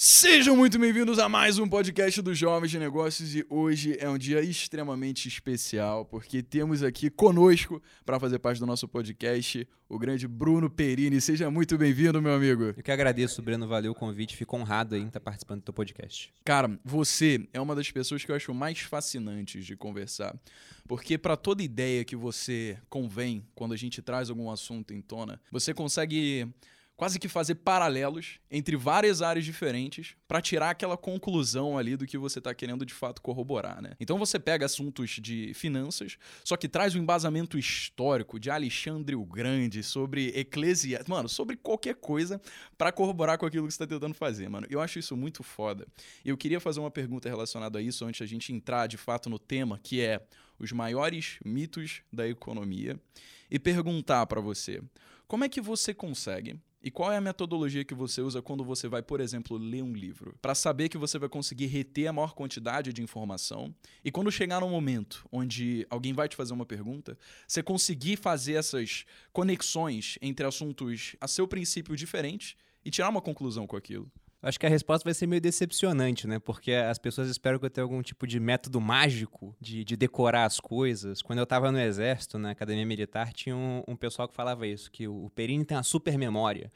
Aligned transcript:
Sejam 0.00 0.56
muito 0.56 0.78
bem-vindos 0.78 1.18
a 1.18 1.28
mais 1.28 1.58
um 1.58 1.68
podcast 1.68 2.22
dos 2.22 2.38
Jovens 2.38 2.70
de 2.70 2.78
Negócios 2.78 3.34
e 3.34 3.44
hoje 3.50 3.96
é 3.98 4.08
um 4.08 4.16
dia 4.16 4.40
extremamente 4.40 5.26
especial 5.26 6.04
porque 6.04 6.40
temos 6.40 6.84
aqui 6.84 7.10
conosco 7.10 7.82
para 8.06 8.20
fazer 8.20 8.38
parte 8.38 8.60
do 8.60 8.66
nosso 8.66 8.86
podcast 8.86 9.66
o 9.88 9.98
grande 9.98 10.28
Bruno 10.28 10.70
Perini. 10.70 11.20
Seja 11.20 11.50
muito 11.50 11.76
bem-vindo, 11.76 12.22
meu 12.22 12.32
amigo. 12.32 12.72
Eu 12.76 12.82
que 12.84 12.92
agradeço, 12.92 13.42
Breno, 13.42 13.66
valeu 13.66 13.90
o 13.90 13.94
convite, 13.94 14.36
fico 14.36 14.56
honrado 14.56 14.94
em 14.94 15.08
estar 15.08 15.18
participando 15.18 15.62
do 15.62 15.64
teu 15.64 15.74
podcast. 15.74 16.32
Cara, 16.44 16.78
você 16.84 17.48
é 17.52 17.60
uma 17.60 17.74
das 17.74 17.90
pessoas 17.90 18.24
que 18.24 18.30
eu 18.30 18.36
acho 18.36 18.54
mais 18.54 18.78
fascinantes 18.78 19.66
de 19.66 19.74
conversar, 19.74 20.38
porque 20.86 21.18
para 21.18 21.36
toda 21.36 21.60
ideia 21.60 22.04
que 22.04 22.14
você 22.14 22.78
convém 22.88 23.44
quando 23.52 23.74
a 23.74 23.76
gente 23.76 24.00
traz 24.00 24.30
algum 24.30 24.48
assunto 24.48 24.94
em 24.94 25.02
tona, 25.02 25.40
você 25.50 25.74
consegue 25.74 26.48
quase 26.98 27.20
que 27.20 27.28
fazer 27.28 27.54
paralelos 27.54 28.40
entre 28.50 28.76
várias 28.76 29.22
áreas 29.22 29.44
diferentes 29.44 30.16
para 30.26 30.42
tirar 30.42 30.70
aquela 30.70 30.96
conclusão 30.96 31.78
ali 31.78 31.96
do 31.96 32.04
que 32.04 32.18
você 32.18 32.40
está 32.40 32.52
querendo 32.52 32.84
de 32.84 32.92
fato 32.92 33.22
corroborar, 33.22 33.80
né? 33.80 33.92
Então 34.00 34.18
você 34.18 34.36
pega 34.36 34.66
assuntos 34.66 35.10
de 35.10 35.54
finanças, 35.54 36.18
só 36.42 36.56
que 36.56 36.68
traz 36.68 36.96
um 36.96 36.98
embasamento 36.98 37.56
histórico 37.56 38.40
de 38.40 38.50
Alexandre 38.50 39.14
o 39.14 39.24
Grande 39.24 39.80
sobre 39.84 40.32
eclesia, 40.34 41.00
mano, 41.06 41.28
sobre 41.28 41.56
qualquer 41.56 41.94
coisa 41.94 42.40
para 42.76 42.90
corroborar 42.90 43.38
com 43.38 43.46
aquilo 43.46 43.68
que 43.68 43.72
você 43.72 43.84
está 43.84 43.86
tentando 43.86 44.14
fazer, 44.14 44.48
mano. 44.48 44.66
Eu 44.68 44.80
acho 44.80 44.98
isso 44.98 45.16
muito 45.16 45.44
foda. 45.44 45.86
Eu 46.24 46.36
queria 46.36 46.58
fazer 46.58 46.80
uma 46.80 46.90
pergunta 46.90 47.28
relacionada 47.28 47.78
a 47.78 47.82
isso 47.82 48.04
antes 48.04 48.22
a 48.22 48.26
gente 48.26 48.52
entrar 48.52 48.88
de 48.88 48.96
fato 48.96 49.30
no 49.30 49.38
tema, 49.38 49.78
que 49.84 50.00
é 50.00 50.20
os 50.58 50.72
maiores 50.72 51.38
mitos 51.44 52.02
da 52.12 52.26
economia 52.26 52.98
e 53.48 53.56
perguntar 53.56 54.26
para 54.26 54.40
você, 54.40 54.82
como 55.28 55.44
é 55.44 55.48
que 55.48 55.60
você 55.60 55.94
consegue 55.94 56.58
e 56.82 56.90
qual 56.90 57.12
é 57.12 57.16
a 57.16 57.20
metodologia 57.20 57.84
que 57.84 57.94
você 57.94 58.20
usa 58.20 58.40
quando 58.40 58.64
você 58.64 58.86
vai, 58.86 59.02
por 59.02 59.20
exemplo, 59.20 59.56
ler 59.56 59.82
um 59.82 59.92
livro? 59.92 60.36
Para 60.40 60.54
saber 60.54 60.88
que 60.88 60.96
você 60.96 61.18
vai 61.18 61.28
conseguir 61.28 61.66
reter 61.66 62.06
a 62.06 62.12
maior 62.12 62.34
quantidade 62.34 62.92
de 62.92 63.02
informação 63.02 63.74
e 64.04 64.10
quando 64.10 64.30
chegar 64.30 64.60
no 64.60 64.68
momento 64.68 65.26
onde 65.32 65.86
alguém 65.90 66.12
vai 66.12 66.28
te 66.28 66.36
fazer 66.36 66.52
uma 66.52 66.64
pergunta, 66.64 67.18
você 67.46 67.62
conseguir 67.62 68.16
fazer 68.16 68.54
essas 68.54 69.04
conexões 69.32 70.18
entre 70.22 70.46
assuntos 70.46 71.16
a 71.20 71.26
seu 71.26 71.48
princípio 71.48 71.96
diferentes 71.96 72.54
e 72.84 72.90
tirar 72.90 73.08
uma 73.08 73.20
conclusão 73.20 73.66
com 73.66 73.76
aquilo. 73.76 74.10
Acho 74.40 74.60
que 74.60 74.66
a 74.66 74.68
resposta 74.68 75.04
vai 75.04 75.14
ser 75.14 75.26
meio 75.26 75.40
decepcionante, 75.40 76.28
né? 76.28 76.38
Porque 76.38 76.72
as 76.72 76.96
pessoas 76.96 77.28
esperam 77.28 77.58
que 77.58 77.66
eu 77.66 77.70
tenha 77.70 77.82
algum 77.82 78.00
tipo 78.02 78.24
de 78.24 78.38
método 78.38 78.80
mágico 78.80 79.54
de, 79.60 79.84
de 79.84 79.96
decorar 79.96 80.44
as 80.44 80.60
coisas. 80.60 81.20
Quando 81.20 81.40
eu 81.40 81.42
estava 81.42 81.72
no 81.72 81.78
exército, 81.80 82.38
na 82.38 82.52
academia 82.52 82.86
militar, 82.86 83.32
tinha 83.32 83.56
um, 83.56 83.82
um, 83.88 83.96
pessoal 83.96 84.28
que 84.28 84.34
falava 84.34 84.64
isso, 84.64 84.92
que 84.92 85.08
o 85.08 85.28
Perini 85.34 85.64
tem 85.64 85.76
uma 85.76 85.82
super 85.82 86.16
memória. 86.16 86.70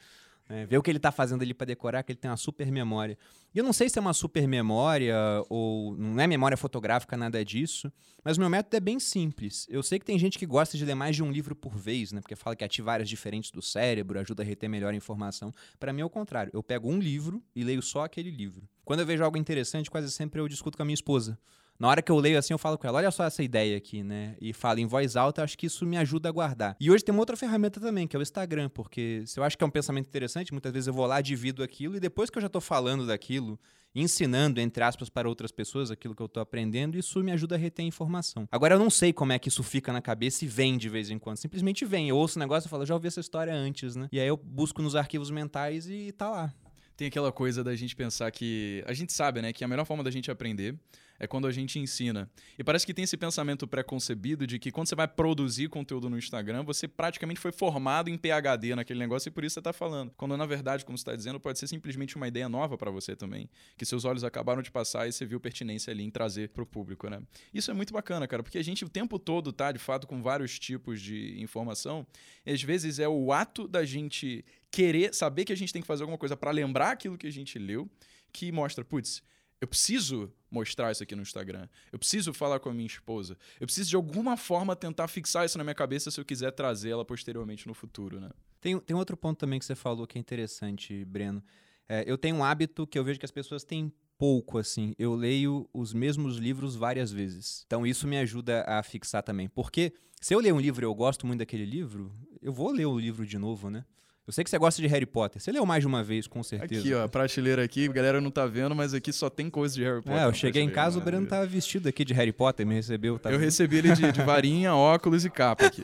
Né? 0.53 0.67
Ver 0.67 0.77
o 0.77 0.83
que 0.83 0.91
ele 0.91 0.98
está 0.98 1.11
fazendo 1.11 1.41
ali 1.41 1.55
para 1.55 1.67
decorar, 1.67 2.03
que 2.03 2.12
ele 2.12 2.19
tem 2.19 2.31
uma 2.31 2.36
super 2.36 2.70
memória. 2.70 3.17
E 3.55 3.58
eu 3.58 3.64
não 3.64 3.72
sei 3.72 3.89
se 3.89 3.98
é 3.98 4.03
uma 4.03 4.12
super 4.12 4.47
memória 4.47 5.17
ou 5.48 5.97
não 5.97 6.22
é 6.22 6.27
memória 6.27 6.58
fotográfica, 6.58 7.17
nada 7.17 7.42
disso, 7.42 7.91
mas 8.22 8.36
o 8.36 8.41
meu 8.41 8.50
método 8.50 8.77
é 8.77 8.80
bem 8.80 9.00
simples. 9.00 9.67
Eu 9.70 9.83
sei 9.83 9.98
que 9.98 10.05
tem 10.05 10.19
gente 10.19 10.39
que 10.39 10.45
gosta 10.45 10.77
de 10.77 10.84
ler 10.84 10.95
mais 10.95 11.17
de 11.17 11.23
um 11.23 11.33
livro 11.33 11.56
por 11.56 11.75
vez, 11.75 12.12
né? 12.12 12.20
porque 12.20 12.36
fala 12.36 12.55
que 12.55 12.62
ativa 12.62 12.92
áreas 12.92 13.08
diferentes 13.08 13.50
do 13.50 13.62
cérebro, 13.62 14.19
ajuda 14.19 14.42
a 14.42 14.47
reter 14.47 14.69
melhor 14.69 14.92
a 14.92 14.97
informação. 14.97 15.55
Para 15.80 15.91
mim 15.91 16.03
é 16.03 16.05
o 16.05 16.11
contrário. 16.11 16.50
Eu 16.53 16.62
pego 16.62 16.86
um 16.86 16.98
livro 16.98 17.42
e 17.56 17.64
leio 17.64 17.80
só 17.80 18.05
aquele 18.05 18.30
livro. 18.30 18.69
Quando 18.84 19.00
eu 19.00 19.06
vejo 19.06 19.25
algo 19.25 19.39
interessante, 19.39 19.91
quase 19.91 20.11
sempre 20.11 20.39
eu 20.39 20.47
discuto 20.48 20.77
com 20.77 20.83
a 20.83 20.84
minha 20.84 20.92
esposa. 20.92 21.39
Na 21.78 21.88
hora 21.88 22.00
que 22.00 22.12
eu 22.12 22.16
leio 22.16 22.38
assim, 22.38 22.52
eu 22.52 22.58
falo 22.58 22.78
com 22.78 22.86
ela, 22.86 22.98
olha 22.98 23.10
só 23.10 23.24
essa 23.24 23.42
ideia 23.42 23.76
aqui, 23.76 24.02
né? 24.02 24.36
E 24.40 24.52
falo 24.52 24.78
em 24.78 24.86
voz 24.86 25.16
alta, 25.16 25.42
acho 25.42 25.58
que 25.58 25.66
isso 25.66 25.84
me 25.84 25.96
ajuda 25.96 26.28
a 26.28 26.32
guardar. 26.32 26.76
E 26.78 26.90
hoje 26.90 27.04
tem 27.04 27.12
uma 27.12 27.20
outra 27.20 27.36
ferramenta 27.36 27.80
também, 27.80 28.06
que 28.06 28.14
é 28.14 28.18
o 28.18 28.22
Instagram, 28.22 28.68
porque 28.68 29.24
se 29.26 29.40
eu 29.40 29.44
acho 29.44 29.58
que 29.58 29.64
é 29.64 29.66
um 29.66 29.70
pensamento 29.70 30.06
interessante, 30.06 30.52
muitas 30.52 30.72
vezes 30.72 30.86
eu 30.86 30.94
vou 30.94 31.06
lá, 31.06 31.20
divido 31.20 31.62
aquilo, 31.62 31.96
e 31.96 32.00
depois 32.00 32.30
que 32.30 32.38
eu 32.38 32.40
já 32.40 32.46
estou 32.46 32.60
falando 32.60 33.06
daquilo, 33.06 33.58
ensinando, 33.94 34.60
entre 34.60 34.82
aspas, 34.82 35.08
para 35.08 35.28
outras 35.28 35.50
pessoas 35.50 35.90
aquilo 35.90 36.14
que 36.14 36.22
eu 36.22 36.26
estou 36.26 36.42
aprendendo, 36.42 36.96
isso 36.96 37.22
me 37.22 37.32
ajuda 37.32 37.56
a 37.56 37.58
reter 37.58 37.84
informação. 37.84 38.48
Agora, 38.50 38.74
eu 38.74 38.78
não 38.78 38.90
sei 38.90 39.12
como 39.12 39.32
é 39.32 39.38
que 39.38 39.48
isso 39.48 39.62
fica 39.62 39.92
na 39.92 40.00
cabeça 40.00 40.44
e 40.44 40.48
vem 40.48 40.78
de 40.78 40.88
vez 40.88 41.10
em 41.10 41.18
quando. 41.18 41.36
Simplesmente 41.36 41.84
vem. 41.84 42.08
Eu 42.08 42.16
ouço 42.16 42.38
o 42.38 42.40
negócio 42.40 42.68
e 42.68 42.70
falo, 42.70 42.86
já 42.86 42.94
ouvi 42.94 43.08
essa 43.08 43.20
história 43.20 43.52
antes, 43.52 43.96
né? 43.96 44.08
E 44.12 44.18
aí 44.18 44.28
eu 44.28 44.36
busco 44.36 44.80
nos 44.82 44.96
arquivos 44.96 45.30
mentais 45.30 45.88
e 45.88 46.12
tá 46.12 46.30
lá. 46.30 46.55
Tem 46.96 47.08
aquela 47.08 47.32
coisa 47.32 47.64
da 47.64 47.74
gente 47.74 47.96
pensar 47.96 48.30
que. 48.30 48.84
A 48.86 48.92
gente 48.92 49.12
sabe, 49.12 49.42
né? 49.42 49.52
Que 49.52 49.64
a 49.64 49.68
melhor 49.68 49.84
forma 49.84 50.05
da 50.05 50.11
gente 50.11 50.30
aprender 50.30 50.78
é 51.22 51.27
quando 51.28 51.46
a 51.46 51.52
gente 51.52 51.78
ensina. 51.78 52.28
E 52.58 52.64
parece 52.64 52.84
que 52.84 52.92
tem 52.92 53.05
esse 53.05 53.16
pensamento 53.16 53.64
pré-concebido 53.64 54.44
de 54.44 54.58
que 54.58 54.72
quando 54.72 54.88
você 54.88 54.96
vai 54.96 55.06
produzir 55.06 55.68
conteúdo 55.68 56.10
no 56.10 56.18
Instagram, 56.18 56.64
você 56.64 56.88
praticamente 56.88 57.38
foi 57.38 57.52
formado 57.52 58.10
em 58.10 58.18
PhD 58.18 58.74
naquele 58.74 58.98
negócio 58.98 59.28
e 59.28 59.30
por 59.30 59.44
isso 59.44 59.55
você 59.55 59.61
está 59.61 59.72
falando. 59.72 60.12
Quando 60.16 60.36
na 60.36 60.44
verdade, 60.44 60.84
como 60.84 60.98
você 60.98 61.02
está 61.02 61.14
dizendo, 61.14 61.38
pode 61.38 61.61
ser 61.61 61.68
simplesmente 61.68 62.16
uma 62.16 62.27
ideia 62.27 62.48
nova 62.48 62.77
para 62.77 62.90
você 62.90 63.14
também, 63.14 63.48
que 63.77 63.86
seus 63.86 64.05
olhos 64.05 64.24
acabaram 64.24 64.62
de 64.62 64.72
passar 64.72 65.06
e 65.06 65.12
você 65.12 65.24
viu 65.24 65.38
pertinência 65.38 65.92
ali 65.92 66.02
em 66.02 66.11
trazer 66.11 66.48
para 66.48 66.64
o 66.64 66.66
público, 66.66 67.08
né? 67.08 67.22
Isso 67.55 67.70
é 67.70 67.74
muito 67.74 67.92
bacana, 67.92 68.27
cara, 68.27 68.42
porque 68.42 68.58
a 68.58 68.64
gente 68.64 68.84
o 68.84 68.88
tempo 68.88 69.16
todo 69.16 69.52
tá, 69.52 69.70
de 69.70 69.78
fato, 69.78 70.08
com 70.08 70.20
vários 70.20 70.58
tipos 70.58 71.00
de 71.00 71.40
informação. 71.40 72.05
E 72.44 72.50
às 72.50 72.61
vezes 72.61 72.98
é 72.98 73.08
o 73.08 73.32
ato 73.32 73.68
da 73.68 73.84
gente 73.84 74.44
querer 74.72 75.14
saber 75.14 75.44
que 75.44 75.52
a 75.52 75.56
gente 75.56 75.72
tem 75.72 75.80
que 75.80 75.86
fazer 75.86 76.02
alguma 76.02 76.18
coisa 76.18 76.36
para 76.36 76.50
lembrar 76.50 76.90
aquilo 76.90 77.16
que 77.16 77.28
a 77.28 77.32
gente 77.32 77.61
leu 77.61 77.88
que 78.32 78.50
mostra, 78.50 78.84
putz, 78.84 79.22
eu 79.61 79.68
preciso 79.68 80.32
mostrar 80.52 80.92
isso 80.92 81.02
aqui 81.02 81.17
no 81.17 81.23
Instagram. 81.23 81.67
Eu 81.90 81.98
preciso 81.98 82.33
falar 82.35 82.61
com 82.61 82.68
a 82.68 82.74
minha 82.74 82.86
esposa. 82.86 83.36
Eu 83.58 83.67
preciso 83.67 83.89
de 83.89 83.96
alguma 83.96 84.36
forma 84.36 84.77
tentar 84.77 85.08
fixar 85.08 85.46
isso 85.46 85.57
na 85.57 85.64
minha 85.64 85.74
cabeça 85.74 86.11
se 86.11 86.20
eu 86.20 86.24
quiser 86.24 86.52
trazê-la 86.52 87.05
posteriormente 87.05 87.67
no 87.67 87.73
futuro, 87.73 88.20
né? 88.20 88.30
Tem, 88.61 88.79
tem 88.79 88.95
outro 88.95 89.17
ponto 89.17 89.39
também 89.39 89.58
que 89.58 89.64
você 89.64 89.74
falou 89.74 90.07
que 90.07 90.18
é 90.18 90.20
interessante, 90.20 91.05
Breno. 91.07 91.42
É, 91.89 92.05
eu 92.07 92.18
tenho 92.18 92.36
um 92.36 92.45
hábito 92.45 92.86
que 92.86 92.98
eu 92.98 93.02
vejo 93.02 93.18
que 93.18 93.24
as 93.24 93.30
pessoas 93.30 93.64
têm 93.64 93.92
pouco, 94.18 94.58
assim. 94.58 94.95
Eu 94.98 95.14
leio 95.14 95.68
os 95.73 95.92
mesmos 95.92 96.36
livros 96.36 96.77
várias 96.77 97.11
vezes. 97.11 97.64
Então 97.67 97.86
isso 97.86 98.07
me 98.07 98.18
ajuda 98.18 98.62
a 98.68 98.83
fixar 98.83 99.23
também. 99.23 99.48
Porque 99.48 99.92
se 100.20 100.35
eu 100.35 100.39
ler 100.39 100.52
um 100.52 100.61
livro 100.61 100.85
e 100.85 100.86
eu 100.86 100.95
gosto 100.95 101.27
muito 101.27 101.41
daquele 101.41 101.64
livro, 101.64 102.14
eu 102.41 102.52
vou 102.52 102.70
ler 102.70 102.86
o 102.86 102.98
livro 102.98 103.27
de 103.27 103.39
novo, 103.39 103.68
né? 103.68 103.85
Eu 104.24 104.33
sei 104.33 104.44
que 104.44 104.50
você 104.50 104.58
gosta 104.58 104.80
de 104.80 104.86
Harry 104.86 105.05
Potter. 105.05 105.42
Você 105.42 105.50
leu 105.50 105.66
mais 105.66 105.83
de 105.83 105.86
uma 105.88 106.05
vez, 106.05 106.28
com 106.28 106.44
certeza. 106.44 106.80
Aqui, 106.80 106.94
ó, 106.94 107.02
a 107.02 107.08
prateleira 107.08 107.64
aqui, 107.64 107.88
a 107.88 107.92
galera 107.92 108.20
não 108.20 108.30
tá 108.30 108.46
vendo, 108.46 108.72
mas 108.72 108.94
aqui 108.94 109.12
só 109.12 109.28
tem 109.28 109.50
coisa 109.50 109.74
de 109.74 109.83
Harry 109.83 110.00
Potter. 110.00 110.22
É, 110.22 110.27
eu 110.27 110.33
cheguei 110.33 110.62
em 110.62 110.70
casa, 110.70 110.96
o 110.96 111.02
Breno 111.02 111.27
tava 111.27 111.44
vestido 111.44 111.88
aqui 111.88 112.05
de 112.05 112.14
Harry 112.14 112.32
Potter, 112.32 112.64
me 112.64 112.72
recebeu. 112.72 113.18
Tá 113.18 113.30
eu 113.30 113.38
vendo? 113.38 113.46
recebi 113.46 113.78
ele 113.78 113.92
de, 113.92 114.12
de, 114.12 114.22
varinha, 114.22 114.77
óculos 114.77 115.24
e 115.24 115.30
capa 115.30 115.66
aqui. 115.66 115.82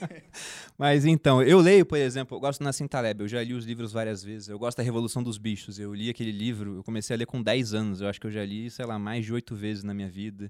mas 0.78 1.04
então, 1.04 1.42
eu 1.42 1.60
leio, 1.60 1.84
por 1.84 1.98
exemplo, 1.98 2.38
eu 2.38 2.40
gosto 2.40 2.60
do 2.60 2.64
Nassim 2.64 2.88
Taleb, 2.88 3.20
eu 3.20 3.28
já 3.28 3.44
li 3.44 3.52
os 3.52 3.66
livros 3.66 3.92
várias 3.92 4.24
vezes. 4.24 4.48
Eu 4.48 4.58
gosto 4.58 4.78
da 4.78 4.82
Revolução 4.82 5.22
dos 5.22 5.36
Bichos. 5.36 5.78
Eu 5.78 5.92
li 5.92 6.08
aquele 6.08 6.32
livro, 6.32 6.76
eu 6.76 6.82
comecei 6.82 7.14
a 7.14 7.18
ler 7.18 7.26
com 7.26 7.42
10 7.42 7.74
anos. 7.74 8.00
Eu 8.00 8.08
acho 8.08 8.18
que 8.18 8.26
eu 8.26 8.30
já 8.30 8.46
li, 8.46 8.70
sei 8.70 8.86
lá, 8.86 8.98
mais 8.98 9.26
de 9.26 9.32
8 9.32 9.54
vezes 9.54 9.84
na 9.84 9.92
minha 9.92 10.08
vida. 10.08 10.48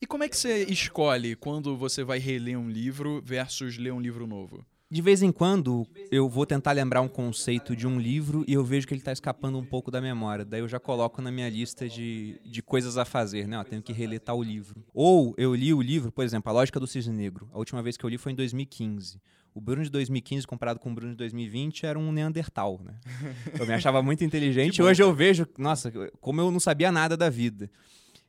E 0.00 0.06
como 0.06 0.22
é 0.22 0.28
que 0.28 0.36
você 0.36 0.62
escolhe 0.64 1.34
quando 1.34 1.76
você 1.76 2.04
vai 2.04 2.20
reler 2.20 2.56
um 2.56 2.70
livro 2.70 3.20
versus 3.24 3.76
ler 3.78 3.92
um 3.92 4.00
livro 4.00 4.28
novo? 4.28 4.64
De 4.92 5.00
vez 5.00 5.22
em 5.22 5.32
quando 5.32 5.86
eu 6.10 6.28
vou 6.28 6.44
tentar 6.44 6.72
lembrar 6.72 7.00
um 7.00 7.08
conceito 7.08 7.74
de 7.74 7.86
um 7.86 7.98
livro 7.98 8.44
e 8.46 8.52
eu 8.52 8.62
vejo 8.62 8.86
que 8.86 8.92
ele 8.92 9.00
está 9.00 9.10
escapando 9.10 9.56
um 9.56 9.64
pouco 9.64 9.90
da 9.90 10.02
memória. 10.02 10.44
Daí 10.44 10.60
eu 10.60 10.68
já 10.68 10.78
coloco 10.78 11.22
na 11.22 11.32
minha 11.32 11.48
lista 11.48 11.88
de, 11.88 12.38
de 12.44 12.62
coisas 12.62 12.98
a 12.98 13.04
fazer, 13.06 13.48
né? 13.48 13.56
Eu 13.56 13.64
tenho 13.64 13.80
que 13.80 13.90
reler 13.90 14.20
tal 14.20 14.42
livro. 14.42 14.84
Ou 14.92 15.34
eu 15.38 15.54
li 15.54 15.72
o 15.72 15.80
livro, 15.80 16.12
por 16.12 16.22
exemplo, 16.26 16.50
A 16.50 16.52
Lógica 16.52 16.78
do 16.78 16.86
Cisne 16.86 17.16
Negro. 17.16 17.48
A 17.54 17.58
última 17.58 17.82
vez 17.82 17.96
que 17.96 18.04
eu 18.04 18.10
li 18.10 18.18
foi 18.18 18.32
em 18.32 18.34
2015. 18.34 19.18
O 19.54 19.62
Bruno 19.62 19.82
de 19.82 19.88
2015 19.88 20.46
comparado 20.46 20.78
com 20.78 20.90
o 20.90 20.94
Bruno 20.94 21.12
de 21.12 21.16
2020 21.16 21.86
era 21.86 21.98
um 21.98 22.12
Neandertal, 22.12 22.78
né? 22.84 22.92
Eu 23.58 23.66
me 23.66 23.72
achava 23.72 24.02
muito 24.02 24.22
inteligente. 24.22 24.82
Hoje 24.82 25.02
eu 25.02 25.14
vejo, 25.14 25.46
nossa, 25.56 25.90
como 26.20 26.42
eu 26.42 26.50
não 26.50 26.60
sabia 26.60 26.92
nada 26.92 27.16
da 27.16 27.30
vida. 27.30 27.70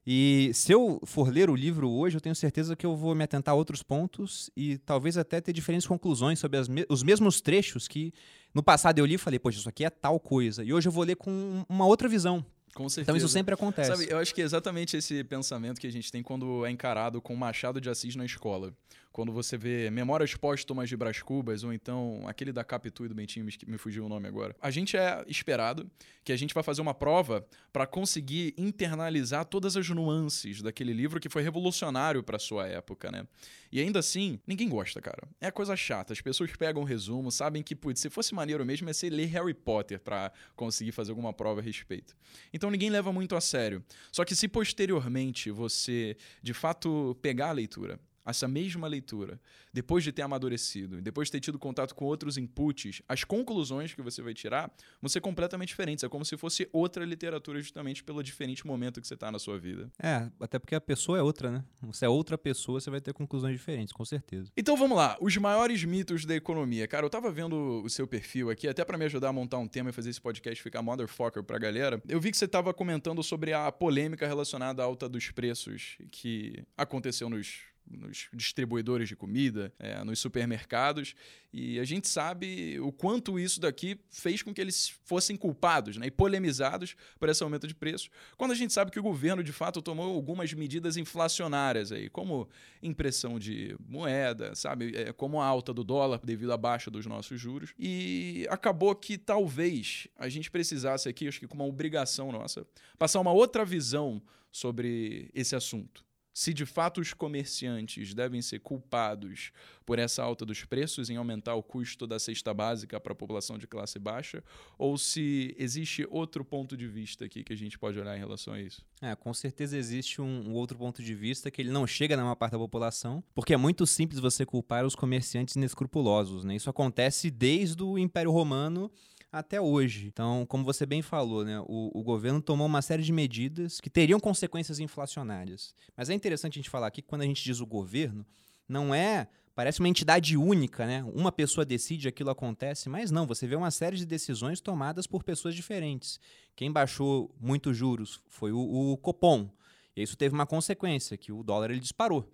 E 0.06 0.52
se 0.54 0.72
eu 0.72 1.00
for 1.06 1.30
ler 1.30 1.50
o 1.50 1.56
livro 1.56 1.90
hoje, 1.90 2.18
eu 2.18 2.22
tenho 2.22 2.36
certeza 2.36 2.76
que 2.76 2.86
eu 2.86 2.96
vou 2.96 3.16
me 3.16 3.24
atentar 3.24 3.54
a 3.54 3.56
outros 3.56 3.82
pontos 3.82 4.50
e 4.56 4.78
talvez 4.80 5.18
até 5.18 5.40
ter 5.40 5.54
diferentes 5.54 5.88
conclusões 5.88 6.40
sobre 6.40 6.60
me 6.70 6.86
os 6.90 7.04
mesmos 7.04 7.40
trechos 7.40 7.88
que 7.88 8.14
no 8.54 8.62
passado 8.62 9.00
eu 9.00 9.06
li 9.06 9.16
e 9.16 9.18
falei, 9.18 9.40
poxa, 9.40 9.60
isso 9.60 9.70
aqui 9.70 9.86
é 9.86 9.90
tal 9.90 10.20
coisa. 10.20 10.64
E 10.64 10.74
hoje 10.74 10.90
eu 10.90 10.92
vou 10.92 11.06
ler 11.06 11.16
com 11.16 11.66
uma 11.70 11.86
outra 11.86 12.10
visão. 12.10 12.46
Com 12.74 12.90
certeza. 12.90 13.04
Então 13.04 13.16
isso 13.16 13.30
sempre 13.30 13.54
acontece. 13.54 13.92
Sabe, 13.92 14.08
eu 14.10 14.18
acho 14.18 14.34
que 14.34 14.42
é 14.42 14.44
exatamente 14.44 14.98
esse 14.98 15.24
pensamento 15.24 15.80
que 15.80 15.88
a 15.88 15.92
gente 15.92 16.12
tem 16.12 16.22
quando 16.22 16.66
é 16.66 16.72
encarado 16.72 17.22
com 17.22 17.36
Machado 17.36 17.80
de 17.80 17.90
Assis 17.90 18.16
na 18.16 18.26
escola 18.26 18.74
quando 19.14 19.32
você 19.32 19.56
vê 19.56 19.92
Memórias 19.92 20.34
Póstumas 20.34 20.90
de 20.90 20.98
Brás 20.98 21.22
Cubas, 21.22 21.64
ou 21.64 21.72
então 21.72 22.24
aquele 22.26 22.52
da 22.52 22.64
Capitu 22.64 23.06
e 23.06 23.08
do 23.08 23.14
Bentinho, 23.14 23.46
me 23.68 23.78
fugiu 23.78 24.06
o 24.06 24.10
nome 24.10 24.28
agora. 24.28 24.56
A 24.60 24.72
gente 24.72 24.98
é 24.98 25.24
esperado 25.28 25.90
que 26.26 26.34
a 26.34 26.36
gente 26.36 26.52
vai 26.52 26.64
fazer 26.64 26.82
uma 26.82 26.96
prova 26.96 27.46
para 27.72 27.86
conseguir 27.86 28.56
internalizar 28.58 29.46
todas 29.46 29.78
as 29.78 29.88
nuances 29.90 30.64
daquele 30.64 30.94
livro 30.94 31.20
que 31.20 31.30
foi 31.30 31.44
revolucionário 31.44 32.24
para 32.24 32.40
sua 32.40 32.68
época, 32.68 33.12
né? 33.12 33.28
E 33.72 33.80
ainda 33.80 34.00
assim, 34.00 34.40
ninguém 34.48 34.68
gosta, 34.68 35.00
cara. 35.00 35.28
É 35.40 35.52
coisa 35.52 35.76
chata. 35.76 36.12
As 36.12 36.22
pessoas 36.22 36.52
pegam 36.56 36.82
o 36.82 36.86
um 36.86 36.88
resumo, 36.88 37.32
sabem 37.32 37.62
que, 37.62 37.76
putz, 37.76 38.00
se 38.00 38.10
fosse 38.10 38.34
maneiro 38.34 38.66
mesmo, 38.66 38.90
ia 38.90 38.94
ser 38.96 39.12
ler 39.12 39.28
Harry 39.28 39.54
Potter 39.54 40.00
para 40.00 40.32
conseguir 40.56 40.92
fazer 40.92 41.12
alguma 41.12 41.32
prova 41.32 41.60
a 41.60 41.64
respeito. 41.64 42.16
Então 42.52 42.72
ninguém 42.72 42.90
leva 42.90 43.14
muito 43.14 43.36
a 43.36 43.42
sério. 43.42 43.84
Só 44.12 44.26
que 44.26 44.36
se 44.36 44.48
posteriormente 44.48 45.52
você, 45.52 46.18
de 46.42 46.54
fato, 46.54 47.16
pegar 47.22 47.50
a 47.50 47.52
leitura, 47.52 48.00
essa 48.32 48.48
mesma 48.48 48.88
leitura, 48.88 49.40
depois 49.74 50.04
de 50.04 50.12
ter 50.12 50.22
amadurecido, 50.22 51.02
depois 51.02 51.28
de 51.28 51.34
ter 51.34 51.40
tido 51.40 51.60
contato 51.60 51.94
com 51.94 52.06
outros 52.06 52.38
inputs, 52.38 53.02
as 53.08 53.24
conclusões 53.24 53.94
que 53.94 54.02
você 54.02 54.22
vai 54.22 54.34
tirar 54.34 54.72
vão 55.02 55.10
ser 55.10 55.22
completamente 55.22 55.70
diferentes. 55.70 56.04
É 56.04 56.10
como 56.10 56.24
se 56.24 56.38
fosse 56.38 56.70
outra 56.72 57.04
literatura, 57.06 57.60
justamente 57.62 58.04
pelo 58.04 58.24
diferente 58.24 58.66
momento 58.66 59.02
que 59.02 59.08
você 59.08 59.14
está 59.14 59.32
na 59.32 59.40
sua 59.40 59.60
vida. 59.60 59.92
É, 60.02 60.30
até 60.40 60.60
porque 60.60 60.76
a 60.76 60.82
pessoa 60.82 61.18
é 61.18 61.22
outra, 61.22 61.52
né? 61.52 61.64
Você 61.82 62.06
é 62.06 62.10
outra 62.10 62.38
pessoa, 62.38 62.80
você 62.80 62.90
vai 62.90 63.02
ter 63.02 63.14
conclusões 63.14 63.54
diferentes, 63.54 63.94
com 63.94 64.06
certeza. 64.06 64.52
Então 64.56 64.78
vamos 64.78 64.98
lá, 64.98 65.18
os 65.20 65.36
maiores 65.38 65.84
mitos 65.84 66.26
da 66.26 66.36
economia. 66.36 66.88
Cara, 66.88 67.06
eu 67.06 67.10
tava 67.10 67.32
vendo 67.32 67.82
o 67.84 67.90
seu 67.90 68.08
perfil 68.08 68.50
aqui, 68.50 68.68
até 68.68 68.86
para 68.86 68.98
me 68.98 69.06
ajudar 69.06 69.30
a 69.30 69.34
montar 69.34 69.58
um 69.58 69.68
tema 69.68 69.90
e 69.90 69.94
fazer 69.94 70.10
esse 70.10 70.22
podcast 70.22 70.62
ficar 70.62 70.82
motherfucker 70.82 71.44
pra 71.44 71.58
galera. 71.58 72.02
Eu 72.08 72.20
vi 72.20 72.32
que 72.32 72.38
você 72.38 72.48
tava 72.48 72.74
comentando 72.74 73.22
sobre 73.24 73.54
a 73.54 73.72
polêmica 73.72 74.28
relacionada 74.28 74.82
à 74.82 74.86
alta 74.86 75.10
dos 75.10 75.32
preços 75.32 75.98
que 76.12 76.64
aconteceu 76.78 77.30
nos 77.30 77.73
nos 77.90 78.28
distribuidores 78.34 79.10
de 79.10 79.16
comida, 79.16 79.74
é, 79.78 80.04
nos 80.04 80.20
supermercados, 80.20 81.16
e 81.52 81.80
a 81.80 81.84
gente 81.84 82.08
sabe 82.08 82.80
o 82.80 82.92
quanto 82.92 83.38
isso 83.40 83.60
daqui 83.60 84.00
fez 84.10 84.42
com 84.42 84.54
que 84.54 84.60
eles 84.60 84.90
fossem 85.06 85.36
culpados 85.36 85.98
né, 85.98 86.08
e 86.08 86.12
polemizados 86.12 86.96
por 87.20 87.30
esse 87.30 87.44
aumento 87.44 87.68
de 87.68 87.76
preço, 87.76 88.10
quando 88.38 88.52
a 88.52 88.56
gente 88.56 88.74
sabe 88.74 88.92
que 88.92 89.00
o 89.00 89.04
governo 89.04 89.44
de 89.44 89.52
fato 89.52 89.82
tomou 89.82 90.16
algumas 90.16 90.52
medidas 90.54 90.98
inflacionárias 90.98 91.92
aí, 91.92 92.10
como 92.10 92.50
impressão 92.82 93.38
de 93.38 93.76
moeda, 93.88 94.56
sabe, 94.56 94.96
é, 94.96 95.14
como 95.14 95.42
a 95.42 95.46
alta 95.46 95.74
do 95.74 95.84
dólar 95.84 96.20
devido 96.24 96.52
à 96.52 96.58
baixa 96.58 96.90
dos 96.90 97.06
nossos 97.06 97.40
juros, 97.40 97.74
e 97.78 98.48
acabou 98.50 98.96
que 98.96 99.18
talvez 99.18 100.08
a 100.18 100.30
gente 100.30 100.50
precisasse 100.50 101.08
aqui, 101.08 101.28
acho 101.28 101.40
que 101.40 101.48
com 101.48 101.56
uma 101.56 101.66
obrigação 101.66 102.32
nossa, 102.32 102.66
passar 102.98 103.20
uma 103.20 103.32
outra 103.32 103.64
visão 103.64 104.22
sobre 104.52 105.30
esse 105.34 105.56
assunto 105.56 106.04
se 106.34 106.54
de 106.54 106.66
fato 106.66 107.00
os 107.00 107.14
comerciantes 107.14 108.14
devem 108.14 108.42
ser 108.42 108.60
culpados 108.60 109.52
por 109.86 110.00
essa 110.00 110.24
alta 110.24 110.46
dos 110.46 110.64
preços 110.64 111.10
em 111.10 111.18
aumentar 111.18 111.56
o 111.56 111.62
custo 111.64 112.08
da 112.08 112.18
cesta 112.18 112.54
básica 112.54 113.00
para 113.00 113.14
a 113.14 113.16
população 113.16 113.58
de 113.58 113.68
classe 113.68 114.00
baixa, 114.00 114.44
ou 114.78 114.98
se 114.98 115.56
existe 115.58 116.08
outro 116.10 116.44
ponto 116.44 116.76
de 116.76 116.88
vista 116.88 117.26
aqui 117.26 117.44
que 117.44 117.54
a 117.54 117.58
gente 117.58 117.78
pode 117.78 118.00
olhar 118.00 118.16
em 118.16 118.20
relação 118.20 118.54
a 118.54 118.62
isso. 118.62 118.84
É, 119.02 119.16
com 119.16 119.34
certeza 119.34 119.78
existe 119.78 120.22
um, 120.22 120.50
um 120.50 120.54
outro 120.54 120.78
ponto 120.78 121.04
de 121.04 121.14
vista 121.14 121.52
que 121.52 121.62
ele 121.62 121.72
não 121.72 121.86
chega 121.86 122.16
na 122.16 122.24
maior 122.24 122.36
parte 122.36 122.54
da 122.54 122.58
população, 122.58 123.24
porque 123.36 123.54
é 123.54 123.58
muito 123.58 123.86
simples 123.86 124.20
você 124.20 124.46
culpar 124.46 124.86
os 124.86 124.96
comerciantes 124.96 125.56
inescrupulosos. 125.56 126.44
Né? 126.44 126.56
Isso 126.56 126.70
acontece 126.70 127.30
desde 127.30 127.84
o 127.84 127.98
Império 127.98 128.32
Romano 128.32 128.90
até 129.34 129.60
hoje. 129.60 130.06
Então, 130.06 130.46
como 130.46 130.64
você 130.64 130.86
bem 130.86 131.02
falou, 131.02 131.44
né, 131.44 131.60
o, 131.62 131.90
o, 131.92 132.04
governo 132.04 132.40
tomou 132.40 132.68
uma 132.68 132.84
série 132.84 133.02
de 133.02 133.12
medidas 133.12 133.82
que 133.82 133.90
teriam 133.90 134.20
consequências 134.20 134.80
inflacionárias. 134.80 135.74
Mas 135.98 136.12
é 136.12 136.14
interessante 136.14 136.54
a 136.54 136.60
gente 136.62 136.70
falar 136.70 136.88
aqui 136.88 137.02
que 137.02 137.08
quando 137.08 137.24
a 137.24 137.26
gente 137.26 137.44
diz 137.44 137.60
o 137.60 137.66
governo, 137.66 138.24
não 138.70 138.94
é. 138.94 139.28
Parece 139.56 139.80
uma 139.80 139.90
entidade 139.90 140.36
única, 140.36 140.86
né? 140.88 141.04
Uma 141.14 141.32
pessoa 141.32 141.64
decide, 141.66 142.08
aquilo 142.08 142.30
acontece, 142.30 142.90
mas 142.90 143.12
não, 143.12 143.28
você 143.28 143.46
vê 143.46 143.56
uma 143.56 143.70
série 143.70 143.98
de 143.98 144.06
decisões 144.06 144.60
tomadas 144.60 145.06
por 145.06 145.24
pessoas 145.24 145.54
diferentes. 145.54 146.20
Quem 146.56 146.72
baixou 146.72 147.36
muitos 147.40 147.76
juros 147.76 148.22
foi 148.28 148.52
o, 148.52 148.60
o 148.60 148.98
Copom. 148.98 149.50
E 149.96 150.02
isso 150.02 150.18
teve 150.18 150.34
uma 150.34 150.46
consequência, 150.46 151.18
que 151.18 151.32
o 151.32 151.44
dólar 151.44 151.70
ele 151.70 151.80
disparou. 151.80 152.28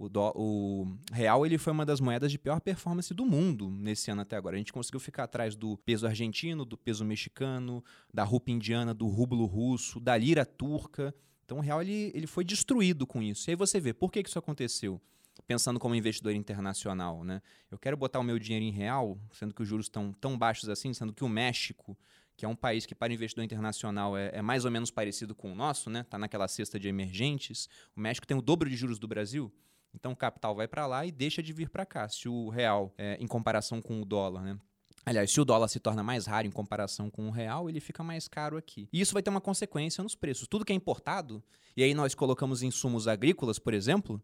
O, 0.00 0.08
do, 0.08 0.32
o, 0.34 0.86
real 1.12 1.44
ele 1.44 1.58
foi 1.58 1.74
uma 1.74 1.84
das 1.84 2.00
moedas 2.00 2.32
de 2.32 2.38
pior 2.38 2.58
performance 2.58 3.12
do 3.12 3.26
mundo 3.26 3.68
nesse 3.68 4.10
ano 4.10 4.22
até 4.22 4.34
agora. 4.34 4.56
A 4.56 4.58
gente 4.58 4.72
conseguiu 4.72 4.98
ficar 4.98 5.24
atrás 5.24 5.54
do 5.54 5.76
peso 5.76 6.06
argentino, 6.06 6.64
do 6.64 6.74
peso 6.74 7.04
mexicano, 7.04 7.84
da 8.12 8.24
rupa 8.24 8.50
indiana, 8.50 8.94
do 8.94 9.06
rublo 9.08 9.44
russo, 9.44 10.00
da 10.00 10.16
lira 10.16 10.46
turca. 10.46 11.14
Então 11.44 11.58
o 11.58 11.60
real 11.60 11.82
ele, 11.82 12.10
ele 12.14 12.26
foi 12.26 12.46
destruído 12.46 13.06
com 13.06 13.22
isso. 13.22 13.50
E 13.50 13.52
aí 13.52 13.56
você 13.56 13.78
vê 13.78 13.92
por 13.92 14.10
que, 14.10 14.22
que 14.22 14.30
isso 14.30 14.38
aconteceu. 14.38 14.98
Pensando 15.46 15.78
como 15.78 15.94
investidor 15.94 16.32
internacional, 16.32 17.22
né? 17.22 17.42
Eu 17.70 17.78
quero 17.78 17.94
botar 17.94 18.20
o 18.20 18.24
meu 18.24 18.38
dinheiro 18.38 18.64
em 18.64 18.70
real, 18.70 19.18
sendo 19.30 19.52
que 19.52 19.60
os 19.60 19.68
juros 19.68 19.84
estão 19.84 20.14
tão 20.14 20.38
baixos 20.38 20.70
assim, 20.70 20.94
sendo 20.94 21.12
que 21.12 21.24
o 21.24 21.28
México, 21.28 21.94
que 22.38 22.46
é 22.46 22.48
um 22.48 22.56
país 22.56 22.86
que 22.86 22.94
para 22.94 23.12
investidor 23.12 23.44
internacional 23.44 24.16
é, 24.16 24.30
é 24.32 24.40
mais 24.40 24.64
ou 24.64 24.70
menos 24.70 24.90
parecido 24.90 25.34
com 25.34 25.52
o 25.52 25.54
nosso, 25.54 25.90
né? 25.90 26.04
Tá 26.04 26.16
naquela 26.16 26.48
cesta 26.48 26.80
de 26.80 26.88
emergentes. 26.88 27.68
O 27.94 28.00
México 28.00 28.26
tem 28.26 28.34
o 28.34 28.40
dobro 28.40 28.70
de 28.70 28.76
juros 28.76 28.98
do 28.98 29.06
Brasil. 29.06 29.52
Então 29.94 30.12
o 30.12 30.16
capital 30.16 30.54
vai 30.54 30.68
para 30.68 30.86
lá 30.86 31.04
e 31.04 31.12
deixa 31.12 31.42
de 31.42 31.52
vir 31.52 31.68
para 31.68 31.84
cá. 31.84 32.08
Se 32.08 32.28
o 32.28 32.48
real, 32.48 32.94
é, 32.96 33.16
em 33.20 33.26
comparação 33.26 33.80
com 33.80 34.00
o 34.00 34.04
dólar, 34.04 34.42
né? 34.42 34.58
Aliás, 35.04 35.32
se 35.32 35.40
o 35.40 35.44
dólar 35.44 35.68
se 35.68 35.80
torna 35.80 36.02
mais 36.02 36.26
raro 36.26 36.46
em 36.46 36.50
comparação 36.50 37.08
com 37.08 37.26
o 37.26 37.30
real, 37.30 37.68
ele 37.68 37.80
fica 37.80 38.02
mais 38.02 38.28
caro 38.28 38.56
aqui. 38.56 38.88
E 38.92 39.00
isso 39.00 39.14
vai 39.14 39.22
ter 39.22 39.30
uma 39.30 39.40
consequência 39.40 40.02
nos 40.02 40.14
preços. 40.14 40.46
Tudo 40.46 40.64
que 40.64 40.72
é 40.72 40.76
importado, 40.76 41.42
e 41.76 41.82
aí 41.82 41.94
nós 41.94 42.14
colocamos 42.14 42.62
insumos 42.62 43.08
agrícolas, 43.08 43.58
por 43.58 43.72
exemplo, 43.72 44.22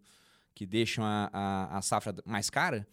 que 0.55 0.67
deixam 0.67 1.03
a, 1.05 1.31
a, 1.33 1.79
a 1.79 1.83
safra 1.83 2.15
mais 2.27 2.51
cara, 2.51 2.87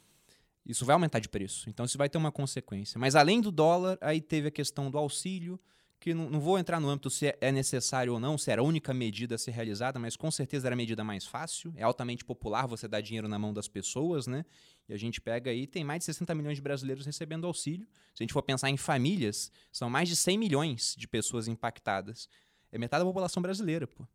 isso 0.66 0.86
vai 0.86 0.94
aumentar 0.94 1.20
de 1.20 1.28
preço. 1.28 1.70
Então 1.70 1.86
isso 1.86 1.98
vai 1.98 2.08
ter 2.08 2.18
uma 2.18 2.32
consequência. 2.32 2.98
Mas 2.98 3.16
além 3.16 3.42
do 3.42 3.52
dólar, 3.52 3.98
aí 4.00 4.22
teve 4.22 4.48
a 4.48 4.52
questão 4.52 4.90
do 4.90 4.98
auxílio, 4.98 5.60
que 6.04 6.14
não, 6.14 6.30
não, 6.30 6.40
vou 6.42 6.60
entrar 6.60 6.82
no 6.82 6.90
âmbito 6.90 7.10
se 7.10 7.34
é 7.40 7.52
necessário 7.52 8.12
ou 8.12 8.20
não, 8.20 8.38
se 8.38 8.52
era 8.52 8.62
a 8.62 8.64
única 8.64 8.94
medida 8.94 9.36
a 9.36 9.38
ser 9.38 9.52
realizada, 9.52 9.98
mas 9.98 10.18
com 10.18 10.30
certeza 10.30 10.68
era 10.68 10.76
a 10.76 10.78
medida 10.78 11.02
mais 11.02 11.26
fácil. 11.26 11.74
É 11.78 11.84
altamente 11.84 12.26
popular 12.26 12.68
você 12.68 12.90
dar 12.90 13.00
dinheiro 13.00 13.30
na 13.30 13.40
mão 13.40 13.54
das 13.54 13.70
pessoas, 13.70 14.28
né? 14.28 14.44
E 14.90 14.94
a 14.94 14.98
gente 14.98 15.22
pega 15.22 15.50
aí, 15.50 15.66
tem 15.66 15.82
mais 15.82 16.00
de 16.00 16.06
60 16.06 16.36
milhões 16.36 16.58
de 16.58 16.62
brasileiros 16.62 17.06
recebendo 17.06 17.48
auxílio. 17.48 17.88
Se 18.14 18.22
a 18.22 18.24
gente 18.24 18.34
for 18.34 18.44
pensar 18.44 18.70
em 18.70 18.76
famílias, 18.76 19.50
são 19.72 19.90
mais 19.90 20.10
de 20.10 20.18
100 20.18 20.38
milhões 20.38 20.94
de 20.98 21.08
pessoas 21.08 21.48
impactadas. 21.48 22.28
É 22.70 22.78
metade 22.78 23.02
da 23.02 23.08
população 23.08 23.42
brasileira, 23.42 23.88
pô. 23.88 24.06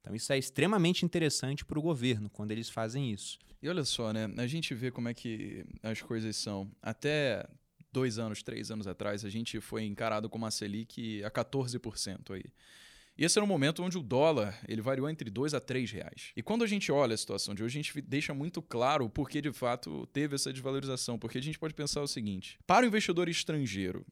Então 0.00 0.16
isso 0.16 0.32
é 0.32 0.38
extremamente 0.38 1.04
interessante 1.04 1.64
para 1.64 1.78
o 1.78 1.82
governo 1.82 2.28
quando 2.28 2.50
eles 2.50 2.68
fazem 2.68 3.12
isso. 3.12 3.38
E 3.62 3.68
olha 3.68 3.84
só, 3.84 4.12
né? 4.12 4.28
A 4.36 4.46
gente 4.48 4.74
vê 4.74 4.90
como 4.90 5.08
é 5.08 5.14
que 5.14 5.64
as 5.80 6.02
coisas 6.02 6.36
são. 6.36 6.68
Até 6.82 7.48
dois 7.96 8.18
anos, 8.18 8.42
três 8.42 8.70
anos 8.70 8.86
atrás, 8.86 9.24
a 9.24 9.30
gente 9.30 9.58
foi 9.58 9.84
encarado 9.84 10.28
com 10.28 10.36
uma 10.36 10.50
Selic 10.50 11.24
a 11.24 11.30
14% 11.30 12.34
aí. 12.34 12.44
E 13.16 13.24
esse 13.24 13.38
era 13.38 13.44
um 13.44 13.48
momento 13.48 13.82
onde 13.82 13.96
o 13.96 14.02
dólar 14.02 14.54
ele 14.68 14.82
variou 14.82 15.08
entre 15.08 15.30
2 15.30 15.54
a 15.54 15.60
3 15.60 15.90
reais. 15.90 16.32
E 16.36 16.42
quando 16.42 16.62
a 16.62 16.66
gente 16.66 16.92
olha 16.92 17.14
a 17.14 17.16
situação 17.16 17.54
de 17.54 17.64
hoje, 17.64 17.78
a 17.78 17.82
gente 17.82 18.00
deixa 18.02 18.34
muito 18.34 18.60
claro 18.60 19.06
o 19.06 19.08
porquê 19.08 19.40
de 19.40 19.50
fato 19.50 20.06
teve 20.12 20.34
essa 20.34 20.52
desvalorização. 20.52 21.18
Porque 21.18 21.38
a 21.38 21.42
gente 21.42 21.58
pode 21.58 21.72
pensar 21.72 22.02
o 22.02 22.06
seguinte: 22.06 22.58
para 22.66 22.84
o 22.84 22.88
investidor 22.88 23.30
estrangeiro, 23.30 24.04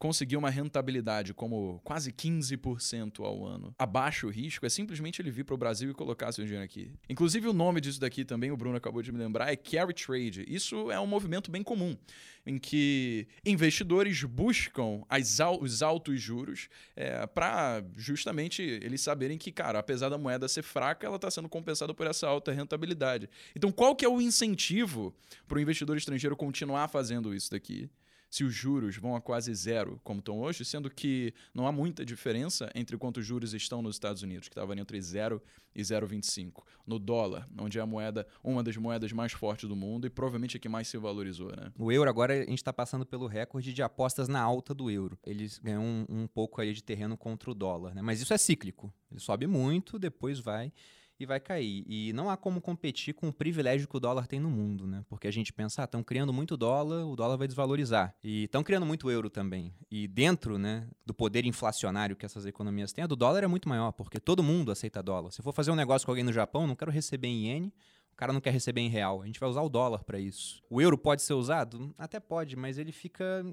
conseguir 0.00 0.38
uma 0.38 0.48
rentabilidade 0.48 1.34
como 1.34 1.78
quase 1.84 2.10
15% 2.10 3.20
ao 3.22 3.44
ano 3.44 3.74
abaixo 3.78 4.26
o 4.26 4.30
risco, 4.30 4.64
é 4.64 4.68
simplesmente 4.70 5.20
ele 5.20 5.30
vir 5.30 5.44
para 5.44 5.54
o 5.54 5.58
Brasil 5.58 5.90
e 5.90 5.94
colocar 5.94 6.32
seu 6.32 6.42
dinheiro 6.42 6.64
aqui. 6.64 6.90
Inclusive, 7.08 7.46
o 7.46 7.52
nome 7.52 7.82
disso 7.82 8.00
daqui 8.00 8.24
também, 8.24 8.50
o 8.50 8.56
Bruno 8.56 8.78
acabou 8.78 9.02
de 9.02 9.12
me 9.12 9.18
lembrar, 9.18 9.52
é 9.52 9.56
carry 9.56 9.92
trade. 9.92 10.44
Isso 10.48 10.90
é 10.90 10.98
um 10.98 11.06
movimento 11.06 11.50
bem 11.50 11.62
comum, 11.62 11.94
em 12.46 12.58
que 12.58 13.28
investidores 13.44 14.24
buscam 14.24 15.02
as, 15.06 15.38
os 15.60 15.82
altos 15.82 16.18
juros 16.20 16.70
é, 16.96 17.26
para 17.26 17.84
justamente 17.94 18.62
eles 18.62 19.02
saberem 19.02 19.36
que, 19.36 19.52
cara, 19.52 19.80
apesar 19.80 20.08
da 20.08 20.16
moeda 20.16 20.48
ser 20.48 20.62
fraca, 20.62 21.06
ela 21.06 21.16
está 21.16 21.30
sendo 21.30 21.48
compensada 21.48 21.92
por 21.92 22.06
essa 22.06 22.26
alta 22.26 22.52
rentabilidade. 22.52 23.28
Então, 23.54 23.70
qual 23.70 23.94
que 23.94 24.06
é 24.06 24.08
o 24.08 24.18
incentivo 24.18 25.14
para 25.46 25.58
o 25.58 25.60
investidor 25.60 25.98
estrangeiro 25.98 26.34
continuar 26.34 26.88
fazendo 26.88 27.34
isso 27.34 27.50
daqui? 27.50 27.90
Se 28.30 28.44
os 28.44 28.54
juros 28.54 28.96
vão 28.96 29.16
a 29.16 29.20
quase 29.20 29.52
zero, 29.52 30.00
como 30.04 30.20
estão 30.20 30.38
hoje, 30.38 30.64
sendo 30.64 30.88
que 30.88 31.34
não 31.52 31.66
há 31.66 31.72
muita 31.72 32.06
diferença 32.06 32.70
entre 32.76 32.96
quantos 32.96 33.26
juros 33.26 33.52
estão 33.52 33.82
nos 33.82 33.96
Estados 33.96 34.22
Unidos, 34.22 34.48
que 34.48 34.52
estavam 34.52 34.78
entre 34.78 35.02
0 35.02 35.42
e 35.74 35.82
0,25. 35.82 36.62
No 36.86 36.98
dólar, 36.98 37.48
onde 37.58 37.78
é 37.78 37.82
a 37.82 37.86
moeda, 37.86 38.26
uma 38.42 38.62
das 38.62 38.76
moedas 38.76 39.12
mais 39.12 39.32
fortes 39.32 39.68
do 39.68 39.74
mundo 39.74 40.06
e 40.06 40.10
provavelmente 40.10 40.56
a 40.56 40.60
que 40.60 40.68
mais 40.68 40.86
se 40.86 40.96
valorizou. 40.96 41.50
Né? 41.50 41.72
O 41.76 41.90
euro 41.90 42.08
agora 42.08 42.34
a 42.34 42.38
gente 42.38 42.54
está 42.54 42.72
passando 42.72 43.04
pelo 43.04 43.26
recorde 43.26 43.72
de 43.72 43.82
apostas 43.82 44.28
na 44.28 44.40
alta 44.40 44.72
do 44.72 44.88
euro. 44.90 45.18
Eles 45.26 45.58
ganham 45.58 45.82
um, 45.82 46.06
um 46.08 46.26
pouco 46.28 46.60
aí 46.60 46.72
de 46.72 46.82
terreno 46.82 47.16
contra 47.16 47.50
o 47.50 47.54
dólar, 47.54 47.94
né? 47.94 48.02
mas 48.02 48.20
isso 48.20 48.32
é 48.32 48.38
cíclico. 48.38 48.92
Ele 49.10 49.20
sobe 49.20 49.46
muito, 49.48 49.98
depois 49.98 50.38
vai 50.38 50.72
e 51.20 51.26
vai 51.26 51.38
cair. 51.38 51.84
E 51.86 52.12
não 52.14 52.30
há 52.30 52.36
como 52.36 52.60
competir 52.60 53.12
com 53.14 53.28
o 53.28 53.32
privilégio 53.32 53.86
que 53.86 53.96
o 53.96 54.00
dólar 54.00 54.26
tem 54.26 54.40
no 54.40 54.50
mundo, 54.50 54.86
né? 54.86 55.04
Porque 55.08 55.28
a 55.28 55.30
gente 55.30 55.52
pensa, 55.52 55.82
ah, 55.82 55.84
estão 55.84 56.02
criando 56.02 56.32
muito 56.32 56.56
dólar, 56.56 57.06
o 57.06 57.14
dólar 57.14 57.36
vai 57.36 57.46
desvalorizar. 57.46 58.14
E 58.24 58.44
estão 58.44 58.62
criando 58.62 58.86
muito 58.86 59.10
euro 59.10 59.28
também. 59.28 59.74
E 59.90 60.08
dentro, 60.08 60.56
né, 60.56 60.88
do 61.04 61.12
poder 61.12 61.44
inflacionário 61.44 62.16
que 62.16 62.24
essas 62.24 62.46
economias 62.46 62.92
têm, 62.92 63.04
a 63.04 63.06
do 63.06 63.14
dólar 63.14 63.44
é 63.44 63.46
muito 63.46 63.68
maior, 63.68 63.92
porque 63.92 64.18
todo 64.18 64.42
mundo 64.42 64.72
aceita 64.72 65.02
dólar. 65.02 65.30
Se 65.30 65.40
eu 65.40 65.44
for 65.44 65.52
fazer 65.52 65.70
um 65.70 65.76
negócio 65.76 66.06
com 66.06 66.12
alguém 66.12 66.24
no 66.24 66.32
Japão, 66.32 66.66
não 66.66 66.74
quero 66.74 66.90
receber 66.90 67.28
em 67.28 67.46
iene, 67.46 67.74
o 68.12 68.16
cara 68.16 68.32
não 68.32 68.40
quer 68.40 68.52
receber 68.52 68.80
em 68.80 68.88
real. 68.88 69.20
A 69.20 69.26
gente 69.26 69.38
vai 69.38 69.48
usar 69.48 69.62
o 69.62 69.68
dólar 69.68 70.02
para 70.04 70.18
isso. 70.18 70.62
O 70.70 70.80
euro 70.80 70.96
pode 70.96 71.20
ser 71.20 71.34
usado? 71.34 71.94
Até 71.98 72.18
pode, 72.18 72.56
mas 72.56 72.78
ele 72.78 72.92
fica 72.92 73.44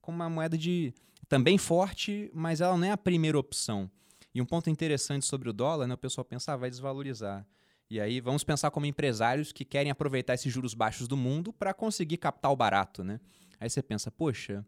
como 0.00 0.16
uma 0.16 0.28
moeda 0.28 0.58
de 0.58 0.92
também 1.28 1.56
forte, 1.56 2.30
mas 2.34 2.60
ela 2.60 2.76
não 2.76 2.86
é 2.86 2.90
a 2.90 2.98
primeira 2.98 3.38
opção. 3.38 3.90
E 4.34 4.42
um 4.42 4.44
ponto 4.44 4.68
interessante 4.68 5.24
sobre 5.24 5.48
o 5.48 5.52
dólar, 5.52 5.86
né, 5.86 5.94
o 5.94 5.98
pessoal 5.98 6.24
pensa, 6.24 6.52
ah, 6.52 6.56
vai 6.56 6.68
desvalorizar. 6.68 7.46
E 7.88 8.00
aí 8.00 8.20
vamos 8.20 8.42
pensar 8.42 8.70
como 8.70 8.86
empresários 8.86 9.52
que 9.52 9.64
querem 9.64 9.92
aproveitar 9.92 10.34
esses 10.34 10.52
juros 10.52 10.74
baixos 10.74 11.06
do 11.06 11.16
mundo 11.16 11.52
para 11.52 11.72
conseguir 11.72 12.16
capital 12.16 12.56
barato, 12.56 13.04
né? 13.04 13.20
Aí 13.60 13.70
você 13.70 13.82
pensa, 13.82 14.10
poxa, 14.10 14.66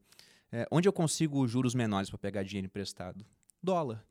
é, 0.53 0.67
onde 0.71 0.87
eu 0.89 0.93
consigo 0.93 1.47
juros 1.49 1.75
menores 1.75 2.09
para 2.09 2.19
pegar 2.19 2.43
dinheiro 2.45 2.67
emprestado? 2.67 3.27
Dólar. 3.61 4.07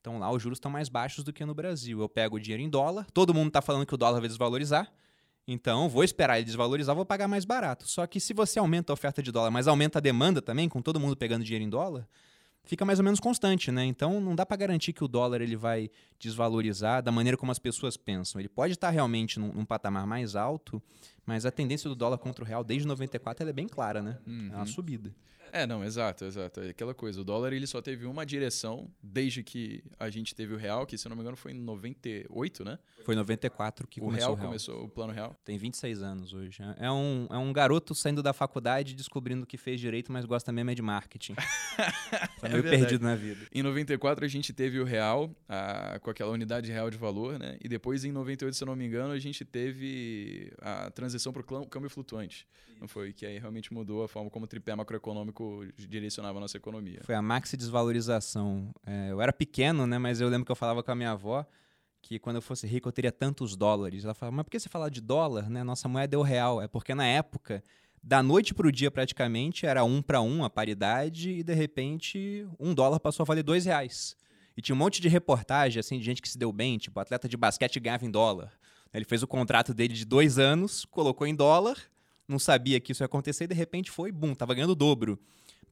Então 0.00 0.18
lá 0.18 0.30
os 0.30 0.40
juros 0.40 0.56
estão 0.56 0.70
mais 0.70 0.88
baixos 0.88 1.24
do 1.24 1.32
que 1.32 1.44
no 1.44 1.54
Brasil. 1.54 2.00
Eu 2.00 2.08
pego 2.08 2.36
o 2.36 2.40
dinheiro 2.40 2.62
em 2.62 2.68
dólar, 2.68 3.06
todo 3.12 3.34
mundo 3.34 3.48
está 3.48 3.62
falando 3.62 3.86
que 3.86 3.94
o 3.94 3.96
dólar 3.96 4.20
vai 4.20 4.28
desvalorizar, 4.28 4.92
Então, 5.46 5.88
vou 5.88 6.04
esperar 6.04 6.38
ele 6.38 6.44
desvalorizar, 6.44 6.94
vou 6.94 7.04
pagar 7.04 7.26
mais 7.26 7.44
barato. 7.44 7.88
Só 7.88 8.06
que 8.06 8.20
se 8.20 8.32
você 8.32 8.58
aumenta 8.58 8.92
a 8.92 8.94
oferta 8.94 9.22
de 9.22 9.32
dólar, 9.32 9.50
mas 9.50 9.66
aumenta 9.66 9.98
a 9.98 10.00
demanda 10.00 10.40
também, 10.40 10.68
com 10.68 10.80
todo 10.80 11.00
mundo 11.00 11.16
pegando 11.16 11.44
dinheiro 11.44 11.64
em 11.64 11.68
dólar, 11.68 12.08
fica 12.64 12.84
mais 12.84 12.98
ou 12.98 13.04
menos 13.04 13.20
constante, 13.20 13.70
né? 13.70 13.84
Então, 13.84 14.20
não 14.20 14.34
dá 14.34 14.46
para 14.46 14.56
garantir 14.56 14.92
que 14.92 15.04
o 15.04 15.08
dólar 15.08 15.40
ele 15.40 15.56
vai 15.56 15.90
desvalorizar 16.18 17.02
da 17.02 17.12
maneira 17.12 17.36
como 17.36 17.52
as 17.52 17.58
pessoas 17.58 17.96
pensam. 17.96 18.40
Ele 18.40 18.48
pode 18.48 18.74
estar 18.74 18.90
realmente 18.90 19.38
num, 19.38 19.52
num 19.52 19.64
patamar 19.64 20.06
mais 20.06 20.36
alto, 20.36 20.82
mas 21.26 21.44
a 21.44 21.50
tendência 21.50 21.88
do 21.88 21.96
dólar 21.96 22.18
contra 22.18 22.44
o 22.44 22.46
real 22.46 22.62
desde 22.62 22.86
94 22.86 23.48
é 23.48 23.52
bem 23.52 23.68
clara, 23.68 24.02
né? 24.02 24.18
Uhum. 24.26 24.48
É 24.50 24.54
uma 24.54 24.60
uhum. 24.60 24.66
subida. 24.66 25.14
É, 25.52 25.66
não, 25.66 25.84
exato, 25.84 26.24
exato. 26.24 26.60
É 26.60 26.70
aquela 26.70 26.94
coisa. 26.94 27.20
O 27.20 27.24
dólar 27.24 27.52
ele 27.52 27.66
só 27.66 27.82
teve 27.82 28.06
uma 28.06 28.24
direção 28.24 28.90
desde 29.02 29.42
que 29.42 29.84
a 30.00 30.08
gente 30.08 30.34
teve 30.34 30.54
o 30.54 30.56
real, 30.56 30.86
que 30.86 30.96
se 30.96 31.06
eu 31.06 31.10
não 31.10 31.16
me 31.16 31.20
engano 31.20 31.36
foi 31.36 31.52
em 31.52 31.60
98, 31.60 32.64
né? 32.64 32.78
Foi 33.04 33.14
em 33.14 33.18
94 33.18 33.86
que 33.86 34.00
o 34.00 34.04
começou 34.04 34.28
real 34.28 34.32
o 34.32 34.36
real. 34.36 34.46
começou 34.46 34.84
o 34.84 34.88
plano 34.88 35.12
real. 35.12 35.36
Tem 35.44 35.58
26 35.58 36.02
anos 36.02 36.32
hoje. 36.32 36.62
É 36.78 36.90
um, 36.90 37.26
é 37.30 37.36
um 37.36 37.52
garoto 37.52 37.94
saindo 37.94 38.22
da 38.22 38.32
faculdade 38.32 38.94
descobrindo 38.94 39.44
que 39.44 39.58
fez 39.58 39.78
direito, 39.78 40.10
mas 40.10 40.24
gosta 40.24 40.50
mesmo 40.50 40.70
é 40.70 40.74
de 40.74 40.80
marketing. 40.80 41.34
tá 42.40 42.48
meio 42.48 42.66
é 42.66 42.70
perdido 42.70 43.04
na 43.04 43.14
vida. 43.14 43.46
Em 43.52 43.62
94 43.62 44.24
a 44.24 44.28
gente 44.28 44.54
teve 44.54 44.80
o 44.80 44.84
real, 44.84 45.30
a, 45.46 45.98
com 46.00 46.08
aquela 46.08 46.32
unidade 46.32 46.72
real 46.72 46.88
de 46.90 46.96
valor, 46.96 47.38
né? 47.38 47.58
E 47.60 47.68
depois 47.68 48.06
em 48.06 48.12
98, 48.12 48.56
se 48.56 48.64
eu 48.64 48.66
não 48.66 48.76
me 48.76 48.86
engano, 48.86 49.12
a 49.12 49.18
gente 49.18 49.44
teve 49.44 50.50
a 50.62 50.90
transição 50.90 51.30
para 51.30 51.42
o 51.42 51.66
câmbio 51.66 51.90
flutuante. 51.90 52.46
Não 52.80 52.88
foi? 52.88 53.12
Que 53.12 53.24
aí 53.24 53.38
realmente 53.38 53.72
mudou 53.72 54.02
a 54.02 54.08
forma 54.08 54.28
como 54.28 54.44
o 54.44 54.48
tripé 54.48 54.74
macroeconômico 54.74 55.41
direcionava 55.76 56.38
a 56.38 56.40
nossa 56.40 56.56
economia. 56.56 57.00
Foi 57.04 57.14
a 57.14 57.22
maxi 57.22 57.56
desvalorização. 57.56 58.72
É, 58.86 59.10
eu 59.10 59.20
era 59.20 59.32
pequeno, 59.32 59.86
né? 59.86 59.98
Mas 59.98 60.20
eu 60.20 60.28
lembro 60.28 60.44
que 60.44 60.52
eu 60.52 60.56
falava 60.56 60.82
com 60.82 60.90
a 60.90 60.94
minha 60.94 61.12
avó 61.12 61.46
que 62.02 62.18
quando 62.18 62.36
eu 62.36 62.42
fosse 62.42 62.66
rico 62.66 62.88
eu 62.88 62.92
teria 62.92 63.12
tantos 63.12 63.56
dólares. 63.56 64.04
Ela 64.04 64.14
falava, 64.14 64.36
mas 64.36 64.44
por 64.44 64.50
que 64.50 64.58
você 64.58 64.68
fala 64.68 64.90
de 64.90 65.00
dólar, 65.00 65.48
né? 65.48 65.62
Nossa 65.62 65.88
moeda 65.88 66.16
é 66.16 66.18
o 66.18 66.22
real. 66.22 66.60
É 66.60 66.66
porque 66.66 66.94
na 66.94 67.06
época, 67.06 67.62
da 68.02 68.22
noite 68.22 68.52
para 68.52 68.66
o 68.66 68.72
dia 68.72 68.90
praticamente, 68.90 69.64
era 69.64 69.84
um 69.84 70.02
para 70.02 70.20
um 70.20 70.44
a 70.44 70.50
paridade 70.50 71.30
e 71.30 71.42
de 71.42 71.54
repente 71.54 72.46
um 72.58 72.74
dólar 72.74 72.98
passou 72.98 73.22
a 73.22 73.26
valer 73.26 73.44
dois 73.44 73.64
reais. 73.64 74.16
E 74.56 74.60
tinha 74.60 74.74
um 74.74 74.78
monte 74.78 75.00
de 75.00 75.08
reportagem, 75.08 75.80
assim, 75.80 75.98
de 75.98 76.04
gente 76.04 76.20
que 76.20 76.28
se 76.28 76.36
deu 76.36 76.52
bem, 76.52 76.76
tipo, 76.76 76.98
atleta 77.00 77.28
de 77.28 77.36
basquete 77.36 77.80
ganhava 77.80 78.04
em 78.04 78.10
dólar. 78.10 78.52
Ele 78.92 79.04
fez 79.04 79.22
o 79.22 79.26
contrato 79.26 79.72
dele 79.72 79.94
de 79.94 80.04
dois 80.04 80.38
anos, 80.38 80.84
colocou 80.84 81.26
em 81.26 81.34
dólar, 81.34 81.78
não 82.32 82.38
sabia 82.38 82.80
que 82.80 82.92
isso 82.92 83.02
ia 83.02 83.06
acontecer 83.06 83.44
e 83.44 83.48
de 83.48 83.54
repente 83.54 83.90
foi, 83.90 84.10
bum, 84.10 84.34
tava 84.34 84.54
ganhando 84.54 84.70
o 84.70 84.74
dobro 84.74 85.18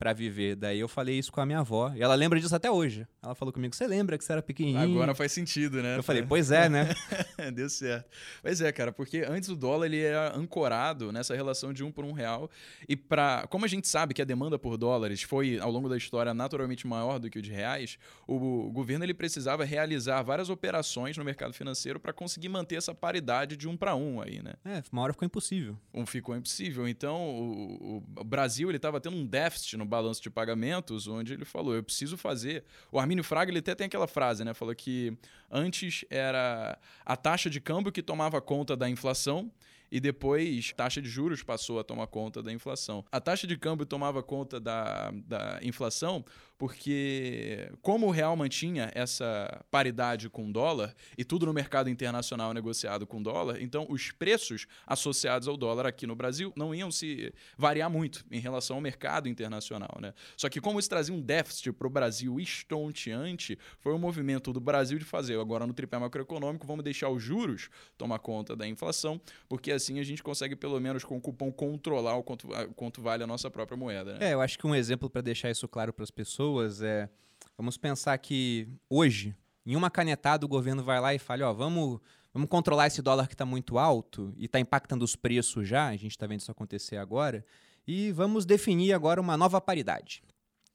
para 0.00 0.14
viver. 0.14 0.56
Daí 0.56 0.80
eu 0.80 0.88
falei 0.88 1.18
isso 1.18 1.30
com 1.30 1.42
a 1.42 1.46
minha 1.46 1.58
avó. 1.58 1.92
E 1.94 2.02
ela 2.02 2.14
lembra 2.14 2.40
disso 2.40 2.56
até 2.56 2.70
hoje. 2.70 3.06
Ela 3.22 3.34
falou 3.34 3.52
comigo: 3.52 3.76
Você 3.76 3.86
lembra 3.86 4.16
que 4.16 4.24
você 4.24 4.32
era 4.32 4.40
pequenininho? 4.40 4.80
Agora 4.80 5.14
faz 5.14 5.30
sentido, 5.30 5.82
né? 5.82 5.98
Eu 5.98 6.02
falei: 6.02 6.22
Pois 6.22 6.50
é, 6.50 6.70
né? 6.70 6.88
Deu 7.54 7.68
certo. 7.68 8.08
Pois 8.40 8.62
é, 8.62 8.72
cara, 8.72 8.92
porque 8.92 9.26
antes 9.28 9.50
o 9.50 9.54
dólar 9.54 9.84
ele 9.84 10.00
era 10.00 10.34
ancorado 10.34 11.12
nessa 11.12 11.36
relação 11.36 11.70
de 11.70 11.84
um 11.84 11.92
por 11.92 12.06
um 12.06 12.12
real. 12.12 12.50
E 12.88 12.96
para, 12.96 13.46
como 13.50 13.66
a 13.66 13.68
gente 13.68 13.86
sabe 13.86 14.14
que 14.14 14.22
a 14.22 14.24
demanda 14.24 14.58
por 14.58 14.78
dólares 14.78 15.20
foi 15.22 15.58
ao 15.58 15.70
longo 15.70 15.86
da 15.86 15.98
história 15.98 16.32
naturalmente 16.32 16.86
maior 16.86 17.18
do 17.18 17.28
que 17.28 17.38
o 17.38 17.42
de 17.42 17.52
reais, 17.52 17.98
o, 18.26 18.70
governo 18.70 19.04
ele 19.04 19.12
precisava 19.12 19.66
realizar 19.66 20.22
várias 20.22 20.48
operações 20.48 21.18
no 21.18 21.24
mercado 21.24 21.52
financeiro 21.52 22.00
para 22.00 22.14
conseguir 22.14 22.48
manter 22.48 22.76
essa 22.76 22.94
paridade 22.94 23.54
de 23.54 23.68
um 23.68 23.76
para 23.76 23.94
um 23.94 24.22
aí, 24.22 24.42
né? 24.42 24.54
É, 24.64 24.82
uma 24.90 25.02
hora 25.02 25.12
ficou 25.12 25.26
impossível. 25.26 25.76
Um 25.92 26.06
ficou 26.06 26.34
impossível. 26.34 26.88
Então 26.88 27.20
o, 27.20 28.02
o 28.16 28.24
Brasil 28.24 28.70
ele 28.70 28.78
estava 28.78 28.98
tendo 28.98 29.16
um 29.18 29.26
déficit 29.26 29.76
no 29.76 29.89
balanço 29.90 30.22
de 30.22 30.30
pagamentos, 30.30 31.06
onde 31.06 31.34
ele 31.34 31.44
falou: 31.44 31.74
eu 31.74 31.82
preciso 31.82 32.16
fazer. 32.16 32.64
O 32.90 32.98
Armínio 32.98 33.22
Fraga 33.22 33.50
ele 33.50 33.58
até 33.58 33.74
tem 33.74 33.86
aquela 33.86 34.06
frase, 34.06 34.44
né? 34.44 34.54
Falou 34.54 34.74
que 34.74 35.12
antes 35.50 36.04
era 36.08 36.78
a 37.04 37.16
taxa 37.16 37.50
de 37.50 37.60
câmbio 37.60 37.92
que 37.92 38.02
tomava 38.02 38.40
conta 38.40 38.76
da 38.76 38.88
inflação 38.88 39.50
e 39.90 39.98
depois 39.98 40.72
taxa 40.76 41.02
de 41.02 41.08
juros 41.08 41.42
passou 41.42 41.80
a 41.80 41.84
tomar 41.84 42.06
conta 42.06 42.42
da 42.42 42.52
inflação. 42.52 43.04
A 43.10 43.20
taxa 43.20 43.46
de 43.46 43.56
câmbio 43.56 43.84
tomava 43.84 44.22
conta 44.22 44.60
da, 44.60 45.10
da 45.26 45.58
inflação 45.62 46.24
porque, 46.60 47.72
como 47.80 48.08
o 48.08 48.10
real 48.10 48.36
mantinha 48.36 48.92
essa 48.94 49.64
paridade 49.70 50.28
com 50.28 50.46
o 50.46 50.52
dólar 50.52 50.94
e 51.16 51.24
tudo 51.24 51.46
no 51.46 51.54
mercado 51.54 51.88
internacional 51.88 52.52
negociado 52.52 53.06
com 53.06 53.22
dólar, 53.22 53.62
então 53.62 53.86
os 53.88 54.10
preços 54.10 54.66
associados 54.86 55.48
ao 55.48 55.56
dólar 55.56 55.86
aqui 55.86 56.06
no 56.06 56.14
Brasil 56.14 56.52
não 56.54 56.74
iam 56.74 56.90
se 56.90 57.32
variar 57.56 57.88
muito 57.88 58.26
em 58.30 58.38
relação 58.38 58.76
ao 58.76 58.82
mercado 58.82 59.26
internacional. 59.26 59.96
Né? 60.02 60.12
Só 60.36 60.50
que, 60.50 60.60
como 60.60 60.78
isso 60.78 60.90
trazia 60.90 61.14
um 61.14 61.20
déficit 61.22 61.72
para 61.72 61.86
o 61.86 61.90
Brasil 61.90 62.38
estonteante, 62.38 63.58
foi 63.78 63.94
um 63.94 63.98
movimento 63.98 64.52
do 64.52 64.60
Brasil 64.60 64.98
de 64.98 65.04
fazer 65.06 65.40
agora 65.40 65.66
no 65.66 65.72
tripé 65.72 65.96
macroeconômico, 65.96 66.66
vamos 66.66 66.84
deixar 66.84 67.08
os 67.08 67.22
juros 67.22 67.70
tomar 67.96 68.18
conta 68.18 68.54
da 68.54 68.68
inflação, 68.68 69.18
porque 69.48 69.72
assim 69.72 69.98
a 69.98 70.02
gente 70.02 70.22
consegue, 70.22 70.54
pelo 70.54 70.78
menos 70.78 71.04
com 71.04 71.16
o 71.16 71.20
cupom, 71.22 71.50
controlar 71.50 72.16
o 72.16 72.22
quanto, 72.22 72.48
quanto 72.76 73.00
vale 73.00 73.24
a 73.24 73.26
nossa 73.26 73.50
própria 73.50 73.78
moeda. 73.78 74.18
Né? 74.18 74.28
É, 74.28 74.34
eu 74.34 74.42
acho 74.42 74.58
que 74.58 74.66
um 74.66 74.74
exemplo 74.74 75.08
para 75.08 75.22
deixar 75.22 75.50
isso 75.50 75.66
claro 75.66 75.90
para 75.90 76.04
as 76.04 76.10
pessoas 76.10 76.49
pessoas 76.50 76.82
é. 76.82 77.08
Vamos 77.56 77.76
pensar 77.76 78.16
que 78.18 78.68
hoje, 78.88 79.36
em 79.64 79.76
uma 79.76 79.90
canetada, 79.90 80.44
o 80.44 80.48
governo 80.48 80.82
vai 80.82 81.00
lá 81.00 81.14
e 81.14 81.18
fala: 81.18 81.48
ó, 81.48 81.52
vamos, 81.52 82.00
vamos 82.32 82.48
controlar 82.48 82.86
esse 82.86 83.00
dólar 83.00 83.28
que 83.28 83.34
está 83.34 83.46
muito 83.46 83.78
alto 83.78 84.32
e 84.36 84.46
está 84.46 84.58
impactando 84.58 85.04
os 85.04 85.14
preços 85.14 85.68
já, 85.68 85.88
a 85.88 85.96
gente 85.96 86.12
está 86.12 86.26
vendo 86.26 86.40
isso 86.40 86.50
acontecer 86.50 86.96
agora, 86.96 87.44
e 87.86 88.10
vamos 88.12 88.44
definir 88.44 88.92
agora 88.92 89.20
uma 89.20 89.36
nova 89.36 89.60
paridade. 89.60 90.22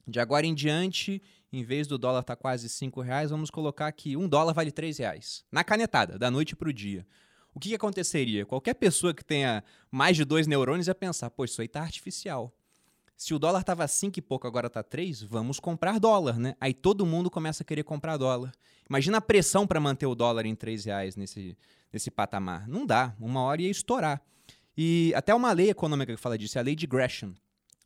De 0.07 0.19
agora 0.19 0.45
em 0.45 0.53
diante, 0.53 1.21
em 1.51 1.63
vez 1.63 1.87
do 1.87 1.97
dólar 1.97 2.19
estar 2.19 2.35
tá 2.35 2.41
quase 2.41 2.69
5 2.69 3.01
reais, 3.01 3.31
vamos 3.31 3.49
colocar 3.49 3.91
que 3.91 4.15
um 4.15 4.27
dólar 4.29 4.53
vale 4.53 4.71
3 4.71 4.99
reais. 4.99 5.43
Na 5.51 5.63
canetada, 5.63 6.19
da 6.19 6.29
noite 6.29 6.55
para 6.55 6.69
o 6.69 6.73
dia. 6.73 7.05
O 7.55 7.59
que, 7.59 7.69
que, 7.69 7.75
aconteceria? 7.75 8.45
Qualquer 8.45 8.75
pessoa 8.75 9.13
que 9.13 9.25
tenha 9.25 9.63
mais 9.89 10.15
de 10.15 10.23
dois 10.23 10.45
neurônios 10.45 10.87
ia 10.87 10.93
pensar, 10.93 11.31
pô, 11.31 11.43
isso 11.43 11.59
aí 11.61 11.65
está 11.65 11.81
artificial. 11.81 12.53
Se 13.17 13.33
o 13.33 13.39
dólar 13.39 13.61
estava 13.61 13.87
5 13.87 14.19
e 14.19 14.21
pouco, 14.21 14.45
agora 14.45 14.67
está 14.67 14.83
3, 14.83 15.23
vamos 15.23 15.59
comprar 15.59 15.99
dólar, 15.99 16.37
né? 16.37 16.55
Aí 16.59 16.73
todo 16.73 17.05
mundo 17.05 17.29
começa 17.29 17.63
a 17.63 17.65
querer 17.65 17.83
comprar 17.83 18.17
dólar. 18.17 18.51
Imagina 18.89 19.17
a 19.17 19.21
pressão 19.21 19.65
para 19.65 19.79
manter 19.79 20.05
o 20.05 20.15
dólar 20.15 20.45
em 20.45 20.55
3 20.55 20.85
reais 20.85 21.15
nesse, 21.15 21.57
nesse 21.91 22.11
patamar. 22.11 22.67
Não 22.67 22.85
dá, 22.85 23.15
uma 23.19 23.41
hora 23.41 23.61
ia 23.61 23.71
estourar. 23.71 24.21
E 24.77 25.13
até 25.15 25.33
uma 25.33 25.51
lei 25.53 25.69
econômica 25.69 26.13
que 26.13 26.21
fala 26.21 26.37
disso, 26.37 26.57
é 26.57 26.61
a 26.61 26.63
lei 26.63 26.75
de 26.75 26.85
Gresham 26.85 27.33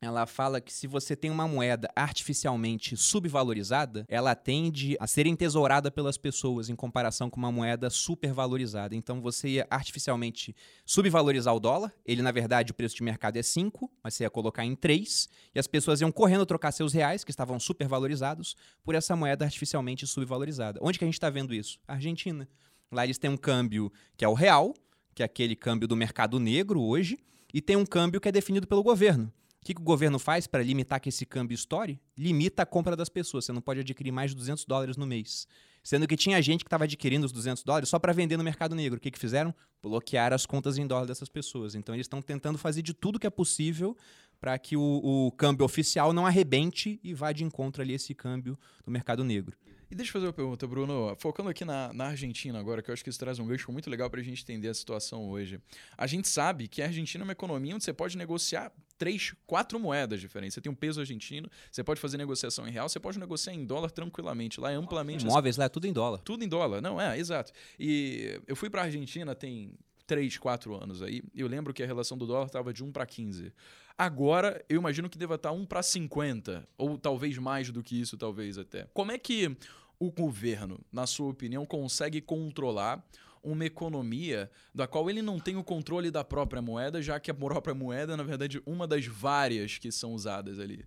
ela 0.01 0.25
fala 0.25 0.61
que 0.61 0.71
se 0.71 0.87
você 0.87 1.15
tem 1.15 1.29
uma 1.29 1.47
moeda 1.47 1.89
artificialmente 1.95 2.95
subvalorizada, 2.95 4.05
ela 4.07 4.33
tende 4.33 4.95
a 4.99 5.05
ser 5.05 5.27
entesourada 5.27 5.91
pelas 5.91 6.17
pessoas 6.17 6.69
em 6.69 6.75
comparação 6.75 7.29
com 7.29 7.37
uma 7.37 7.51
moeda 7.51 7.89
supervalorizada. 7.89 8.95
Então 8.95 9.21
você 9.21 9.49
ia 9.49 9.67
artificialmente 9.69 10.55
subvalorizar 10.85 11.53
o 11.53 11.59
dólar, 11.59 11.93
ele 12.05 12.21
na 12.21 12.31
verdade 12.31 12.71
o 12.71 12.73
preço 12.73 12.95
de 12.95 13.03
mercado 13.03 13.37
é 13.37 13.43
5, 13.43 13.91
mas 14.01 14.13
você 14.13 14.23
ia 14.23 14.29
colocar 14.29 14.63
em 14.63 14.75
3, 14.75 15.27
e 15.53 15.59
as 15.59 15.67
pessoas 15.67 15.99
iam 15.99 16.11
correndo 16.11 16.45
trocar 16.45 16.71
seus 16.71 16.93
reais, 16.93 17.23
que 17.23 17.31
estavam 17.31 17.59
supervalorizados, 17.59 18.55
por 18.83 18.95
essa 18.95 19.15
moeda 19.15 19.43
artificialmente 19.43 20.07
subvalorizada. 20.07 20.79
Onde 20.81 20.97
que 20.97 21.03
a 21.03 21.07
gente 21.07 21.15
está 21.15 21.29
vendo 21.29 21.53
isso? 21.53 21.77
Argentina. 21.87 22.47
Lá 22.91 23.03
eles 23.03 23.17
têm 23.17 23.29
um 23.29 23.37
câmbio 23.37 23.91
que 24.15 24.23
é 24.23 24.27
o 24.27 24.33
real, 24.33 24.73
que 25.13 25.21
é 25.21 25.25
aquele 25.25 25.55
câmbio 25.55 25.87
do 25.87 25.95
mercado 25.95 26.39
negro 26.39 26.81
hoje, 26.81 27.19
e 27.53 27.61
tem 27.61 27.75
um 27.75 27.85
câmbio 27.85 28.21
que 28.21 28.29
é 28.29 28.31
definido 28.31 28.65
pelo 28.65 28.81
governo. 28.81 29.31
O 29.61 29.65
que, 29.65 29.73
que 29.73 29.81
o 29.81 29.83
governo 29.83 30.17
faz 30.17 30.47
para 30.47 30.63
limitar 30.63 31.01
que 31.01 31.09
esse 31.09 31.25
câmbio 31.25 31.53
estoure? 31.53 31.99
Limita 32.17 32.63
a 32.63 32.65
compra 32.65 32.95
das 32.95 33.09
pessoas. 33.09 33.45
Você 33.45 33.51
não 33.51 33.61
pode 33.61 33.81
adquirir 33.81 34.11
mais 34.11 34.31
de 34.31 34.37
200 34.37 34.65
dólares 34.65 34.95
no 34.95 35.05
mês. 35.05 35.45
Sendo 35.83 36.07
que 36.07 36.15
tinha 36.15 36.41
gente 36.41 36.63
que 36.63 36.67
estava 36.67 36.85
adquirindo 36.85 37.25
os 37.25 37.31
200 37.31 37.63
dólares 37.63 37.89
só 37.89 37.99
para 37.99 38.13
vender 38.13 38.37
no 38.37 38.43
mercado 38.43 38.73
negro. 38.73 38.97
O 38.97 39.01
que, 39.01 39.11
que 39.11 39.19
fizeram? 39.19 39.53
Bloquear 39.81 40.33
as 40.33 40.45
contas 40.45 40.77
em 40.77 40.87
dólar 40.87 41.05
dessas 41.05 41.29
pessoas. 41.29 41.75
Então 41.75 41.93
eles 41.93 42.05
estão 42.05 42.21
tentando 42.21 42.57
fazer 42.57 42.81
de 42.81 42.93
tudo 42.93 43.19
que 43.19 43.27
é 43.27 43.29
possível 43.29 43.95
para 44.39 44.57
que 44.57 44.77
o, 44.77 44.81
o, 44.81 45.31
câmbio 45.33 45.65
oficial 45.65 46.13
não 46.13 46.25
arrebente 46.25 46.99
e 47.03 47.13
vá 47.13 47.33
de 47.33 47.43
encontro 47.43 47.81
ali 47.81 47.93
esse 47.93 48.13
câmbio 48.13 48.57
do 48.85 48.91
mercado 48.91 49.23
negro. 49.23 49.57
E 49.91 49.95
deixa 49.95 50.11
eu 50.11 50.13
fazer 50.13 50.27
uma 50.27 50.33
pergunta, 50.33 50.67
Bruno. 50.67 51.15
Focando 51.17 51.49
aqui 51.49 51.65
na, 51.65 51.91
na 51.91 52.05
Argentina 52.07 52.59
agora, 52.59 52.81
que 52.81 52.89
eu 52.89 52.93
acho 52.93 53.03
que 53.03 53.09
isso 53.09 53.19
traz 53.19 53.39
um 53.39 53.45
gancho 53.45 53.71
muito 53.71 53.89
legal 53.89 54.09
para 54.09 54.21
a 54.21 54.23
gente 54.23 54.43
entender 54.43 54.69
a 54.69 54.73
situação 54.73 55.29
hoje. 55.29 55.59
A 55.97 56.07
gente 56.07 56.27
sabe 56.29 56.67
que 56.67 56.81
a 56.81 56.85
Argentina 56.85 57.23
é 57.23 57.25
uma 57.25 57.33
economia 57.33 57.75
onde 57.75 57.83
você 57.83 57.91
pode 57.91 58.15
negociar 58.17 58.71
três, 58.99 59.33
quatro 59.47 59.79
moedas 59.79 60.19
diferentes. 60.19 60.53
Você 60.53 60.61
tem 60.61 60.71
um 60.71 60.75
peso 60.75 60.99
argentino, 60.99 61.49
você 61.71 61.83
pode 61.83 61.99
fazer 61.99 62.17
negociação 62.17 62.67
em 62.67 62.71
real, 62.71 62.87
você 62.87 62.99
pode 62.99 63.17
negociar 63.17 63.53
em 63.53 63.65
dólar 63.65 63.89
tranquilamente. 63.89 64.59
Lá 64.59 64.71
é 64.71 64.75
amplamente. 64.75 65.25
Imóveis 65.25 65.57
lá 65.57 65.65
é 65.65 65.69
tudo 65.69 65.87
em 65.87 65.93
dólar. 65.93 66.19
Tudo 66.19 66.43
em 66.43 66.47
dólar. 66.47 66.81
Não, 66.81 67.01
é, 67.01 67.17
exato. 67.17 67.51
E 67.79 68.39
eu 68.45 68.55
fui 68.55 68.69
para 68.69 68.81
a 68.81 68.85
Argentina 68.85 69.33
tem 69.33 69.71
3, 70.05 70.37
4 70.37 70.83
anos 70.83 71.01
aí. 71.01 71.23
Eu 71.33 71.47
lembro 71.47 71.73
que 71.73 71.81
a 71.81 71.85
relação 71.87 72.17
do 72.17 72.27
dólar 72.27 72.47
estava 72.47 72.73
de 72.73 72.83
1 72.83 72.91
para 72.91 73.05
15. 73.05 73.53
Agora, 73.97 74.63
eu 74.67 74.77
imagino 74.77 75.09
que 75.09 75.17
deva 75.17 75.35
estar 75.35 75.51
1 75.51 75.65
para 75.65 75.81
50, 75.81 76.67
ou 76.77 76.97
talvez 76.97 77.37
mais 77.37 77.71
do 77.71 77.81
que 77.81 77.99
isso, 77.99 78.17
talvez 78.17 78.57
até. 78.57 78.87
Como 78.93 79.11
é 79.11 79.17
que 79.17 79.55
o 79.99 80.11
governo, 80.11 80.79
na 80.91 81.05
sua 81.05 81.29
opinião, 81.29 81.65
consegue 81.65 82.21
controlar 82.21 83.05
uma 83.43 83.65
economia 83.65 84.49
da 84.73 84.87
qual 84.87 85.09
ele 85.09 85.21
não 85.21 85.39
tem 85.39 85.55
o 85.55 85.63
controle 85.63 86.11
da 86.11 86.23
própria 86.23 86.61
moeda, 86.61 87.01
já 87.01 87.19
que 87.19 87.31
a 87.31 87.33
própria 87.33 87.73
moeda 87.73 88.13
é, 88.13 88.15
na 88.15 88.23
verdade, 88.23 88.61
uma 88.65 88.87
das 88.87 89.05
várias 89.05 89.77
que 89.77 89.91
são 89.91 90.13
usadas 90.13 90.57
ali? 90.57 90.85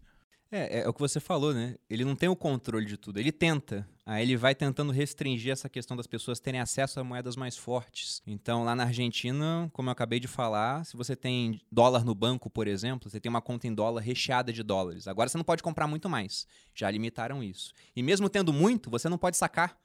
É, 0.51 0.81
é, 0.81 0.89
o 0.89 0.93
que 0.93 1.01
você 1.01 1.19
falou, 1.19 1.55
né? 1.55 1.77
Ele 1.89 2.05
não 2.05 2.15
tem 2.15 2.29
o 2.29 2.37
controle 2.37 2.85
de 2.85 2.99
tudo, 2.99 3.19
ele 3.19 3.33
tenta. 3.33 3.89
Aí 4.05 4.23
ele 4.23 4.37
vai 4.37 4.55
tentando 4.55 4.93
restringir 4.93 5.51
essa 5.51 5.69
questão 5.69 5.97
das 5.97 6.07
pessoas 6.07 6.41
terem 6.41 6.61
acesso 6.61 7.01
a 7.01 7.05
moedas 7.05 7.37
mais 7.37 7.57
fortes. 7.57 8.21
Então, 8.27 8.65
lá 8.65 8.75
na 8.75 8.85
Argentina, 8.85 9.71
como 9.73 9.89
eu 9.89 9.93
acabei 9.93 10.21
de 10.21 10.29
falar, 10.29 10.85
se 10.85 10.95
você 10.97 11.17
tem 11.17 11.59
dólar 11.71 12.05
no 12.05 12.15
banco, 12.15 12.51
por 12.51 12.67
exemplo, 12.67 13.09
você 13.09 13.19
tem 13.19 13.31
uma 13.31 13.41
conta 13.41 13.67
em 13.67 13.75
dólar 13.75 14.03
recheada 14.03 14.53
de 14.53 14.63
dólares. 14.63 15.09
Agora 15.09 15.31
você 15.31 15.39
não 15.39 15.45
pode 15.45 15.63
comprar 15.63 15.87
muito 15.87 16.09
mais. 16.09 16.47
Já 16.75 16.91
limitaram 16.91 17.43
isso. 17.43 17.73
E 17.97 18.03
mesmo 18.03 18.29
tendo 18.29 18.53
muito, 18.53 18.91
você 18.91 19.09
não 19.09 19.17
pode 19.17 19.39
sacar. 19.39 19.79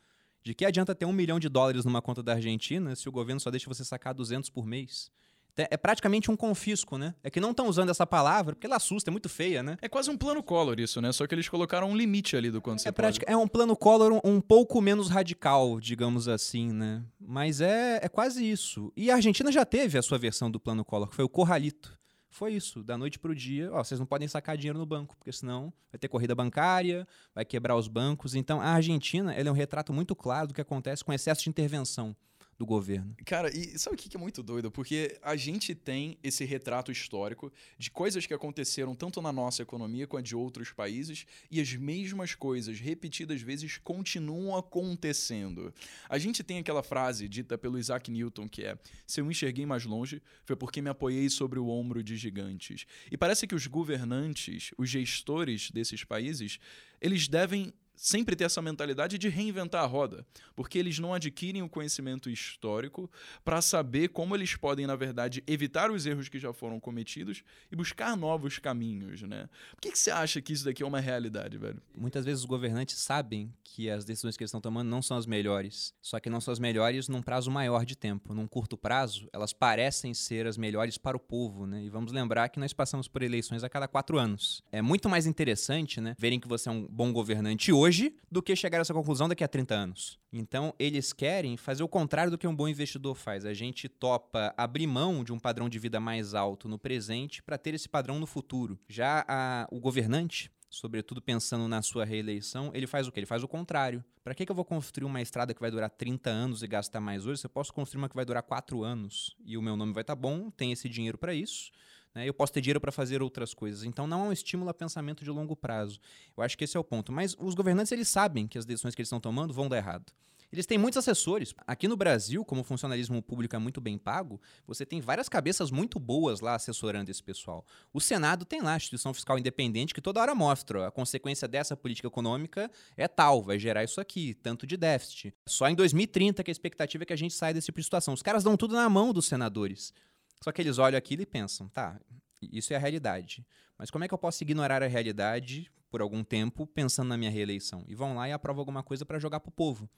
De 0.44 0.54
que 0.54 0.66
adianta 0.66 0.96
ter 0.96 1.06
um 1.06 1.14
milhão 1.14 1.40
de 1.40 1.50
dólares 1.50 1.86
numa 1.86 2.02
conta 2.02 2.24
da 2.24 2.34
Argentina 2.34 2.96
se 2.96 3.08
o 3.10 3.12
governo 3.12 3.40
só 3.40 3.52
deixa 3.52 3.68
você 3.68 3.84
sacar 3.84 4.14
200 4.14 4.50
por 4.50 4.66
mês? 4.66 5.12
É 5.58 5.76
praticamente 5.76 6.30
um 6.30 6.36
confisco, 6.36 7.00
né? 7.00 7.16
É 7.24 7.32
que 7.32 7.40
não 7.40 7.50
estão 7.50 7.68
usando 7.68 7.90
essa 7.90 8.06
palavra 8.06 8.54
porque 8.54 8.68
ela 8.68 8.76
assusta, 8.76 9.10
é 9.10 9.12
muito 9.12 9.28
feia, 9.28 9.64
né? 9.64 9.76
É 9.82 9.90
quase 9.90 10.10
um 10.10 10.16
plano 10.16 10.44
Collor 10.44 10.80
isso, 10.80 11.02
né? 11.02 11.12
Só 11.12 11.26
que 11.26 11.34
eles 11.34 11.50
colocaram 11.50 11.90
um 11.90 11.98
limite 11.98 12.36
ali 12.36 12.52
do 12.52 12.62
quanto 12.62 12.80
é 12.80 12.84
você 12.84 12.92
prática, 12.92 13.26
pode. 13.26 13.34
É 13.34 13.38
um 13.38 13.48
plano 13.48 13.76
Collor 13.76 14.14
um, 14.14 14.36
um, 14.36 14.40
pouco 14.40 14.80
menos 14.80 15.10
radical, 15.10 15.80
digamos 15.80 16.28
assim, 16.28 16.72
né? 16.72 17.04
Mas 17.20 17.60
é, 17.60 18.00
é 18.04 18.08
quase 18.08 18.48
isso. 18.48 18.94
E 18.96 19.10
a 19.10 19.16
Argentina 19.16 19.52
já 19.52 19.66
teve 19.66 19.98
a 19.98 20.02
sua 20.04 20.20
versão 20.20 20.52
do 20.52 20.60
plano 20.60 20.86
Collor, 20.86 21.10
que 21.10 21.16
foi 21.16 21.26
o 21.26 21.30
Corralito. 21.30 21.98
Foi 22.38 22.54
isso, 22.54 22.84
da 22.84 22.96
noite 22.96 23.18
para 23.18 23.32
o 23.32 23.36
dia, 23.36 23.74
ó, 23.74 23.84
vocês 23.84 24.00
não 24.00 24.06
podem 24.06 24.28
sacar 24.28 24.56
dinheiro 24.56 24.78
no 24.78 24.86
banco, 24.86 25.18
porque 25.18 25.32
senão 25.32 25.74
vai 25.92 25.98
ter 25.98 26.08
corrida 26.08 26.36
bancária, 26.36 27.08
vai 27.34 27.44
quebrar 27.44 27.76
os 27.76 27.88
bancos. 27.88 28.36
Então, 28.36 28.62
a 28.62 28.68
Argentina 28.68 29.34
é 29.34 29.50
um 29.50 29.56
retrato 29.56 29.92
muito 29.92 30.16
claro 30.16 30.50
do 30.50 30.54
que 30.54 30.62
acontece 30.62 31.04
com 31.04 31.12
excesso 31.12 31.42
de 31.42 31.50
intervenção 31.50 32.16
do 32.58 32.66
governo. 32.66 33.16
Cara, 33.26 33.56
e 33.56 33.78
sabe 33.78 33.96
o 33.96 34.00
que 34.00 34.16
é 34.18 34.20
muito 34.20 34.42
doido? 34.42 34.72
Porque 34.72 35.18
a 35.22 35.36
gente 35.36 35.76
tem 35.76 36.18
esse 36.24 36.44
retrato 36.44 36.92
histórico 36.92 37.54
de 37.78 37.92
coisas 37.92 38.26
que 38.26 38.34
aconteceram 38.34 38.96
tanto 38.96 39.22
na 39.22 39.32
nossa 39.32 39.62
economia 39.62 40.08
quanto 40.08 40.26
de 40.26 40.36
outros 40.36 40.72
países 40.72 41.26
e 41.52 41.62
as 41.62 41.74
mesmas 41.74 42.34
coisas 42.34 42.80
repetidas 42.80 43.42
vezes 43.42 43.78
continuam 43.78 44.58
acontecendo. 44.58 45.72
A 46.10 46.18
gente 46.18 46.44
tem 46.44 46.58
aquela 46.58 46.82
frase 46.82 47.28
dita 47.28 47.58
pelo 47.58 47.78
Isaac 47.78 48.10
Newton 48.10 48.50
que 48.50 48.64
é: 48.64 48.78
"Se 49.06 49.22
eu 49.22 49.30
enxerguei 49.30 49.66
mais 49.66 49.86
longe, 49.86 50.22
foi 50.44 50.56
porque 50.56 50.82
me 50.82 50.90
apoiei 50.90 51.30
sobre 51.30 51.60
o 51.60 51.68
ombro 51.68 52.02
de 52.02 52.18
gigantes". 52.18 52.88
E 53.12 53.18
parece 53.18 53.46
que 53.46 53.54
os 53.54 53.68
governantes, 53.68 54.72
os 54.78 54.90
gestores 54.90 55.70
desses 55.70 56.04
países, 56.04 56.60
eles 57.00 57.28
devem 57.28 57.72
sempre 57.98 58.36
ter 58.36 58.46
essa 58.46 58.62
mentalidade 58.62 59.18
de 59.18 59.28
reinventar 59.28 59.84
a 59.84 59.88
roda, 59.88 60.26
porque 60.56 60.78
eles 60.78 61.00
não 61.00 61.14
adquirem 61.14 61.64
o 61.64 61.70
conhecimento 61.70 62.30
histórico 62.30 63.10
para 63.44 63.62
saber 63.62 64.10
como 64.10 64.36
eles 64.36 64.56
podem, 64.56 64.86
na 64.86 64.96
verdade, 64.96 65.44
evitar 65.48 65.92
os 65.92 66.06
erros 66.06 66.30
que 66.30 66.40
já 66.40 66.54
foram 66.54 66.80
cometidos 66.80 67.44
e 67.72 67.76
buscar 67.76 68.16
novos 68.16 68.60
caminhos, 68.60 69.24
né? 69.24 69.50
Por 69.72 69.82
que, 69.82 69.92
que 69.92 70.00
você 70.00 70.12
acha 70.12 70.42
que 70.42 70.54
isso 70.54 70.64
daqui 70.64 70.84
é 70.84 70.86
uma 70.86 71.00
realidade, 71.00 71.58
velho? 71.58 71.82
Muitas 71.96 72.24
vezes 72.24 72.42
os 72.42 72.46
governantes 72.46 72.98
sabem 73.00 73.52
que 73.64 73.90
as 73.90 74.06
decisões 74.06 74.38
que 74.38 74.44
eles 74.44 74.50
estão 74.50 74.62
tomando 74.62 74.88
não 74.88 75.02
são 75.02 75.18
as 75.18 75.26
melhores, 75.26 75.94
só 76.02 76.20
que 76.20 76.30
não 76.30 76.40
são 76.40 76.52
as 76.52 76.60
melhores 76.60 77.08
num 77.10 77.22
prazo 77.22 77.50
maior 77.50 77.84
de 77.84 77.96
tempo. 77.96 78.34
Num 78.34 78.48
curto 78.48 78.78
prazo, 78.78 79.28
elas 79.34 79.52
parecem 79.52 80.14
ser 80.14 80.46
as 80.46 80.58
melhores 80.58 80.98
para 80.98 81.18
o 81.18 81.20
povo, 81.20 81.66
né? 81.66 81.84
E 81.84 81.90
vamos 81.90 82.12
lembrar 82.12 82.50
que 82.50 82.60
nós 82.60 82.74
passamos 82.74 83.08
por 83.08 83.24
eleições 83.24 83.64
a 83.64 83.70
cada 83.70 83.88
quatro 83.88 84.20
anos. 84.20 84.64
É 84.72 84.82
muito 84.82 85.10
mais 85.10 85.26
interessante, 85.26 86.00
né, 86.00 86.16
verem 86.20 86.40
que 86.40 86.48
você 86.48 86.70
é 86.70 86.72
um 86.72 86.86
bom 86.88 87.12
governante 87.12 87.72
hoje 87.72 87.87
hoje 87.88 88.14
do 88.30 88.44
que 88.44 88.54
chegar 88.54 88.80
a 88.80 88.82
essa 88.82 88.94
conclusão 88.94 89.30
daqui 89.30 89.44
a 89.44 89.48
30 89.48 89.74
anos. 89.74 90.20
Então, 90.32 90.74
eles 90.78 91.14
querem 91.14 91.56
fazer 91.56 91.84
o 91.84 91.88
contrário 91.88 92.30
do 92.30 92.38
que 92.38 92.46
um 92.46 92.56
bom 92.56 92.68
investidor 92.68 93.16
faz. 93.16 93.46
A 93.46 93.54
gente 93.54 93.88
topa 93.88 94.54
abrir 94.58 94.86
mão 94.86 95.24
de 95.24 95.32
um 95.32 95.40
padrão 95.40 95.70
de 95.70 95.80
vida 95.80 96.00
mais 96.00 96.34
alto 96.34 96.68
no 96.68 96.78
presente 96.78 97.42
para 97.42 97.58
ter 97.58 97.74
esse 97.74 97.88
padrão 97.88 98.20
no 98.20 98.28
futuro. 98.28 98.78
Já 98.90 99.26
a, 99.26 99.68
o 99.72 99.80
governante, 99.80 100.52
sobretudo 100.70 101.22
pensando 101.22 101.66
na 101.70 101.82
sua 101.82 102.04
reeleição, 102.04 102.72
ele 102.74 102.88
faz 102.88 103.08
o 103.08 103.12
quê? 103.12 103.22
Ele 103.22 103.26
faz 103.26 103.42
o 103.42 103.48
contrário. 103.48 104.04
Para 104.22 104.36
que, 104.36 104.46
que 104.46 104.52
eu 104.52 104.56
vou 104.56 104.66
construir 104.66 105.06
uma 105.06 105.22
estrada 105.22 105.54
que 105.54 105.62
vai 105.62 105.72
durar 105.72 105.90
30 105.90 106.30
anos 106.30 106.64
e 106.64 106.68
gastar 106.68 107.00
mais 107.00 107.26
hoje? 107.26 107.40
Se 107.40 107.46
eu 107.46 107.50
posso 107.50 107.74
construir 107.74 108.02
uma 108.02 108.10
que 108.10 108.16
vai 108.16 108.26
durar 108.26 108.44
4 108.44 108.84
anos 108.84 109.34
e 109.46 109.58
o 109.58 109.62
meu 109.62 109.78
nome 109.78 109.94
vai 109.94 110.02
estar 110.02 110.16
tá 110.16 110.22
bom, 110.22 110.52
tem 110.52 110.74
esse 110.74 110.90
dinheiro 110.90 111.18
para 111.18 111.34
isso 111.34 111.72
né? 112.18 112.28
Eu 112.28 112.34
posso 112.34 112.52
ter 112.52 112.62
dinheiro 112.62 112.82
para 112.82 112.92
fazer 112.92 113.22
outras 113.22 113.54
coisas. 113.54 113.84
Então 113.84 114.08
não 114.08 114.26
é 114.26 114.30
um 114.30 114.32
estímulo 114.32 114.70
a 114.72 114.74
pensamento 114.74 115.24
de 115.24 115.30
longo 115.30 115.56
prazo. 115.56 116.00
Eu 116.36 116.44
acho 116.44 116.58
que 116.58 116.64
esse 116.64 116.76
é 116.76 116.80
o 116.80 116.84
ponto. 116.84 117.12
Mas 117.12 117.36
os 117.40 117.54
governantes 117.54 117.92
eles 117.92 118.10
sabem 118.10 118.48
que 118.48 118.58
as 118.58 118.66
decisões 118.66 118.96
que 118.96 119.02
eles 119.02 119.08
estão 119.08 119.20
tomando 119.20 119.54
vão 119.54 119.70
dar 119.70 119.78
errado. 119.78 120.12
Eles 120.52 120.66
têm 120.66 120.78
muitos 120.78 120.98
assessores. 120.98 121.54
Aqui 121.68 121.88
no 121.88 121.98
Brasil, 121.98 122.44
como 122.46 122.62
o 122.62 122.64
funcionalismo 122.64 123.22
público 123.22 123.56
é 123.56 123.60
muito 123.60 123.82
bem 123.82 123.98
pago, 123.98 124.40
você 124.66 124.86
tem 124.86 125.02
várias 125.02 125.28
cabeças 125.28 125.72
muito 125.72 126.00
boas 126.00 126.40
lá 126.40 126.56
assessorando 126.56 127.12
esse 127.12 127.22
pessoal. 127.22 127.66
O 127.94 128.00
Senado 128.00 128.46
tem 128.46 128.62
lá 128.62 128.74
a 128.74 128.78
instituição 128.78 129.14
fiscal 129.14 129.38
independente 129.38 129.94
que 129.94 130.02
toda 130.02 130.22
hora 130.22 130.34
mostra 130.34 130.88
a 130.88 130.92
consequência 130.92 131.48
dessa 131.48 131.76
política 131.76 132.08
econômica 132.08 132.72
é 132.96 133.10
tal, 133.10 133.44
vai 133.44 133.60
gerar 133.60 133.84
isso 133.84 134.00
aqui, 134.00 134.34
tanto 134.36 134.66
de 134.66 134.78
déficit. 134.78 135.34
Só 135.46 135.68
em 135.68 135.76
2030 135.76 136.42
que 136.44 136.50
a 136.50 136.54
expectativa 136.54 137.04
é 137.04 137.06
que 137.06 137.14
a 137.14 137.18
gente 137.18 137.34
saia 137.34 137.54
desse 137.54 137.66
tipo 137.66 137.80
de 137.80 137.84
situação. 137.84 138.14
Os 138.14 138.22
caras 138.22 138.44
dão 138.44 138.56
tudo 138.56 138.74
na 138.74 138.90
mão 138.90 139.12
dos 139.12 139.26
senadores. 139.26 139.94
Só 140.44 140.52
que 140.52 140.62
eles 140.62 140.78
olham 140.78 140.98
aquilo 140.98 141.22
e 141.22 141.26
pensam, 141.26 141.68
tá, 141.70 142.00
isso 142.42 142.74
é 142.74 142.76
a 142.76 142.80
realidade. 142.80 143.46
Mas 143.78 143.90
como 143.90 144.04
é 144.04 144.08
que 144.08 144.14
eu 144.14 144.18
posso 144.18 144.44
ignorar 144.44 144.82
a 144.84 144.88
realidade 144.88 145.72
por 145.90 146.02
algum 146.02 146.24
tempo 146.24 146.66
pensando 146.68 147.10
na 147.10 147.18
minha 147.18 147.32
reeleição? 147.32 147.84
E 147.88 147.96
vão 147.96 148.16
lá 148.16 148.28
e 148.28 148.32
aprovam 148.32 148.62
alguma 148.62 148.84
coisa 148.84 149.06
para 149.06 149.20
jogar 149.20 149.40
para 149.40 149.50
o 149.50 149.52
povo. 149.52 149.90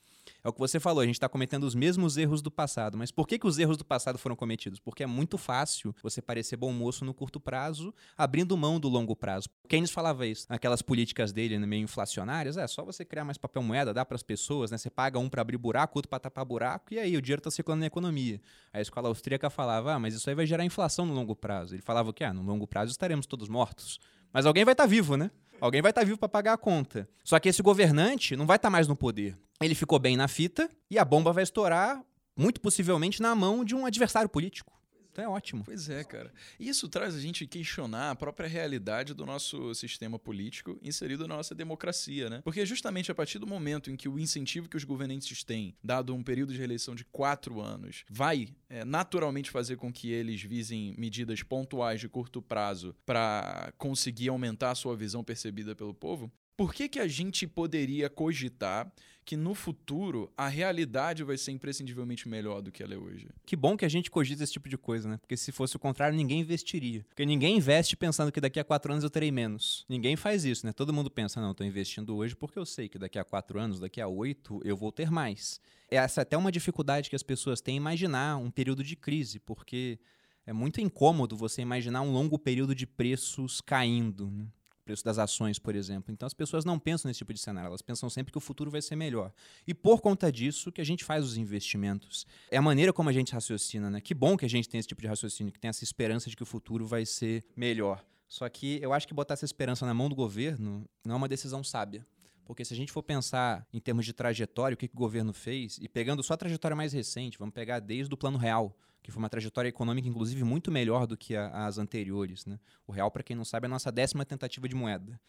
É 0.43 0.49
o 0.49 0.53
que 0.53 0.59
você 0.59 0.79
falou, 0.79 1.01
a 1.01 1.05
gente 1.05 1.15
está 1.15 1.27
cometendo 1.27 1.63
os 1.63 1.75
mesmos 1.75 2.17
erros 2.17 2.41
do 2.41 2.51
passado. 2.51 2.97
Mas 2.97 3.11
por 3.11 3.27
que, 3.27 3.37
que 3.37 3.47
os 3.47 3.57
erros 3.57 3.77
do 3.77 3.85
passado 3.85 4.17
foram 4.17 4.35
cometidos? 4.35 4.79
Porque 4.79 5.03
é 5.03 5.07
muito 5.07 5.37
fácil 5.37 5.93
você 6.01 6.21
parecer 6.21 6.55
bom 6.55 6.71
moço 6.71 7.03
no 7.03 7.13
curto 7.13 7.39
prazo, 7.39 7.93
abrindo 8.17 8.55
mão 8.57 8.79
do 8.79 8.87
longo 8.87 9.15
prazo. 9.15 9.49
Keynes 9.67 9.91
falava 9.91 10.25
isso, 10.25 10.45
aquelas 10.49 10.81
políticas 10.81 11.31
dele 11.31 11.57
né, 11.57 11.65
meio 11.65 11.83
inflacionárias, 11.83 12.57
é 12.57 12.67
só 12.67 12.83
você 12.83 13.03
criar 13.03 13.25
mais 13.25 13.37
papel 13.37 13.61
moeda, 13.61 13.93
dar 13.93 14.05
para 14.05 14.15
as 14.15 14.23
pessoas, 14.23 14.71
né? 14.71 14.77
Você 14.77 14.89
paga 14.89 15.19
um 15.19 15.29
para 15.29 15.41
abrir 15.41 15.57
buraco, 15.57 15.97
outro 15.97 16.09
para 16.09 16.19
tapar 16.19 16.45
buraco, 16.45 16.93
e 16.93 16.99
aí 16.99 17.17
o 17.17 17.21
dinheiro 17.21 17.39
está 17.39 17.51
circulando 17.51 17.81
na 17.81 17.87
economia. 17.87 18.41
A 18.71 18.81
escola 18.81 19.07
austríaca 19.07 19.49
falava, 19.49 19.93
ah, 19.93 19.99
mas 19.99 20.13
isso 20.13 20.29
aí 20.29 20.35
vai 20.35 20.45
gerar 20.45 20.63
inflação 20.63 21.05
no 21.05 21.13
longo 21.13 21.35
prazo. 21.35 21.75
Ele 21.75 21.81
falava 21.81 22.09
o 22.09 22.13
quê? 22.13 22.23
Ah, 22.23 22.33
no 22.33 22.43
longo 22.43 22.67
prazo 22.67 22.91
estaremos 22.91 23.25
todos 23.25 23.49
mortos. 23.49 23.99
Mas 24.31 24.45
alguém 24.45 24.63
vai 24.63 24.73
estar 24.73 24.83
tá 24.83 24.87
vivo, 24.87 25.17
né? 25.17 25.31
Alguém 25.61 25.81
vai 25.81 25.91
estar 25.91 26.01
tá 26.01 26.05
vivo 26.05 26.17
para 26.17 26.29
pagar 26.29 26.53
a 26.53 26.57
conta. 26.57 27.07
Só 27.23 27.39
que 27.39 27.49
esse 27.49 27.61
governante 27.61 28.35
não 28.35 28.45
vai 28.45 28.55
estar 28.55 28.67
tá 28.67 28.71
mais 28.71 28.87
no 28.87 28.95
poder. 28.95 29.37
Ele 29.61 29.75
ficou 29.75 29.99
bem 29.99 30.15
na 30.15 30.27
fita 30.27 30.69
e 30.89 30.97
a 30.97 31.03
bomba 31.03 31.33
vai 31.33 31.43
estourar, 31.43 32.01
muito 32.37 32.61
possivelmente, 32.61 33.21
na 33.21 33.35
mão 33.35 33.65
de 33.65 33.75
um 33.75 33.85
adversário 33.85 34.29
político. 34.29 34.78
Então 35.11 35.23
é 35.23 35.27
ótimo. 35.27 35.63
Pois 35.63 35.89
é, 35.89 36.03
cara. 36.03 36.31
Isso 36.59 36.87
traz 36.87 37.15
a 37.15 37.19
gente 37.19 37.45
questionar 37.47 38.11
a 38.11 38.15
própria 38.15 38.47
realidade 38.47 39.13
do 39.13 39.25
nosso 39.25 39.73
sistema 39.73 40.17
político 40.17 40.77
inserido 40.81 41.27
na 41.27 41.35
nossa 41.35 41.55
democracia, 41.55 42.29
né? 42.29 42.41
Porque 42.43 42.65
justamente 42.65 43.11
a 43.11 43.15
partir 43.15 43.39
do 43.39 43.47
momento 43.47 43.91
em 43.91 43.95
que 43.95 44.07
o 44.07 44.19
incentivo 44.19 44.69
que 44.69 44.77
os 44.77 44.83
governantes 44.83 45.43
têm, 45.43 45.75
dado 45.83 46.13
um 46.13 46.23
período 46.23 46.53
de 46.53 46.59
reeleição 46.59 46.95
de 46.95 47.05
quatro 47.05 47.59
anos, 47.61 48.03
vai 48.09 48.49
é, 48.69 48.85
naturalmente 48.85 49.49
fazer 49.49 49.77
com 49.77 49.91
que 49.91 50.11
eles 50.11 50.41
visem 50.41 50.95
medidas 50.97 51.41
pontuais 51.43 51.99
de 51.99 52.07
curto 52.07 52.41
prazo 52.41 52.95
para 53.05 53.73
conseguir 53.77 54.29
aumentar 54.29 54.71
a 54.71 54.75
sua 54.75 54.95
visão 54.95 55.23
percebida 55.23 55.75
pelo 55.75 55.93
povo, 55.93 56.31
por 56.59 56.73
que, 56.73 56.89
que 56.89 56.99
a 56.99 57.07
gente 57.07 57.47
poderia 57.47 58.09
cogitar 58.09 58.91
que 59.29 59.37
no 59.37 59.53
futuro 59.53 60.33
a 60.35 60.47
realidade 60.47 61.23
vai 61.23 61.37
ser 61.37 61.51
imprescindivelmente 61.51 62.27
melhor 62.27 62.63
do 62.63 62.71
que 62.71 62.81
ela 62.81 62.95
é 62.95 62.97
hoje? 62.97 63.29
Que 63.45 63.55
bom 63.55 63.77
que 63.77 63.85
a 63.85 63.87
gente 63.87 64.09
cogita 64.09 64.43
esse 64.43 64.53
tipo 64.53 64.67
de 64.67 64.75
coisa, 64.75 65.07
né? 65.07 65.17
Porque 65.17 65.37
se 65.37 65.51
fosse 65.51 65.75
o 65.75 65.79
contrário, 65.79 66.17
ninguém 66.17 66.39
investiria. 66.39 67.05
Porque 67.07 67.27
ninguém 67.27 67.57
investe 67.57 67.95
pensando 67.95 68.31
que 68.31 68.41
daqui 68.41 68.59
a 68.59 68.63
quatro 68.63 68.91
anos 68.91 69.03
eu 69.03 69.09
terei 69.11 69.29
menos. 69.29 69.85
Ninguém 69.87 70.15
faz 70.15 70.45
isso, 70.45 70.65
né? 70.65 70.73
Todo 70.73 70.91
mundo 70.91 71.11
pensa, 71.11 71.39
não, 71.39 71.51
estou 71.51 71.63
investindo 71.63 72.15
hoje 72.15 72.35
porque 72.35 72.57
eu 72.57 72.65
sei 72.65 72.89
que 72.89 72.97
daqui 72.97 73.19
a 73.19 73.23
quatro 73.23 73.59
anos, 73.59 73.79
daqui 73.79 74.01
a 74.01 74.07
oito, 74.07 74.59
eu 74.65 74.75
vou 74.75 74.91
ter 74.91 75.11
mais. 75.11 75.61
Essa 75.91 76.21
é 76.21 76.23
até 76.23 76.35
uma 76.35 76.51
dificuldade 76.51 77.07
que 77.07 77.15
as 77.15 77.21
pessoas 77.21 77.61
têm 77.61 77.75
em 77.75 77.77
imaginar 77.77 78.37
um 78.37 78.49
período 78.49 78.83
de 78.83 78.95
crise, 78.95 79.37
porque 79.37 79.99
é 80.43 80.51
muito 80.51 80.81
incômodo 80.81 81.37
você 81.37 81.61
imaginar 81.61 82.01
um 82.01 82.11
longo 82.11 82.39
período 82.39 82.73
de 82.73 82.87
preços 82.87 83.61
caindo. 83.61 84.31
Né? 84.31 84.47
Preço 84.89 85.05
das 85.05 85.19
ações, 85.19 85.59
por 85.59 85.75
exemplo. 85.75 86.11
Então 86.11 86.25
as 86.25 86.33
pessoas 86.33 86.65
não 86.65 86.79
pensam 86.79 87.07
nesse 87.07 87.19
tipo 87.19 87.31
de 87.31 87.39
cenário, 87.39 87.67
elas 87.67 87.81
pensam 87.81 88.09
sempre 88.09 88.31
que 88.31 88.37
o 88.39 88.41
futuro 88.41 88.71
vai 88.71 88.81
ser 88.81 88.95
melhor. 88.95 89.31
E 89.67 89.73
por 89.73 90.01
conta 90.01 90.31
disso 90.31 90.71
que 90.71 90.81
a 90.81 90.83
gente 90.83 91.03
faz 91.03 91.23
os 91.23 91.37
investimentos. 91.37 92.25
É 92.49 92.57
a 92.57 92.61
maneira 92.61 92.91
como 92.91 93.07
a 93.07 93.13
gente 93.13 93.31
raciocina, 93.31 93.87
né? 93.87 94.01
Que 94.01 94.15
bom 94.15 94.35
que 94.35 94.45
a 94.45 94.49
gente 94.49 94.67
tem 94.67 94.79
esse 94.79 94.87
tipo 94.87 95.01
de 95.01 95.07
raciocínio, 95.07 95.53
que 95.53 95.59
tem 95.59 95.69
essa 95.69 95.83
esperança 95.83 96.27
de 96.27 96.35
que 96.35 96.41
o 96.41 96.45
futuro 96.45 96.87
vai 96.87 97.05
ser 97.05 97.45
melhor. 97.55 98.03
Só 98.27 98.49
que 98.49 98.79
eu 98.81 98.91
acho 98.91 99.07
que 99.07 99.13
botar 99.13 99.35
essa 99.35 99.45
esperança 99.45 99.85
na 99.85 99.93
mão 99.93 100.09
do 100.09 100.15
governo 100.15 100.89
não 101.05 101.13
é 101.13 101.17
uma 101.17 101.27
decisão 101.27 101.63
sábia. 101.63 102.03
Porque 102.45 102.65
se 102.65 102.73
a 102.73 102.77
gente 102.77 102.91
for 102.91 103.03
pensar 103.03 103.67
em 103.71 103.79
termos 103.79 104.07
de 104.07 104.11
trajetória, 104.11 104.73
o 104.73 104.77
que, 104.77 104.87
que 104.87 104.95
o 104.95 104.97
governo 104.97 105.33
fez, 105.33 105.77
e 105.79 105.87
pegando 105.87 106.23
só 106.23 106.33
a 106.33 106.37
trajetória 106.37 106.75
mais 106.75 106.93
recente, 106.93 107.37
vamos 107.37 107.53
pegar 107.53 107.79
desde 107.79 108.11
o 108.11 108.17
Plano 108.17 108.39
Real, 108.39 108.75
que 109.01 109.11
foi 109.11 109.19
uma 109.19 109.29
trajetória 109.29 109.69
econômica, 109.69 110.07
inclusive, 110.07 110.43
muito 110.43 110.71
melhor 110.71 111.07
do 111.07 111.17
que 111.17 111.35
a, 111.35 111.65
as 111.65 111.77
anteriores. 111.77 112.45
Né? 112.45 112.59
O 112.87 112.91
real, 112.91 113.09
para 113.09 113.23
quem 113.23 113.35
não 113.35 113.45
sabe, 113.45 113.65
é 113.65 113.67
a 113.67 113.69
nossa 113.69 113.91
décima 113.91 114.25
tentativa 114.25 114.67
de 114.67 114.75
moeda. 114.75 115.19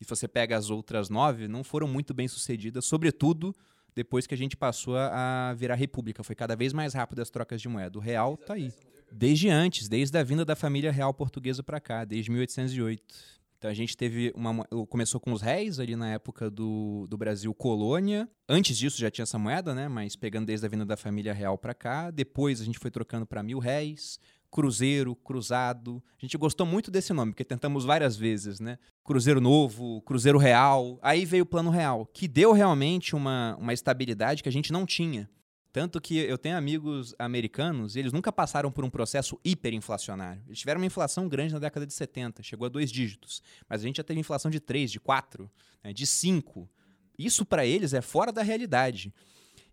E 0.00 0.04
se 0.04 0.10
você 0.10 0.26
pega 0.26 0.56
as 0.56 0.70
outras 0.70 1.10
nove, 1.10 1.46
não 1.46 1.62
foram 1.62 1.86
muito 1.86 2.14
bem 2.14 2.26
sucedidas, 2.26 2.84
sobretudo 2.86 3.54
depois 3.94 4.26
que 4.26 4.34
a 4.34 4.36
gente 4.36 4.56
passou 4.56 4.96
a 4.96 5.52
virar 5.56 5.74
república. 5.74 6.22
Foi 6.22 6.34
cada 6.34 6.56
vez 6.56 6.72
mais 6.72 6.94
rápido 6.94 7.20
as 7.20 7.28
trocas 7.28 7.60
de 7.60 7.68
moeda. 7.68 7.98
O 7.98 8.00
real 8.00 8.34
está 8.34 8.54
aí. 8.54 8.72
Desde 9.12 9.48
antes, 9.48 9.88
desde 9.88 10.16
a 10.16 10.22
vinda 10.22 10.44
da 10.44 10.54
família 10.54 10.92
real 10.92 11.12
portuguesa 11.12 11.62
para 11.62 11.80
cá, 11.80 12.04
desde 12.04 12.30
1808. 12.30 13.39
Então 13.60 13.70
a 13.70 13.74
gente 13.74 13.94
teve 13.94 14.32
uma. 14.34 14.64
Começou 14.88 15.20
com 15.20 15.34
os 15.34 15.42
réis 15.42 15.78
ali 15.78 15.94
na 15.94 16.10
época 16.10 16.50
do, 16.50 17.06
do 17.06 17.18
Brasil 17.18 17.52
colônia. 17.52 18.26
Antes 18.48 18.76
disso 18.78 18.98
já 18.98 19.10
tinha 19.10 19.24
essa 19.24 19.38
moeda, 19.38 19.74
né? 19.74 19.86
Mas 19.86 20.16
pegando 20.16 20.46
desde 20.46 20.64
a 20.64 20.68
vinda 20.68 20.86
da 20.86 20.96
família 20.96 21.34
real 21.34 21.58
para 21.58 21.74
cá. 21.74 22.10
Depois 22.10 22.62
a 22.62 22.64
gente 22.64 22.78
foi 22.78 22.90
trocando 22.90 23.26
para 23.26 23.42
mil 23.42 23.58
réis. 23.58 24.18
Cruzeiro, 24.50 25.14
Cruzado. 25.14 26.02
A 26.20 26.24
gente 26.24 26.38
gostou 26.38 26.66
muito 26.66 26.90
desse 26.90 27.12
nome, 27.12 27.32
porque 27.32 27.44
tentamos 27.44 27.84
várias 27.84 28.16
vezes, 28.16 28.60
né? 28.60 28.78
Cruzeiro 29.04 29.42
Novo, 29.42 30.00
Cruzeiro 30.06 30.38
Real. 30.38 30.98
Aí 31.02 31.26
veio 31.26 31.44
o 31.44 31.46
Plano 31.46 31.68
Real, 31.70 32.06
que 32.06 32.26
deu 32.26 32.52
realmente 32.52 33.14
uma, 33.14 33.56
uma 33.60 33.74
estabilidade 33.74 34.42
que 34.42 34.48
a 34.48 34.52
gente 34.52 34.72
não 34.72 34.86
tinha. 34.86 35.28
Tanto 35.72 36.00
que 36.00 36.16
eu 36.18 36.36
tenho 36.36 36.56
amigos 36.56 37.14
americanos 37.16 37.94
e 37.94 38.00
eles 38.00 38.12
nunca 38.12 38.32
passaram 38.32 38.72
por 38.72 38.84
um 38.84 38.90
processo 38.90 39.38
hiperinflacionário. 39.44 40.42
Eles 40.46 40.58
tiveram 40.58 40.80
uma 40.80 40.86
inflação 40.86 41.28
grande 41.28 41.52
na 41.52 41.60
década 41.60 41.86
de 41.86 41.92
70, 41.92 42.42
chegou 42.42 42.66
a 42.66 42.68
dois 42.68 42.90
dígitos. 42.90 43.40
Mas 43.68 43.80
a 43.80 43.86
gente 43.86 43.98
já 43.98 44.04
teve 44.04 44.18
inflação 44.18 44.50
de 44.50 44.58
3, 44.58 44.90
de 44.90 44.98
4, 44.98 45.48
né, 45.84 45.92
de 45.92 46.06
5. 46.06 46.68
Isso 47.16 47.44
para 47.44 47.64
eles 47.64 47.94
é 47.94 48.00
fora 48.00 48.32
da 48.32 48.42
realidade. 48.42 49.14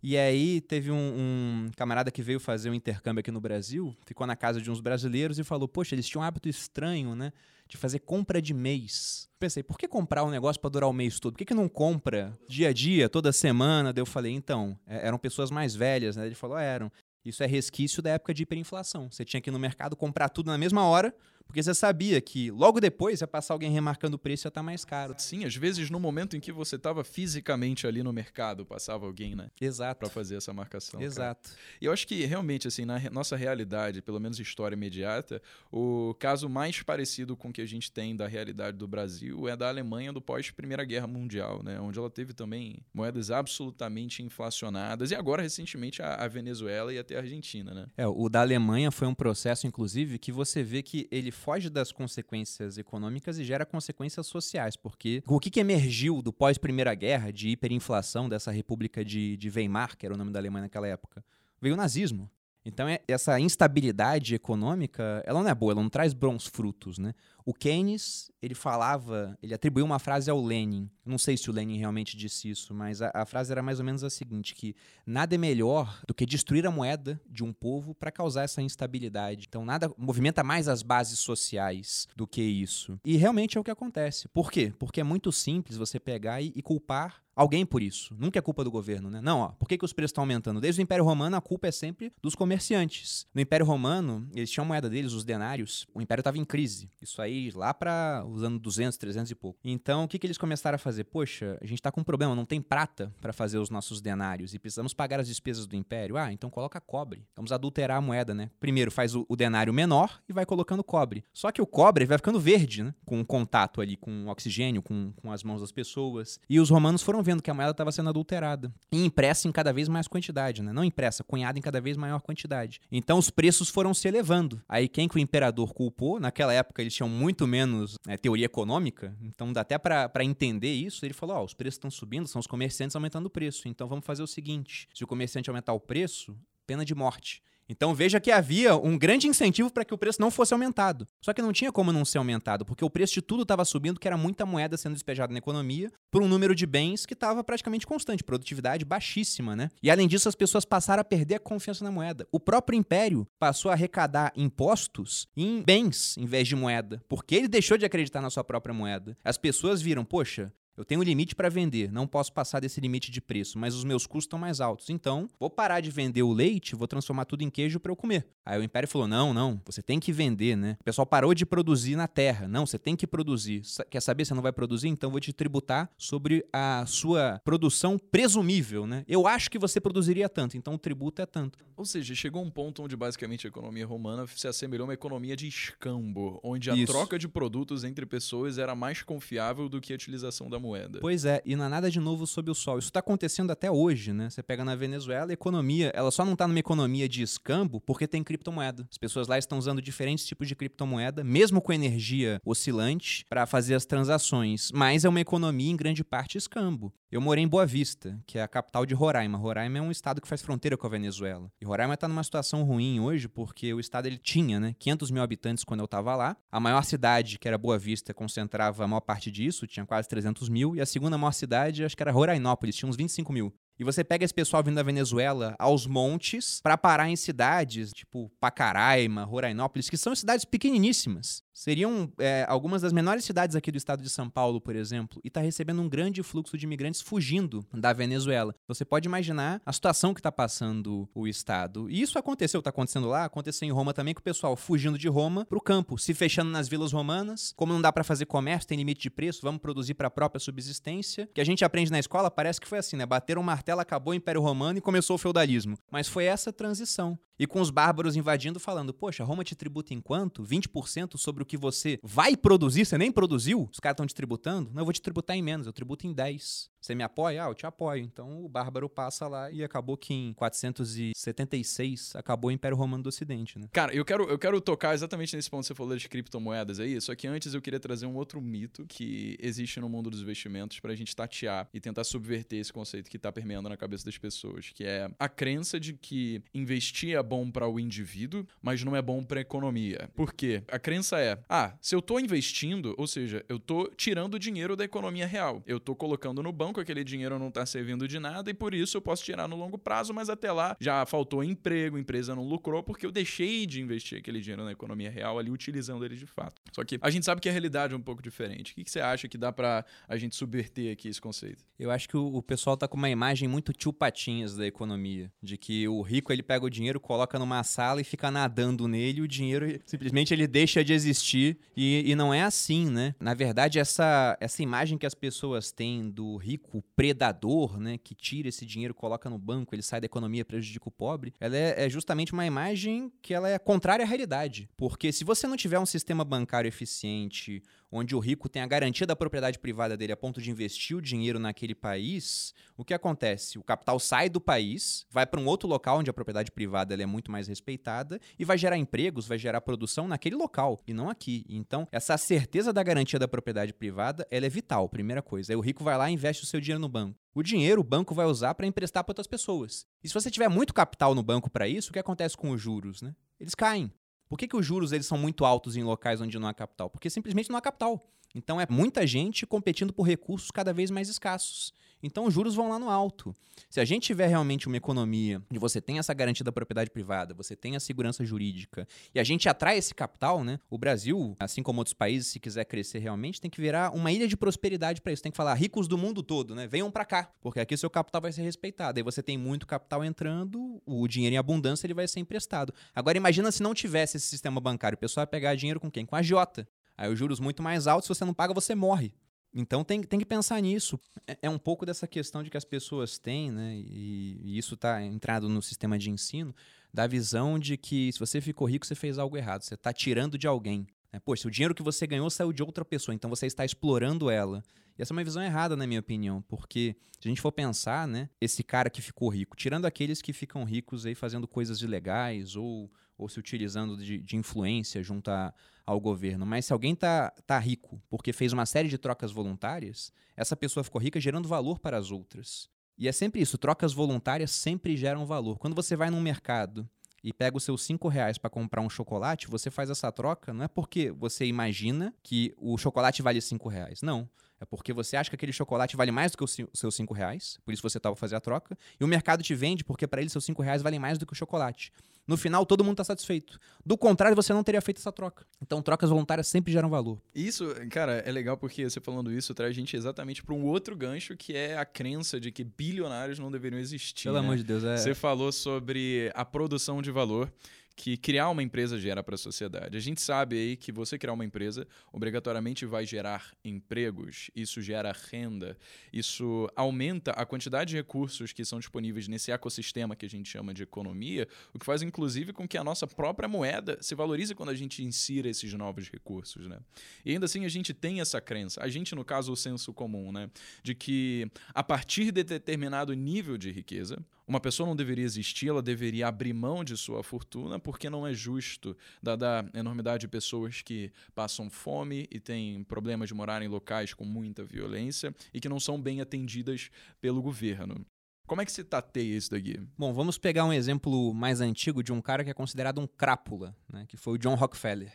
E 0.02 0.18
aí 0.18 0.62
teve 0.62 0.92
um, 0.92 0.96
um, 0.96 1.72
camarada 1.76 2.12
que 2.12 2.22
veio 2.22 2.40
fazer 2.40 2.70
um 2.70 2.74
intercâmbio 2.74 3.20
aqui 3.20 3.32
no 3.32 3.42
Brasil, 3.42 3.96
ficou 4.06 4.28
na 4.28 4.36
casa 4.36 4.62
de 4.62 4.70
uns 4.70 4.80
brasileiros 4.80 5.40
e 5.40 5.44
falou: 5.44 5.68
Poxa, 5.68 5.96
eles 5.96 6.08
tinham 6.08 6.22
um 6.22 6.26
hábito 6.26 6.48
estranho, 6.48 7.16
né? 7.16 7.34
De 7.68 7.78
fazer 7.78 8.00
compra 8.00 8.42
de 8.42 8.54
mês. 8.54 9.28
Pensei, 9.40 9.62
por 9.62 9.78
que 9.78 9.88
comprar 9.88 10.24
um 10.24 10.30
negócio 10.30 10.60
para 10.60 10.70
durar 10.70 10.90
o 10.90 10.94
mês 10.94 11.20
todo? 11.20 11.34
Por 11.34 11.40
que, 11.40 11.46
que 11.46 11.54
não 11.54 11.68
compra 11.68 12.34
dia 12.48 12.70
a 12.70 12.74
dia, 12.74 13.10
toda 13.10 13.32
semana? 13.32 13.92
Daí 13.92 14.02
eu 14.02 14.06
falei, 14.06 14.34
então, 14.34 14.80
é, 14.88 15.06
eram 15.08 15.18
pessoas 15.18 15.52
mais 15.52 15.76
velhas, 15.76 16.16
né? 16.16 16.26
Ele 16.26 16.36
falou, 16.36 16.58
eram. 16.58 16.92
Isso 17.26 17.44
é 17.44 17.46
resquício 17.46 18.02
da 18.02 18.12
época 18.12 18.34
de 18.34 18.44
hiperinflação. 18.44 19.12
Você 19.12 19.26
tinha 19.26 19.42
que 19.42 19.50
ir 19.50 19.52
no 19.52 19.60
mercado 19.60 19.98
comprar 19.98 20.30
tudo 20.30 20.50
na 20.50 20.58
mesma 20.58 20.86
hora, 20.86 21.14
porque 21.48 21.64
você 21.64 21.74
sabia 21.74 22.20
que 22.22 22.52
logo 22.52 22.80
depois 22.80 23.22
ia 23.22 23.28
passar 23.28 23.54
alguém 23.54 23.72
remarcando 23.72 24.16
o 24.16 24.20
preço 24.20 24.46
e 24.46 24.48
ia 24.48 24.50
estar 24.50 24.60
tá 24.60 24.64
mais 24.64 24.84
caro. 24.86 25.16
Sim, 25.18 25.46
às 25.46 25.56
vezes 25.56 25.90
no 25.90 26.00
momento 26.00 26.36
em 26.36 26.40
que 26.40 26.52
você 26.52 26.76
estava 26.76 27.04
fisicamente 27.04 27.88
ali 27.88 28.04
no 28.04 28.14
mercado, 28.14 28.66
passava 28.66 29.06
alguém, 29.06 29.36
né? 29.36 29.50
Exato. 29.60 30.00
Para 30.00 30.10
fazer 30.10 30.36
essa 30.36 30.54
marcação. 30.54 31.02
Exato. 31.02 31.50
Cara. 31.50 31.62
E 31.82 31.86
eu 31.86 31.92
acho 31.92 32.06
que 32.06 32.26
realmente, 32.26 32.68
assim, 32.68 32.86
na 32.86 33.00
nossa 33.10 33.36
realidade, 33.36 34.02
pelo 34.02 34.20
menos 34.20 34.40
história 34.40 34.76
imediata, 34.76 35.42
o 35.72 36.14
caso 36.20 36.50
mais 36.50 36.82
parecido 36.82 37.36
com 37.36 37.50
o 37.50 37.54
que 37.54 37.62
a 37.62 37.66
gente 37.66 37.92
tem 37.92 38.16
da 38.16 38.28
realidade 38.28 38.78
do 38.78 38.88
Brasil 38.88 39.48
é 39.48 39.56
da 39.56 39.68
Alemanha 39.68 40.12
do 40.12 40.22
pós-Primeira 40.22 40.84
Guerra 40.84 41.08
Mundial, 41.08 41.64
né? 41.64 41.80
Onde 41.80 41.98
ela 41.98 42.10
teve 42.10 42.34
também 42.34 42.80
moedas 42.94 43.32
absolutamente 43.32 44.22
inflacionadas. 44.22 45.12
E 45.12 45.16
agora, 45.16 45.42
recentemente, 45.42 46.02
a, 46.02 46.16
a 46.16 46.28
Venezuela 46.28 46.94
e 46.94 47.00
até 47.00 47.16
a 47.16 47.20
Argentina, 47.20 47.74
né? 47.74 47.88
É, 47.98 48.08
o 48.08 48.30
da 48.30 48.42
Alemanha 48.42 48.92
foi 48.92 49.08
um 49.08 49.16
processo, 49.16 49.68
inclusive, 49.68 50.20
que 50.20 50.32
você 50.32 50.64
vê 50.64 50.82
que 50.82 51.08
ele 51.12 51.32
foge 51.38 51.70
das 51.70 51.92
consequências 51.92 52.78
econômicas 52.78 53.40
e 53.40 53.44
gera 53.46 53.66
consequências 53.66 54.28
sociais, 54.28 54.76
porque 54.76 55.24
o 55.26 55.40
que, 55.40 55.50
que 55.50 55.60
emergiu 55.60 56.22
do 56.22 56.34
pós-Primeira 56.34 56.94
Guerra, 56.94 57.32
de 57.32 57.50
hiperinflação 57.50 58.28
dessa 58.28 58.52
República 58.52 59.06
de, 59.06 59.38
de 59.38 59.50
Weimar, 59.50 59.96
que 59.96 60.06
era 60.06 60.14
o 60.14 60.18
nome 60.18 60.32
da 60.32 60.40
Alemanha 60.40 60.64
naquela 60.64 60.88
época? 60.88 61.24
Veio 61.62 61.76
o 61.76 61.78
nazismo. 61.78 62.30
Então, 62.66 62.86
é, 62.86 63.00
essa 63.08 63.40
instabilidade 63.40 64.36
econômica, 64.36 65.24
ela 65.26 65.42
não 65.42 65.50
é 65.50 65.56
boa, 65.56 65.72
ela 65.72 65.82
não 65.82 65.90
traz 65.90 66.14
bons 66.14 66.46
frutos, 66.48 66.98
né? 66.98 67.14
O 67.48 67.54
Keynes, 67.54 68.30
ele 68.42 68.54
falava, 68.54 69.38
ele 69.42 69.54
atribuiu 69.54 69.86
uma 69.86 70.00
frase 70.00 70.30
ao 70.30 70.44
Lenin. 70.44 70.90
Não 71.06 71.18
sei 71.18 71.38
se 71.38 71.50
o 71.50 71.54
Lenin 71.54 71.78
realmente 71.78 72.18
disse 72.18 72.50
isso, 72.50 72.74
mas 72.74 73.02
a, 73.02 73.10
a 73.14 73.26
frase 73.26 73.54
era 73.54 73.64
mais 73.64 73.80
ou 73.80 73.86
menos 73.86 74.04
a 74.04 74.10
seguinte, 74.10 74.54
que 74.54 74.76
nada 75.06 75.34
é 75.34 75.38
melhor 75.38 75.98
do 76.06 76.14
que 76.14 76.26
destruir 76.26 76.68
a 76.68 76.72
moeda 76.72 77.22
de 77.26 77.46
um 77.46 77.54
povo 77.54 77.96
para 77.96 78.12
causar 78.12 78.44
essa 78.44 78.62
instabilidade. 78.62 79.46
Então, 79.48 79.64
nada 79.64 79.90
movimenta 79.98 80.44
mais 80.44 80.68
as 80.68 80.84
bases 80.84 81.20
sociais 81.20 82.06
do 82.18 82.28
que 82.28 82.42
isso. 82.42 83.00
E 83.06 83.16
realmente 83.16 83.58
é 83.58 83.62
o 83.62 83.64
que 83.64 83.72
acontece. 83.72 84.28
Por 84.28 84.52
quê? 84.52 84.74
Porque 84.78 85.00
é 85.00 85.04
muito 85.06 85.32
simples 85.32 85.78
você 85.78 86.02
pegar 86.02 86.42
e, 86.42 86.52
e 86.54 86.62
culpar 86.62 87.24
alguém 87.38 87.66
por 87.66 87.84
isso. 87.84 88.16
Nunca 88.18 88.40
é 88.40 88.42
culpa 88.42 88.64
do 88.64 88.72
governo, 88.72 89.12
né? 89.12 89.22
Não, 89.22 89.42
ó, 89.42 89.48
por 89.50 89.68
que, 89.70 89.78
que 89.78 89.86
os 89.86 89.94
preços 89.94 90.10
estão 90.10 90.24
aumentando? 90.24 90.60
Desde 90.60 90.82
o 90.82 90.84
Império 90.84 91.06
Romano, 91.06 91.38
a 91.38 91.42
culpa 91.42 91.68
é 91.68 91.72
sempre 91.72 92.12
dos 92.22 92.34
comerciantes. 92.34 93.28
No 93.32 93.40
Império 93.40 93.66
Romano, 93.66 94.28
eles 94.34 94.50
tinham 94.50 94.66
a 94.66 94.68
moeda 94.68 94.90
deles, 94.90 95.14
os 95.14 95.24
denários. 95.24 95.86
O 95.94 96.02
Império 96.02 96.22
estava 96.22 96.40
em 96.40 96.44
crise. 96.44 96.90
Isso 97.00 97.22
aí 97.22 97.37
lá 97.54 97.74
para 97.74 98.26
os 98.28 98.44
anos 98.44 98.60
200, 98.60 98.98
300 98.98 99.32
e 99.32 99.36
pouco. 99.36 99.60
Então, 99.64 100.04
o 100.04 100.08
que, 100.08 100.20
que 100.20 100.28
eles 100.28 100.38
começaram 100.38 100.76
a 100.76 100.80
fazer? 100.80 101.06
Poxa, 101.06 101.58
a 101.62 101.66
gente 101.66 101.80
está 101.80 101.92
com 101.92 102.02
um 102.02 102.04
problema, 102.04 102.36
não 102.36 102.46
tem 102.46 102.62
prata 102.62 103.12
para 103.22 103.34
fazer 103.34 103.58
os 103.58 103.70
nossos 103.70 104.02
denários 104.02 104.54
e 104.54 104.60
precisamos 104.60 104.94
pagar 104.94 105.20
as 105.20 105.28
despesas 105.28 105.66
do 105.66 105.76
Império. 105.76 106.18
Ah, 106.18 106.32
então 106.32 106.50
coloca 106.50 106.80
cobre. 106.80 107.26
Vamos 107.36 107.52
adulterar 107.52 107.98
a 107.98 108.02
moeda, 108.02 108.34
né? 108.34 108.50
Primeiro 108.60 108.92
faz 108.92 109.16
o, 109.16 109.26
o 109.30 109.36
denário 109.36 109.74
menor 109.74 110.22
e 110.28 110.34
vai 110.34 110.46
colocando 110.46 110.84
cobre. 110.84 111.24
Só 111.34 111.52
que 111.52 111.62
o 111.62 111.68
cobre 111.68 112.06
vai 112.06 112.18
ficando 112.18 112.40
verde, 112.40 112.84
né? 112.84 112.94
Com 113.06 113.24
contato 113.26 113.82
ali 113.82 113.96
com 113.96 114.26
o 114.26 114.30
oxigênio, 114.30 114.82
com, 114.82 115.12
com 115.16 115.32
as 115.32 115.44
mãos 115.44 115.62
das 115.62 115.72
pessoas. 115.72 116.40
E 116.50 116.60
os 116.60 116.70
romanos 116.70 117.02
foram 117.02 117.22
vendo 117.22 117.42
que 117.42 117.52
a 117.52 117.54
moeda 117.54 117.72
estava 117.72 117.92
sendo 117.92 118.10
adulterada 118.10 118.74
e 118.92 119.04
impressa 119.04 119.48
em 119.48 119.52
cada 119.52 119.74
vez 119.74 119.88
mais 119.88 120.08
quantidade, 120.08 120.64
né? 120.64 120.72
Não 120.72 120.84
impressa, 120.84 121.24
cunhada 121.24 121.60
em 121.60 121.62
cada 121.62 121.82
vez 121.82 121.98
maior 121.98 122.22
quantidade. 122.22 122.80
Então 122.92 123.18
os 123.18 123.30
preços 123.30 123.70
foram 123.70 123.94
se 123.94 124.08
elevando. 124.08 124.62
Aí 124.68 124.88
quem 124.88 125.08
que 125.08 125.16
o 125.16 125.20
imperador 125.20 125.74
culpou? 125.74 126.20
Naquela 126.20 126.54
época 126.54 126.82
eles 126.82 126.94
tinham 126.94 127.10
muito 127.10 127.27
menos 127.48 127.96
né, 128.06 128.18
teoria 128.18 128.46
econômica, 128.46 129.16
então 129.22 129.52
dá 129.52 129.62
até 129.62 129.78
para 129.78 130.24
entender 130.24 130.74
isso. 130.74 131.06
Ele 131.06 131.14
falou: 131.14 131.38
ó, 131.38 131.44
os 131.44 131.54
preços 131.54 131.76
estão 131.76 131.92
subindo, 131.92 132.28
são 132.28 132.40
os 132.40 132.48
comerciantes 132.48 132.96
aumentando 132.96 133.26
o 133.26 133.30
preço. 133.30 133.68
Então 133.68 133.88
vamos 133.88 134.06
fazer 134.06 134.24
o 134.24 134.28
seguinte: 134.28 134.88
se 134.94 135.04
o 135.04 135.08
comerciante 135.08 135.50
aumentar 135.50 135.74
o 135.74 135.80
preço, 135.80 136.38
pena 136.66 136.86
de 136.86 136.94
morte. 136.94 137.42
Então 137.70 137.94
veja 137.94 138.20
que 138.20 138.32
havia 138.32 138.76
um 138.76 138.98
grande 138.98 139.28
incentivo 139.28 139.70
para 139.70 139.84
que 139.84 139.94
o 139.94 139.98
preço 139.98 140.22
não 140.22 140.32
fosse 140.32 140.54
aumentado. 140.54 141.08
Só 141.22 141.34
que 141.34 141.42
não 141.42 141.52
tinha 141.52 141.72
como 141.72 141.92
não 141.92 142.06
ser 142.06 142.18
aumentado, 142.18 142.66
porque 142.66 142.84
o 142.84 142.90
preço 142.90 143.16
de 143.16 143.22
tudo 143.22 143.44
estava 143.44 143.66
subindo, 143.66 144.00
que 144.00 144.08
era 144.08 144.18
muita 144.18 144.46
moeda 144.46 144.78
sendo 144.78 144.94
despejada 144.94 145.34
na 145.34 145.40
economia, 145.40 145.92
por 146.10 146.22
um 146.22 146.28
número 146.28 146.56
de 146.56 146.66
bens 146.66 147.06
que 147.06 147.14
estava 147.14 147.44
praticamente 147.44 147.86
constante, 147.86 148.24
produtividade 148.24 148.86
baixíssima, 148.86 149.56
né? 149.56 149.70
E 149.82 149.92
além 149.92 150.08
disso, 150.08 150.30
as 150.30 150.36
pessoas 150.36 150.66
passaram 150.66 151.02
a 151.02 151.06
perder 151.06 151.36
a 151.36 151.40
confiança 151.40 151.84
na 151.84 151.92
moeda. 151.92 152.28
O 152.32 152.40
próprio 152.40 152.78
império 152.78 153.28
passou 153.40 153.70
a 153.70 153.74
arrecadar 153.74 154.32
impostos 154.36 155.28
em 155.36 155.62
bens 155.62 156.18
em 156.18 156.26
vez 156.26 156.48
de 156.48 156.56
moeda, 156.56 157.04
porque 157.08 157.36
ele 157.36 157.48
deixou 157.48 157.78
de 157.78 157.86
acreditar 157.86 158.22
na 158.22 158.30
sua 158.30 158.44
própria 158.44 158.74
moeda. 158.74 159.18
As 159.24 159.38
pessoas 159.38 159.82
viram, 159.82 160.06
poxa, 160.06 160.52
eu 160.78 160.86
tenho 160.86 161.02
um 161.02 161.04
limite 161.04 161.34
para 161.34 161.50
vender, 161.50 161.92
não 161.92 162.06
posso 162.06 162.32
passar 162.32 162.60
desse 162.60 162.80
limite 162.80 163.10
de 163.10 163.20
preço, 163.20 163.58
mas 163.58 163.74
os 163.74 163.84
meus 163.84 164.06
custos 164.06 164.26
estão 164.26 164.38
mais 164.38 164.62
altos. 164.62 164.92
Então, 164.92 165.28
vou 165.40 165.50
parar 165.50 165.82
de 165.82 165.90
vender 165.90 166.22
o 166.22 166.32
leite, 166.32 166.76
vou 166.76 166.88
transformar 166.88 167.26
tudo 167.26 167.42
em 167.42 167.50
queijo 167.50 167.80
para 167.80 167.92
eu 167.92 167.96
comer. 167.96 168.28
Aí 168.46 168.60
o 168.60 168.64
Império 168.64 168.88
falou: 168.88 169.08
não, 169.08 169.34
não, 169.34 169.60
você 169.66 169.82
tem 169.82 170.00
que 170.00 170.12
vender, 170.12 170.56
né? 170.56 170.78
O 170.80 170.84
pessoal 170.84 171.06
parou 171.06 171.34
de 171.34 171.48
produzir 171.48 171.96
na 171.96 172.08
terra. 172.08 172.48
Não, 172.48 172.66
você 172.66 172.78
tem 172.78 172.96
que 172.96 173.08
produzir. 173.08 173.64
Quer 173.90 174.02
saber 174.02 174.24
se 174.26 174.36
não 174.36 174.42
vai 174.42 174.54
produzir? 174.54 174.88
Então 174.88 175.10
vou 175.10 175.20
te 175.20 175.34
tributar 175.34 175.90
sobre 175.98 176.46
a 176.54 176.86
sua 176.86 177.42
produção 177.44 177.98
presumível, 177.98 178.86
né? 178.86 179.04
Eu 179.08 179.26
acho 179.26 179.50
que 179.50 179.58
você 179.58 179.82
produziria 179.82 180.30
tanto, 180.30 180.56
então 180.56 180.76
o 180.76 180.78
tributo 180.78 181.24
é 181.24 181.26
tanto. 181.26 181.58
Ou 181.76 181.86
seja, 181.86 182.14
chegou 182.14 182.44
um 182.44 182.52
ponto 182.52 182.84
onde 182.84 182.96
basicamente 182.96 183.48
a 183.48 183.50
economia 183.50 183.86
romana 183.86 184.28
se 184.28 184.48
assemelhou 184.48 184.86
a 184.86 184.88
uma 184.90 184.94
economia 184.94 185.36
de 185.36 185.48
escambo, 185.48 186.40
onde 186.44 186.70
a 186.70 186.76
Isso. 186.76 186.92
troca 186.92 187.18
de 187.18 187.28
produtos 187.28 187.84
entre 187.84 188.06
pessoas 188.06 188.60
era 188.60 188.76
mais 188.76 189.02
confiável 189.02 189.68
do 189.68 189.82
que 189.82 189.92
a 189.92 189.96
utilização 189.96 190.50
da 190.50 190.60
moeda 190.60 190.67
moeda. 190.68 191.00
Pois 191.00 191.26
é, 191.26 191.42
e 191.46 191.56
não 191.56 191.66
há 191.66 191.70
nada 191.70 191.90
de 191.90 192.00
novo 192.00 192.28
sob 192.28 192.52
o 192.52 192.56
sol. 192.56 192.78
Isso 192.78 192.90
está 192.90 193.00
acontecendo 193.00 193.52
até 193.52 193.72
hoje, 193.72 194.12
né? 194.12 194.30
Você 194.30 194.44
pega 194.44 194.66
na 194.66 194.76
Venezuela, 194.76 195.32
a 195.32 195.34
economia, 195.34 195.92
ela 195.96 196.12
só 196.12 196.26
não 196.26 196.34
está 196.34 196.48
numa 196.48 196.60
economia 196.60 197.08
de 197.08 197.22
escambo 197.22 197.80
porque 197.80 198.08
tem 198.08 198.24
criptomoeda. 198.24 198.88
As 198.92 198.98
pessoas 198.98 199.28
lá 199.28 199.38
estão 199.38 199.58
usando 199.58 199.82
diferentes 199.82 200.26
tipos 200.26 200.48
de 200.48 200.56
criptomoeda, 200.56 201.24
mesmo 201.24 201.62
com 201.62 201.72
energia 201.72 202.42
oscilante, 202.46 203.26
para 203.30 203.46
fazer 203.46 203.76
as 203.76 203.86
transações. 203.86 204.70
Mas 204.74 205.06
é 205.06 205.10
uma 205.10 205.22
economia 205.22 205.72
em 205.72 205.78
grande 205.78 206.04
parte 206.04 206.38
escambo. 206.38 206.94
Eu 207.10 207.22
morei 207.22 207.42
em 207.42 207.48
Boa 207.48 207.66
Vista, 207.66 208.20
que 208.28 208.38
é 208.38 208.44
a 208.44 208.48
capital 208.50 208.86
de 208.86 208.94
Roraima. 208.94 209.38
Roraima 209.38 209.78
é 209.78 209.82
um 209.82 209.92
estado 209.92 210.20
que 210.20 210.28
faz 210.28 210.42
fronteira 210.42 210.76
com 210.76 210.86
a 210.86 210.90
Venezuela. 210.90 211.50
E 211.62 211.64
Roraima 211.64 211.94
está 211.94 212.06
numa 212.06 212.24
situação 212.24 212.64
ruim 212.64 213.00
hoje 213.00 213.30
porque 213.30 213.74
o 213.74 213.80
estado 213.80 214.08
ele 214.08 214.18
tinha 214.18 214.60
né, 214.60 214.76
500 214.78 215.12
mil 215.12 215.24
habitantes 215.24 215.64
quando 215.64 215.80
eu 215.80 215.86
estava 215.86 216.14
lá. 216.18 216.36
A 216.52 216.60
maior 216.60 216.84
cidade, 216.84 217.40
que 217.40 217.48
era 217.48 217.58
Boa 217.58 217.78
Vista, 217.78 218.14
concentrava 218.14 218.84
a 218.84 218.88
maior 218.88 219.00
parte 219.00 219.32
disso, 219.32 219.66
tinha 219.66 219.86
quase 219.86 220.10
300 220.10 220.50
mil. 220.50 220.57
E 220.76 220.82
a 220.82 220.86
segunda 220.86 221.18
maior 221.18 221.32
cidade, 221.32 221.84
acho 221.84 221.96
que 221.96 222.04
era 222.04 222.12
Rorainópolis, 222.12 222.76
tinha 222.76 222.90
uns 222.90 222.96
25 222.96 223.32
mil. 223.32 223.54
E 223.80 223.84
você 223.84 224.04
pega 224.04 224.26
esse 224.26 224.34
pessoal 224.34 224.64
vindo 224.64 224.76
da 224.76 224.84
Venezuela 224.84 225.56
aos 225.60 225.86
montes 225.86 226.60
para 226.62 226.78
parar 226.78 227.10
em 227.10 227.16
cidades 227.16 227.92
tipo 227.92 228.32
Pacaraima, 228.40 229.24
Rorainópolis, 229.24 229.90
que 229.90 229.98
são 229.98 230.16
cidades 230.16 230.46
pequeniníssimas. 230.46 231.44
Seriam 231.54 232.12
é, 232.20 232.46
algumas 232.48 232.84
das 232.84 232.94
menores 232.94 233.24
cidades 233.24 233.56
aqui 233.56 233.72
do 233.72 233.78
estado 233.78 234.04
de 234.04 234.10
São 234.10 234.30
Paulo, 234.30 234.62
por 234.62 234.76
exemplo, 234.76 235.20
e 235.24 235.28
está 235.28 235.42
recebendo 235.42 235.82
um 235.82 235.90
grande 235.90 236.22
fluxo 236.22 236.56
de 236.56 236.66
imigrantes 236.66 237.02
fugindo 237.02 237.66
da 237.74 237.94
Venezuela. 237.94 238.54
Você 238.68 238.86
pode 238.86 239.08
imaginar 239.08 239.60
a 239.66 239.74
situação 239.74 240.14
que 240.14 240.20
está 240.20 240.32
passando 240.32 241.10
o 241.16 241.28
estado. 241.28 241.90
E 241.90 242.00
isso 242.00 242.20
aconteceu, 242.20 242.60
está 242.60 242.70
acontecendo 242.70 243.08
lá, 243.08 243.26
aconteceu 243.26 243.68
em 243.68 243.72
Roma 243.72 243.92
também, 243.92 244.14
com 244.14 244.20
o 244.20 244.24
pessoal 244.24 244.56
fugindo 244.56 245.00
de 245.00 245.08
Roma 245.08 245.46
para 245.46 245.58
o 245.58 245.62
campo, 245.62 245.98
se 245.98 246.14
fechando 246.14 246.52
nas 246.52 246.68
vilas 246.68 246.94
romanas. 246.94 247.54
Como 247.56 247.74
não 247.74 247.82
dá 247.82 247.92
para 247.92 248.04
fazer 248.04 248.28
comércio, 248.28 248.68
tem 248.68 248.78
limite 248.78 249.02
de 249.02 249.10
preço, 249.10 249.42
vamos 249.42 249.60
produzir 249.60 249.96
para 249.96 250.10
a 250.10 250.12
própria 250.12 250.40
subsistência. 250.40 251.28
Que 251.34 251.42
a 251.42 251.46
gente 251.46 251.66
aprende 251.66 251.92
na 251.92 251.98
escola, 251.98 252.30
parece 252.30 252.62
que 252.62 252.68
foi 252.68 252.78
assim, 252.78 252.98
né? 252.98 253.06
Bater 253.06 253.38
um 253.38 253.44
martelo 253.44 253.67
martelo, 253.68 253.82
acabou 253.82 254.12
o 254.12 254.16
Império 254.16 254.42
Romano 254.42 254.78
e 254.78 254.82
começou 254.82 255.16
o 255.16 255.20
feudalismo. 255.20 255.78
Mas 255.92 256.08
foi 256.08 256.26
essa 256.26 256.54
transição. 256.54 257.20
E 257.40 257.46
com 257.46 257.60
os 257.60 257.70
bárbaros 257.70 258.16
invadindo, 258.16 258.60
falando: 258.60 258.94
Poxa, 258.94 259.24
Roma 259.24 259.44
te 259.44 259.56
tributa 259.56 259.94
em 259.94 260.02
quanto? 260.02 260.44
20% 260.44 261.18
sobre 261.18 261.44
o 261.44 261.46
que 261.46 261.58
você 261.58 262.00
vai 262.02 262.36
produzir? 262.36 262.86
Você 262.86 262.98
nem 262.98 263.12
produziu? 263.12 263.70
Os 263.72 263.80
caras 263.80 263.96
estão 263.96 264.08
te 264.08 264.16
tributando? 264.16 264.72
Não, 264.74 264.82
eu 264.82 264.86
vou 264.86 264.94
te 264.94 265.02
tributar 265.02 265.36
em 265.36 265.42
menos, 265.42 265.68
eu 265.68 265.74
tributo 265.74 266.08
em 266.08 266.14
10. 266.14 266.70
Você 266.88 266.96
me 266.96 267.04
apoia? 267.04 267.44
Ah, 267.44 267.50
eu 267.50 267.54
te 267.54 267.66
apoio. 267.66 268.02
Então 268.02 268.46
o 268.46 268.48
bárbaro 268.48 268.88
passa 268.88 269.28
lá 269.28 269.52
e 269.52 269.62
acabou 269.62 269.98
que 269.98 270.14
em 270.14 270.34
476 270.34 272.16
acabou 272.16 272.48
o 272.48 272.52
Império 272.52 272.78
Romano 272.78 273.04
do 273.04 273.10
Ocidente, 273.10 273.60
né? 273.60 273.68
Cara, 273.74 273.94
eu 273.94 274.06
quero, 274.06 274.24
eu 274.30 274.40
quero 274.40 274.62
tocar 274.62 274.94
exatamente 274.94 275.36
nesse 275.36 275.50
ponto 275.50 275.64
que 275.64 275.68
você 275.68 275.76
falou 275.76 275.98
de 275.98 276.08
criptomoedas 276.08 276.80
aí, 276.80 277.02
só 277.02 277.14
que 277.14 277.28
antes 277.28 277.54
eu 277.54 277.62
queria 277.62 277.80
trazer 277.80 278.06
um 278.06 278.16
outro 278.16 278.40
mito 278.40 278.86
que 278.88 279.38
existe 279.42 279.82
no 279.82 279.90
mundo 279.90 280.10
dos 280.10 280.22
investimentos 280.22 280.80
pra 280.80 280.96
gente 280.96 281.14
tatear 281.14 281.68
e 281.74 281.82
tentar 281.82 282.06
subverter 282.06 282.58
esse 282.58 282.72
conceito 282.72 283.10
que 283.10 283.20
tá 283.20 283.34
permeando 283.34 283.68
na 283.68 283.76
cabeça 283.76 284.06
das 284.06 284.18
pessoas, 284.18 284.70
que 284.74 284.86
é 284.86 285.10
a 285.20 285.28
crença 285.28 285.78
de 285.78 285.92
que 285.92 286.42
investir 286.54 287.18
é 287.18 287.22
bom 287.22 287.52
para 287.52 287.68
o 287.68 287.82
indivíduo, 287.82 288.48
mas 288.62 288.82
não 288.82 288.96
é 288.96 289.02
bom 289.02 289.22
para 289.26 289.40
a 289.40 289.42
economia. 289.42 290.10
Por 290.16 290.34
quê? 290.34 290.64
A 290.70 290.80
crença 290.80 291.20
é: 291.20 291.38
ah, 291.50 291.76
se 291.82 291.94
eu 291.94 292.02
tô 292.02 292.18
investindo, 292.18 292.96
ou 292.98 293.08
seja, 293.08 293.44
eu 293.50 293.60
tô 293.60 293.92
tirando 293.98 294.40
dinheiro 294.40 294.74
da 294.78 294.86
economia 294.86 295.28
real. 295.28 295.62
Eu 295.68 295.82
tô 295.82 295.94
colocando 295.94 296.42
no 296.42 296.54
banco, 296.54 296.77
aquele 296.80 297.04
dinheiro 297.04 297.38
não 297.40 297.52
tá 297.52 297.66
servindo 297.66 298.08
de 298.08 298.20
nada 298.20 298.50
e 298.50 298.54
por 298.54 298.74
isso 298.74 298.98
eu 298.98 299.02
posso 299.02 299.24
tirar 299.24 299.48
no 299.48 299.56
longo 299.56 299.78
prazo, 299.78 300.14
mas 300.14 300.30
até 300.30 300.52
lá 300.52 300.76
já 300.80 301.06
faltou 301.06 301.44
emprego, 301.44 301.98
a 301.98 302.00
empresa 302.00 302.36
não 302.36 302.44
lucrou 302.44 302.84
porque 302.84 303.06
eu 303.06 303.12
deixei 303.12 303.66
de 303.66 303.82
investir 303.82 304.18
aquele 304.18 304.40
dinheiro 304.42 304.64
na 304.64 304.72
economia 304.72 305.10
real 305.10 305.40
ali 305.40 305.52
utilizando 305.52 306.04
ele 306.06 306.16
de 306.16 306.26
fato. 306.26 306.62
Só 306.72 306.84
que 306.84 306.98
a 307.02 307.10
gente 307.10 307.26
sabe 307.26 307.42
que 307.42 307.50
a 307.50 307.52
realidade 307.52 307.94
é 307.94 307.98
um 307.98 308.02
pouco 308.02 308.22
diferente. 308.22 308.72
O 308.72 308.76
que, 308.76 308.84
que 308.84 308.92
você 308.92 309.00
acha 309.00 309.28
que 309.28 309.38
dá 309.38 309.52
para 309.52 309.86
a 310.08 310.18
gente 310.18 310.36
subverter 310.36 310.92
aqui 310.92 311.08
esse 311.08 311.22
conceito? 311.22 311.64
Eu 311.80 311.92
acho 311.92 312.08
que 312.08 312.18
o, 312.18 312.42
pessoal 312.42 312.76
tá 312.76 312.88
com 312.88 312.98
uma 312.98 313.10
imagem 313.10 313.48
muito 313.48 313.74
tio 313.74 313.94
patinhas 313.94 314.56
da 314.56 314.66
economia, 314.66 315.32
de 315.42 315.58
que 315.58 315.88
o 315.88 316.02
rico 316.02 316.32
ele 316.32 316.42
pega 316.42 316.66
o 316.66 316.70
dinheiro, 316.70 317.00
coloca 317.00 317.38
numa 317.38 317.64
sala 317.64 318.02
e 318.02 318.04
fica 318.04 318.32
nadando 318.32 318.88
nele, 318.88 319.22
o 319.22 319.28
dinheiro 319.28 319.80
simplesmente 319.86 320.34
ele 320.34 320.48
deixa 320.48 320.84
de 320.84 320.94
existir 320.94 321.58
e, 321.76 322.04
e 322.10 322.16
não 322.16 322.34
é 322.34 322.42
assim, 322.42 322.90
né? 322.90 323.14
Na 323.20 323.34
verdade, 323.34 323.80
essa, 323.80 324.38
essa 324.40 324.64
imagem 324.64 324.98
que 324.98 325.06
as 325.06 325.14
pessoas 325.14 325.72
têm 325.72 326.10
do 326.10 326.36
rico 326.38 326.67
predador, 326.96 327.80
né, 327.80 327.98
que 327.98 328.14
tira 328.14 328.50
esse 328.50 328.66
dinheiro, 328.66 328.94
coloca 328.94 329.30
no 329.30 329.38
banco, 329.38 329.74
ele 329.74 329.82
sai 329.82 330.02
da 330.02 330.06
economia, 330.06 330.46
prejudica 330.46 330.88
o 330.88 330.92
pobre, 330.92 331.34
ela 331.40 331.56
é, 331.56 331.86
é 331.86 331.90
justamente 331.90 332.34
uma 332.34 332.46
imagem 332.46 333.12
que 333.22 333.34
ela 333.34 333.50
é 333.50 333.58
contrária 333.58 334.04
à 334.04 334.08
realidade. 334.08 334.70
Porque 334.76 335.12
se 335.12 335.24
você 335.24 335.48
não 335.48 335.58
tiver 335.58 335.80
um 335.80 335.86
sistema 335.86 336.24
bancário 336.24 336.68
eficiente, 336.68 337.64
onde 337.92 338.16
o 338.16 338.20
rico 338.20 338.50
tem 338.50 338.62
a 338.62 338.68
garantia 338.68 339.08
da 339.08 339.16
propriedade 339.16 339.60
privada 339.60 339.96
dele 339.96 340.12
a 340.12 340.18
ponto 340.18 340.42
de 340.42 340.52
investir 340.52 340.96
o 340.98 341.02
dinheiro 341.02 341.40
naquele 341.40 341.76
país, 341.76 342.54
o 342.76 342.84
que 342.84 342.94
acontece? 342.94 343.58
O 343.58 343.64
capital 343.64 344.00
sai 344.00 344.30
do 344.30 344.42
país, 344.42 345.06
vai 345.10 345.26
para 345.26 345.40
um 345.40 345.46
outro 345.46 345.68
local 345.68 346.00
onde 346.00 346.10
a 346.10 346.14
propriedade 346.14 346.52
privada 346.52 346.94
é 347.02 347.06
muito 347.06 347.32
mais 347.32 347.48
respeitada 347.48 348.20
e 348.38 348.46
vai 348.46 348.58
gerar 348.58 348.78
empregos, 348.78 349.28
vai 349.28 349.38
gerar 349.38 349.62
produção 349.62 350.08
naquele 350.08 350.36
local 350.36 350.82
e 350.88 350.94
não 350.94 351.10
aqui. 351.10 351.46
Então, 351.50 351.88
essa 351.92 352.18
certeza 352.18 352.74
da 352.74 352.84
garantia 352.84 353.20
da 353.20 353.28
propriedade 353.28 353.74
privada, 353.74 354.28
ela 354.30 354.46
é 354.46 354.50
vital, 354.50 354.90
primeira 354.90 355.22
coisa. 355.22 355.54
Aí 355.54 355.56
o 355.56 355.62
rico 355.62 355.84
vai 355.84 355.98
lá 355.98 356.10
e 356.10 356.14
investe 356.14 356.44
o 356.44 356.48
seu 356.48 356.60
dinheiro 356.60 356.82
no 356.82 356.90
banco. 356.90 357.18
O 357.34 357.44
dinheiro 357.44 357.82
o 357.82 357.84
banco 357.84 358.16
vai 358.16 358.26
usar 358.26 358.56
para 358.56 358.66
emprestar 358.66 359.04
para 359.04 359.12
outras 359.12 359.28
pessoas. 359.28 359.86
E 360.04 360.08
se 360.08 360.14
você 360.14 360.32
tiver 360.32 360.50
muito 360.50 360.74
capital 360.74 361.14
no 361.14 361.22
banco 361.22 361.50
para 361.50 361.68
isso, 361.68 361.90
o 361.90 361.94
que 361.94 362.00
acontece 362.00 362.36
com 362.36 362.50
os 362.50 362.60
juros, 362.60 363.02
né? 363.02 363.16
Eles 363.40 363.54
caem. 363.54 363.92
Por 364.28 364.38
que, 364.38 364.48
que 364.48 364.56
os 364.56 364.66
juros 364.66 364.92
eles 364.92 365.06
são 365.06 365.18
muito 365.18 365.46
altos 365.46 365.78
em 365.78 365.84
locais 365.84 366.22
onde 366.22 366.38
não 366.38 366.48
há 366.48 366.54
capital? 366.54 366.90
Porque 366.90 367.10
simplesmente 367.10 367.50
não 367.50 367.58
há 367.58 367.62
capital. 367.62 368.06
Então 368.36 368.60
é 368.60 368.68
muita 368.70 369.08
gente 369.08 369.46
competindo 369.46 369.94
por 369.94 370.04
recursos 370.04 370.52
cada 370.52 370.74
vez 370.74 370.92
mais 370.92 371.10
escassos. 371.10 371.74
Então 372.02 372.26
os 372.26 372.34
juros 372.34 372.56
vão 372.56 372.70
lá 372.70 372.78
no 372.78 372.90
alto. 372.90 373.36
Se 373.70 373.80
a 373.80 373.86
gente 373.86 374.04
tiver 374.04 374.28
realmente 374.28 374.68
uma 374.68 374.78
economia 374.78 375.42
onde 375.50 375.60
você 375.60 375.82
tem 375.82 375.98
essa 375.98 376.14
garantia 376.14 376.44
da 376.44 376.52
propriedade 376.52 376.92
privada, 376.92 377.34
você 377.34 377.56
tem 377.56 377.76
a 377.76 377.80
segurança 377.80 378.24
jurídica 378.24 378.88
e 379.14 379.20
a 379.20 379.24
gente 379.24 379.50
atrai 379.50 379.78
esse 379.78 379.94
capital, 379.94 380.44
né? 380.44 380.60
O 380.70 380.78
Brasil, 380.78 381.36
assim 381.40 381.64
como 381.64 381.80
outros 381.80 381.94
países, 381.94 382.28
se 382.28 382.40
quiser 382.40 382.66
crescer 382.66 383.00
realmente, 383.00 383.42
tem 383.42 383.50
que 383.50 383.60
virar 383.60 383.92
uma 383.96 384.12
ilha 384.12 384.28
de 384.28 384.38
prosperidade 384.38 385.02
para 385.02 385.12
isso. 385.12 385.24
Tem 385.24 385.32
que 385.32 385.38
falar 385.38 385.56
ricos 385.56 385.88
do 385.88 385.98
mundo 385.98 386.22
todo, 386.22 386.54
né? 386.54 386.68
Venham 386.68 386.92
para 386.92 387.04
cá, 387.04 387.32
porque 387.42 387.60
aqui 387.60 387.76
seu 387.76 387.90
capital 387.90 388.22
vai 388.22 388.32
ser 388.32 388.44
respeitado. 388.44 389.00
Aí 389.00 389.04
você 389.04 389.24
tem 389.24 389.38
muito 389.38 389.66
capital 389.66 390.06
entrando, 390.06 390.82
o 390.86 391.08
dinheiro 391.08 391.34
em 391.34 391.38
abundância 391.38 391.88
ele 391.88 391.94
vai 391.94 392.08
ser 392.08 392.20
emprestado. 392.20 392.74
Agora 392.94 393.18
imagina 393.18 393.52
se 393.52 393.64
não 393.64 393.74
tivesse 393.74 394.18
esse 394.18 394.28
sistema 394.28 394.62
bancário, 394.62 394.96
o 394.96 395.00
pessoal 395.00 395.24
ia 395.24 395.28
pegar 395.28 395.56
dinheiro 395.56 395.80
com 395.80 395.90
quem? 395.90 396.06
Com 396.06 396.16
a 396.16 396.22
Jota. 396.22 396.68
Aí 396.98 397.12
os 397.12 397.18
juros 397.20 397.40
muito 397.40 397.62
mais 397.62 397.86
altos, 397.86 398.08
se 398.08 398.16
você 398.16 398.26
não 398.26 398.34
paga, 398.34 398.54
você 398.54 398.74
morre. 398.74 399.14
Então 399.60 399.84
tem, 399.84 400.04
tem 400.04 400.20
que 400.20 400.26
pensar 400.26 400.62
nisso. 400.62 401.00
É, 401.26 401.38
é, 401.42 401.50
um 401.50 401.58
pouco 401.58 401.84
dessa 401.84 402.08
questão 402.08 402.44
de 402.44 402.50
que 402.52 402.58
as 402.58 402.64
pessoas 402.64 403.18
têm, 403.18 403.52
né? 403.52 403.76
E, 403.76 404.40
e 404.44 404.58
isso 404.58 404.76
está 404.76 405.02
entrado 405.02 405.50
no 405.50 405.64
sistema 405.64 405.98
de 405.98 406.12
ensino, 406.12 406.54
da 406.94 407.08
visão 407.08 407.58
de 407.58 407.76
que 407.76 408.12
se 408.14 408.20
você 408.20 408.40
ficou 408.40 408.70
rico, 408.70 408.86
você 408.86 408.94
fez 408.94 409.18
algo 409.18 409.36
errado. 409.36 409.64
Você 409.64 409.74
está 409.74 409.92
tirando 409.92 410.38
de 410.38 410.46
alguém. 410.46 410.86
Né? 411.12 411.20
Poxa, 411.20 411.48
o 411.48 411.52
dinheiro 411.52 411.74
que 411.74 411.82
você 411.82 412.06
ganhou 412.06 412.30
saiu 412.30 412.54
de 412.54 412.62
outra 412.62 412.86
pessoa, 412.86 413.16
então 413.16 413.32
você 413.32 413.48
está 413.48 413.66
explorando 413.66 414.30
ela. 414.30 414.64
E 414.96 415.02
essa 415.02 415.12
é 415.12 415.16
uma 415.16 415.24
visão 415.24 415.42
errada, 415.42 415.76
na 415.76 415.88
minha 415.88 416.00
opinião, 416.00 416.42
porque 416.44 416.96
se 417.20 417.28
a 417.28 417.30
gente 417.30 417.42
for 417.42 417.52
pensar, 417.52 418.08
né, 418.08 418.30
esse 418.40 418.64
cara 418.64 418.90
que 418.92 419.02
ficou 419.02 419.30
rico, 419.30 419.58
tirando 419.58 419.86
aqueles 419.86 420.22
que 420.22 420.34
ficam 420.34 420.64
ricos 420.64 421.06
aí 421.06 421.16
fazendo 421.16 421.48
coisas 421.48 421.82
ilegais 421.82 422.56
ou, 422.56 422.92
ou 423.18 423.28
se 423.28 423.40
utilizando 423.40 423.98
de, 423.98 424.20
de 424.20 424.38
influência 424.38 425.02
junto 425.02 425.32
a, 425.32 425.54
ao 425.86 426.00
governo, 426.00 426.46
mas 426.46 426.66
se 426.66 426.74
alguém 426.74 426.96
tá, 426.96 427.32
tá 427.46 427.58
rico 427.58 428.02
porque 428.10 428.32
fez 428.32 428.54
uma 428.54 428.66
série 428.66 428.90
de 428.90 428.98
trocas 428.98 429.32
voluntárias, 429.32 430.12
essa 430.36 430.56
pessoa 430.56 430.84
ficou 430.84 431.02
rica 431.02 431.20
gerando 431.20 431.48
valor 431.48 431.80
para 431.80 431.98
as 431.98 432.12
outras. 432.12 432.70
E 432.98 433.08
é 433.08 433.12
sempre 433.12 433.42
isso, 433.42 433.58
trocas 433.58 433.94
voluntárias 433.94 434.52
sempre 434.52 434.98
geram 434.98 435.26
valor. 435.26 435.60
Quando 435.60 435.76
você 435.76 435.96
vai 435.96 436.10
num 436.10 436.20
mercado 436.20 436.88
e 437.24 437.32
pega 437.32 437.58
os 437.58 437.64
seus 437.64 437.84
cinco 437.84 438.08
reais 438.08 438.38
para 438.38 438.50
comprar 438.50 438.82
um 438.82 438.90
chocolate, 438.90 439.48
você 439.48 439.70
faz 439.70 439.90
essa 439.90 440.12
troca 440.12 440.54
não 440.54 440.66
é 440.66 440.68
porque 440.68 441.12
você 441.12 441.46
imagina 441.46 442.14
que 442.24 442.54
o 442.58 442.78
chocolate 442.78 443.22
vale 443.22 443.42
cinco 443.42 443.70
reais. 443.70 444.02
Não. 444.02 444.30
É 444.60 444.66
porque 444.66 444.92
você 444.92 445.16
acha 445.16 445.30
que 445.30 445.36
aquele 445.36 445.54
chocolate 445.54 445.96
vale 445.96 446.12
mais 446.12 446.32
do 446.32 446.38
que 446.38 446.44
os 446.44 446.58
seus 446.74 446.96
5 446.96 447.14
reais, 447.14 447.60
por 447.64 447.74
isso 447.74 447.82
você 447.82 447.98
estava 447.98 448.16
fazer 448.16 448.36
a 448.36 448.40
troca, 448.40 448.78
e 449.00 449.04
o 449.04 449.08
mercado 449.08 449.44
te 449.44 449.54
vende 449.54 449.84
porque 449.84 450.08
para 450.08 450.22
ele 450.22 450.30
seus 450.30 450.46
5 450.46 450.62
reais 450.62 450.82
valem 450.82 451.00
mais 451.00 451.18
do 451.18 451.26
que 451.26 451.34
o 451.34 451.36
chocolate. 451.36 451.92
No 452.28 452.36
final, 452.36 452.66
todo 452.66 452.84
mundo 452.84 452.96
está 452.96 453.06
satisfeito. 453.06 453.58
Do 453.86 453.98
contrário, 453.98 454.36
você 454.36 454.52
não 454.52 454.62
teria 454.62 454.82
feito 454.82 454.98
essa 454.98 455.14
troca. 455.14 455.46
Então, 455.62 455.82
trocas 455.82 456.10
voluntárias 456.10 456.46
sempre 456.48 456.74
geram 456.74 456.90
valor. 456.90 457.18
Isso, 457.34 457.74
cara, 457.90 458.16
é 458.26 458.30
legal 458.30 458.58
porque 458.58 458.90
você 458.90 459.00
falando 459.00 459.32
isso 459.32 459.54
traz 459.54 459.72
a 459.72 459.74
gente 459.74 459.96
exatamente 459.96 460.44
para 460.44 460.54
um 460.54 460.66
outro 460.66 460.94
gancho 460.94 461.38
que 461.38 461.56
é 461.56 461.78
a 461.78 461.86
crença 461.86 462.38
de 462.38 462.52
que 462.52 462.66
bilionários 462.66 463.40
não 463.40 463.50
deveriam 463.50 463.80
existir. 463.80 464.24
Pelo 464.24 464.36
né? 464.36 464.42
amor 464.42 464.58
de 464.58 464.64
Deus, 464.64 464.84
é. 464.84 464.98
Você 464.98 465.16
falou 465.16 465.54
sobre 465.54 466.30
a 466.36 466.44
produção 466.44 467.02
de 467.02 467.12
valor 467.12 467.50
que 467.98 468.16
criar 468.16 468.50
uma 468.50 468.62
empresa 468.62 468.96
gera 469.00 469.24
para 469.24 469.34
a 469.34 469.38
sociedade. 469.40 469.98
A 469.98 470.00
gente 470.00 470.22
sabe 470.22 470.56
aí 470.56 470.78
que 470.78 470.92
você 470.92 471.18
criar 471.18 471.34
uma 471.34 471.44
empresa 471.44 471.86
obrigatoriamente 472.14 472.86
vai 472.86 473.08
gerar 473.08 473.52
empregos, 473.66 474.52
isso 474.56 474.84
gera 474.84 475.12
renda, 475.32 475.76
isso 476.14 476.70
aumenta 476.76 477.32
a 477.32 477.44
quantidade 477.44 477.90
de 477.90 477.96
recursos 477.96 478.54
que 478.54 478.64
são 478.64 478.78
disponíveis 478.78 479.28
nesse 479.28 479.52
ecossistema 479.52 480.16
que 480.16 480.28
a 480.28 480.30
gente 480.30 480.48
chama 480.48 480.76
de 480.76 480.84
economia, 480.84 481.48
o 481.74 481.80
que 481.80 481.86
faz 481.88 482.04
inclusive 482.04 482.54
com 482.54 482.68
que 482.68 482.78
a 482.78 482.84
nossa 482.84 483.08
própria 483.08 483.50
moeda 483.50 483.98
se 484.00 484.14
valorize 484.14 484.54
quando 484.54 484.70
a 484.70 484.76
gente 484.76 485.04
insira 485.04 485.50
esses 485.50 485.74
novos 485.74 486.08
recursos, 486.08 486.68
né? 486.68 486.78
E 487.26 487.32
ainda 487.32 487.46
assim 487.48 487.66
a 487.66 487.70
gente 487.70 487.96
tem 487.96 488.22
essa 488.22 488.40
crença, 488.40 488.80
a 488.84 488.88
gente 488.88 489.16
no 489.16 489.26
caso 489.26 489.52
o 489.52 489.58
senso 489.58 489.92
comum, 489.92 490.32
né, 490.32 490.52
de 490.84 490.94
que 490.94 491.50
a 491.74 491.82
partir 491.82 492.32
de 492.32 492.44
determinado 492.44 493.12
nível 493.16 493.58
de 493.58 493.72
riqueza, 493.72 494.24
uma 494.48 494.62
pessoa 494.62 494.88
não 494.88 494.96
deveria 494.96 495.26
existir, 495.26 495.68
ela 495.68 495.82
deveria 495.82 496.28
abrir 496.28 496.54
mão 496.54 496.82
de 496.82 496.96
sua 496.96 497.22
fortuna, 497.22 497.78
porque 497.88 498.10
não 498.10 498.28
é 498.28 498.34
justo, 498.34 498.98
dada 499.24 499.62
a 499.74 499.80
enormidade 499.80 500.20
de 500.20 500.28
pessoas 500.28 500.82
que 500.82 501.10
passam 501.34 501.70
fome 501.70 502.28
e 502.30 502.38
têm 502.38 502.84
problemas 502.84 503.30
de 503.30 503.34
morar 503.34 503.62
em 503.62 503.70
locais 503.70 504.14
com 504.14 504.26
muita 504.26 504.62
violência 504.62 505.34
e 505.54 505.62
que 505.62 505.70
não 505.70 505.80
são 505.80 505.98
bem 505.98 506.20
atendidas 506.20 506.90
pelo 507.22 507.42
governo. 507.42 508.06
Como 508.46 508.62
é 508.62 508.66
que 508.66 508.74
se 508.74 508.84
tateia 508.84 509.38
isso 509.38 509.52
daqui? 509.52 509.80
Bom, 509.98 510.14
vamos 510.14 510.38
pegar 510.38 510.66
um 510.66 510.74
exemplo 510.74 511.34
mais 511.34 511.62
antigo 511.62 512.04
de 512.04 512.12
um 512.12 512.22
cara 512.22 512.44
que 512.44 512.50
é 512.50 512.54
considerado 512.54 513.00
um 513.00 513.08
crápula, 513.08 513.74
né, 513.88 514.06
que 514.06 514.18
foi 514.18 514.34
o 514.34 514.38
John 514.38 514.56
Rockefeller 514.56 515.14